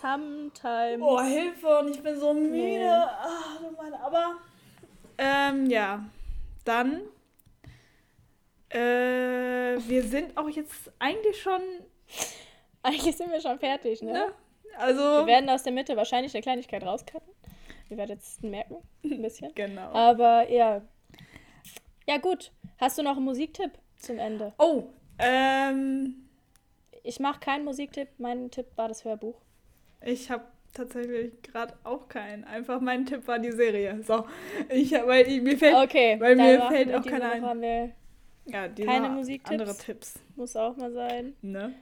Sometimes. 0.02 1.02
Oh, 1.02 1.22
Hilfe 1.22 1.80
und 1.80 1.90
ich 1.90 2.02
bin 2.02 2.20
so 2.20 2.34
müde. 2.34 2.52
Nee. 2.52 2.90
Ach, 2.90 3.60
aber 4.02 4.38
ähm, 5.18 5.70
ja, 5.70 6.06
dann 6.64 7.02
äh, 8.70 8.78
wir 9.88 10.04
sind 10.04 10.38
auch 10.38 10.50
jetzt 10.50 10.92
eigentlich 11.00 11.42
schon. 11.42 11.62
Eigentlich 12.84 13.18
sind 13.18 13.32
wir 13.32 13.42
schon 13.42 13.60
fertig, 13.60 14.02
ne? 14.02 14.14
ne? 14.14 14.32
Also. 14.78 15.02
Wir 15.02 15.26
werden 15.26 15.50
aus 15.50 15.64
der 15.64 15.74
Mitte 15.74 15.98
wahrscheinlich 15.98 16.34
eine 16.34 16.42
Kleinigkeit 16.42 16.84
rauscutten. 16.84 17.34
Ihr 17.90 17.98
werdet 17.98 18.22
es 18.22 18.42
merken, 18.42 18.78
ein 19.04 19.22
bisschen. 19.22 19.52
genau. 19.56 19.92
Aber 19.92 20.50
ja. 20.50 20.82
Ja, 22.08 22.18
gut. 22.18 22.52
Hast 22.80 22.98
du 22.98 23.04
noch 23.04 23.18
einen 23.18 23.26
Musiktipp 23.26 23.72
zum 23.98 24.20
Ende? 24.20 24.54
Oh, 24.58 24.84
ähm. 25.18 26.29
Ich 27.04 27.20
mache 27.20 27.40
keinen 27.40 27.66
Musiktipp. 27.66 28.10
Mein 28.18 28.52
Tipp 28.52 28.68
war 28.76 28.88
das 28.88 29.06
Hörbuch. 29.06 29.42
Ich 30.02 30.30
habe 30.30 30.46
tatsächlich 30.74 31.42
gerade 31.42 31.74
auch 31.84 32.08
keinen. 32.08 32.44
Einfach 32.44 32.80
mein 32.80 33.06
Tipp 33.06 33.28
war 33.28 33.40
die 33.40 33.52
Serie. 33.52 34.02
So, 34.04 34.26
ich 34.70 34.92
weil 34.92 35.28
ich, 35.28 35.42
mir 35.42 35.58
fällt, 35.58 35.76
okay, 35.76 36.20
weil 36.20 36.36
mir 36.36 36.62
fällt 36.68 36.94
auch 36.94 37.06
keiner 37.06 37.32
ein. 37.32 37.94
Ja, 38.46 38.68
Keine 38.68 39.10
Musiktipps. 39.10 39.52
Andere 39.52 39.78
Tipps. 39.78 40.20
Muss 40.36 40.56
auch 40.56 40.76
mal 40.76 40.92
sein. 40.92 41.36
Ne? 41.42 41.76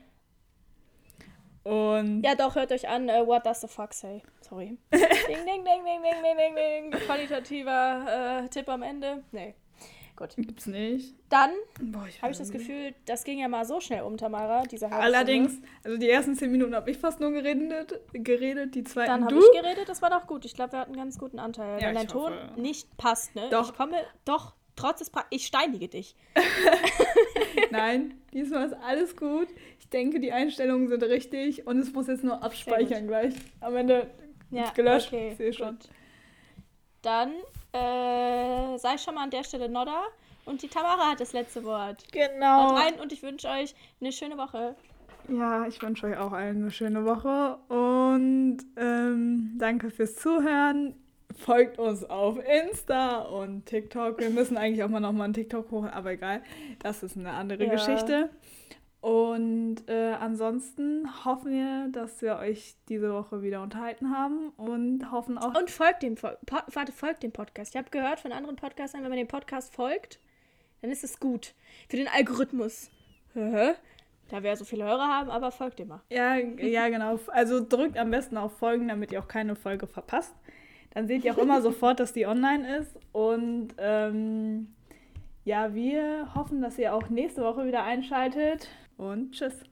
Und. 1.64 2.22
Ja, 2.22 2.34
doch, 2.34 2.54
hört 2.54 2.72
euch 2.72 2.88
an, 2.88 3.08
uh, 3.08 3.26
What 3.26 3.46
Does 3.46 3.60
the 3.60 3.68
Fuck 3.68 3.92
Say? 3.92 4.22
Sorry. 4.40 4.76
ding, 4.92 5.00
ding, 5.00 5.64
ding, 5.64 5.64
ding, 5.64 6.02
ding, 6.02 6.22
ding, 6.22 6.36
ding, 6.36 6.90
ding. 6.90 7.00
Qualitativer 7.06 8.42
äh, 8.44 8.48
Tipp 8.48 8.68
am 8.68 8.82
Ende. 8.82 9.22
Nee. 9.32 9.54
Gut. 10.18 10.34
Gibt's 10.34 10.66
nicht. 10.66 11.14
Dann 11.28 11.50
habe 12.20 12.32
ich 12.32 12.38
das 12.38 12.50
Gefühl, 12.50 12.92
das 13.06 13.22
ging 13.22 13.38
ja 13.38 13.46
mal 13.46 13.64
so 13.64 13.80
schnell 13.80 14.02
um, 14.02 14.16
Tamara, 14.16 14.64
diese 14.64 14.90
Allerdings, 14.90 15.52
also 15.84 15.96
die 15.96 16.10
ersten 16.10 16.34
zehn 16.34 16.50
Minuten 16.50 16.74
habe 16.74 16.90
ich 16.90 16.98
fast 16.98 17.20
nur 17.20 17.30
geredet, 17.30 18.00
geredet 18.12 18.74
die 18.74 18.82
zweiten 18.82 19.12
Dann 19.12 19.24
habe 19.26 19.38
ich 19.38 19.62
geredet, 19.62 19.88
das 19.88 20.02
war 20.02 20.10
doch 20.10 20.26
gut. 20.26 20.44
Ich 20.44 20.54
glaube, 20.54 20.72
wir 20.72 20.80
hatten 20.80 20.90
einen 20.90 21.00
ganz 21.00 21.20
guten 21.20 21.38
Anteil. 21.38 21.80
Ja, 21.80 21.86
Wenn 21.86 21.94
dein 21.94 22.08
Ton 22.08 22.32
hoffe. 22.32 22.60
nicht 22.60 22.96
passt, 22.96 23.36
ne? 23.36 23.48
Doch. 23.48 23.70
Ich 23.70 23.76
komme, 23.76 23.96
doch, 24.24 24.54
Trotz 24.74 24.98
des 24.98 25.10
pa 25.10 25.24
Ich 25.30 25.46
steinige 25.46 25.86
dich. 25.86 26.16
Nein, 27.70 28.14
diesmal 28.32 28.66
ist 28.66 28.74
alles 28.74 29.16
gut. 29.16 29.48
Ich 29.78 29.88
denke, 29.88 30.18
die 30.18 30.32
Einstellungen 30.32 30.88
sind 30.88 31.02
richtig 31.04 31.64
und 31.66 31.78
es 31.78 31.92
muss 31.92 32.08
jetzt 32.08 32.24
nur 32.24 32.42
abspeichern 32.42 33.06
gleich. 33.06 33.34
Am 33.60 33.76
Ende 33.76 34.10
ja, 34.50 34.70
gelöscht. 34.70 35.12
Okay, 35.12 35.34
sehe 35.36 35.52
schon. 35.52 35.78
Dann 37.02 37.32
äh, 37.72 38.78
sei 38.78 38.98
schon 38.98 39.14
mal 39.14 39.24
an 39.24 39.30
der 39.30 39.44
Stelle 39.44 39.68
Nodda 39.68 40.02
und 40.44 40.62
die 40.62 40.68
Tamara 40.68 41.10
hat 41.10 41.20
das 41.20 41.32
letzte 41.32 41.64
Wort. 41.64 42.04
Genau. 42.12 42.70
Und 42.70 42.76
rein 42.76 43.00
und 43.00 43.12
ich 43.12 43.22
wünsche 43.22 43.48
euch 43.48 43.74
eine 44.00 44.12
schöne 44.12 44.36
Woche. 44.38 44.74
Ja, 45.28 45.66
ich 45.66 45.80
wünsche 45.82 46.06
euch 46.06 46.16
auch 46.16 46.32
allen 46.32 46.62
eine 46.62 46.70
schöne 46.70 47.04
Woche 47.04 47.58
und 47.68 48.58
ähm, 48.76 49.56
danke 49.58 49.90
fürs 49.90 50.16
Zuhören 50.16 50.94
folgt 51.38 51.78
uns 51.78 52.04
auf 52.04 52.38
Insta 52.38 53.18
und 53.18 53.66
TikTok. 53.66 54.18
Wir 54.18 54.30
müssen 54.30 54.56
eigentlich 54.56 54.82
auch 54.82 54.88
mal 54.88 55.00
nochmal 55.00 55.26
einen 55.26 55.34
TikTok 55.34 55.70
hoch, 55.70 55.86
aber 55.92 56.12
egal. 56.12 56.42
Das 56.80 57.02
ist 57.02 57.16
eine 57.16 57.32
andere 57.32 57.64
ja. 57.64 57.72
Geschichte. 57.72 58.30
Und 59.00 59.88
äh, 59.88 60.14
ansonsten 60.18 61.08
hoffen 61.24 61.52
wir, 61.52 61.88
dass 61.92 62.20
wir 62.20 62.36
euch 62.38 62.74
diese 62.88 63.12
Woche 63.12 63.42
wieder 63.42 63.62
unterhalten 63.62 64.10
haben 64.10 64.50
und 64.56 65.12
hoffen 65.12 65.38
auch. 65.38 65.56
Und 65.56 65.70
folgt 65.70 66.02
dem, 66.02 66.16
po 66.16 66.28
warte, 66.72 66.92
folgt 66.92 67.22
dem 67.22 67.30
Podcast. 67.30 67.74
Ich 67.74 67.78
habe 67.78 67.90
gehört 67.90 68.18
von 68.18 68.32
anderen 68.32 68.56
Podcastern, 68.56 69.02
wenn 69.02 69.10
man 69.10 69.18
dem 69.18 69.28
Podcast 69.28 69.72
folgt, 69.72 70.18
dann 70.82 70.90
ist 70.90 71.04
es 71.04 71.20
gut. 71.20 71.54
Für 71.88 71.96
den 71.96 72.08
Algorithmus. 72.08 72.90
da 73.34 74.42
wir 74.42 74.56
so 74.56 74.64
viele 74.64 74.84
Hörer 74.84 75.06
haben, 75.06 75.30
aber 75.30 75.52
folgt 75.52 75.78
dem 75.78 75.88
mal. 75.88 76.00
Ja, 76.10 76.36
ja, 76.36 76.88
genau. 76.88 77.20
Also 77.28 77.64
drückt 77.64 77.96
am 77.96 78.10
besten 78.10 78.36
auf 78.36 78.58
Folgen, 78.58 78.88
damit 78.88 79.12
ihr 79.12 79.20
auch 79.20 79.28
keine 79.28 79.54
Folge 79.54 79.86
verpasst. 79.86 80.34
Dann 80.90 81.06
seht 81.06 81.24
ihr 81.24 81.34
auch 81.34 81.38
immer 81.38 81.62
sofort, 81.62 82.00
dass 82.00 82.12
die 82.12 82.26
online 82.26 82.78
ist. 82.78 82.98
Und 83.12 83.74
ähm, 83.78 84.74
ja, 85.44 85.72
wir 85.72 86.34
hoffen, 86.34 86.60
dass 86.60 86.78
ihr 86.78 86.94
auch 86.94 87.08
nächste 87.10 87.42
Woche 87.42 87.64
wieder 87.64 87.84
einschaltet. 87.84 88.68
Und 88.98 89.30
tschüss. 89.32 89.64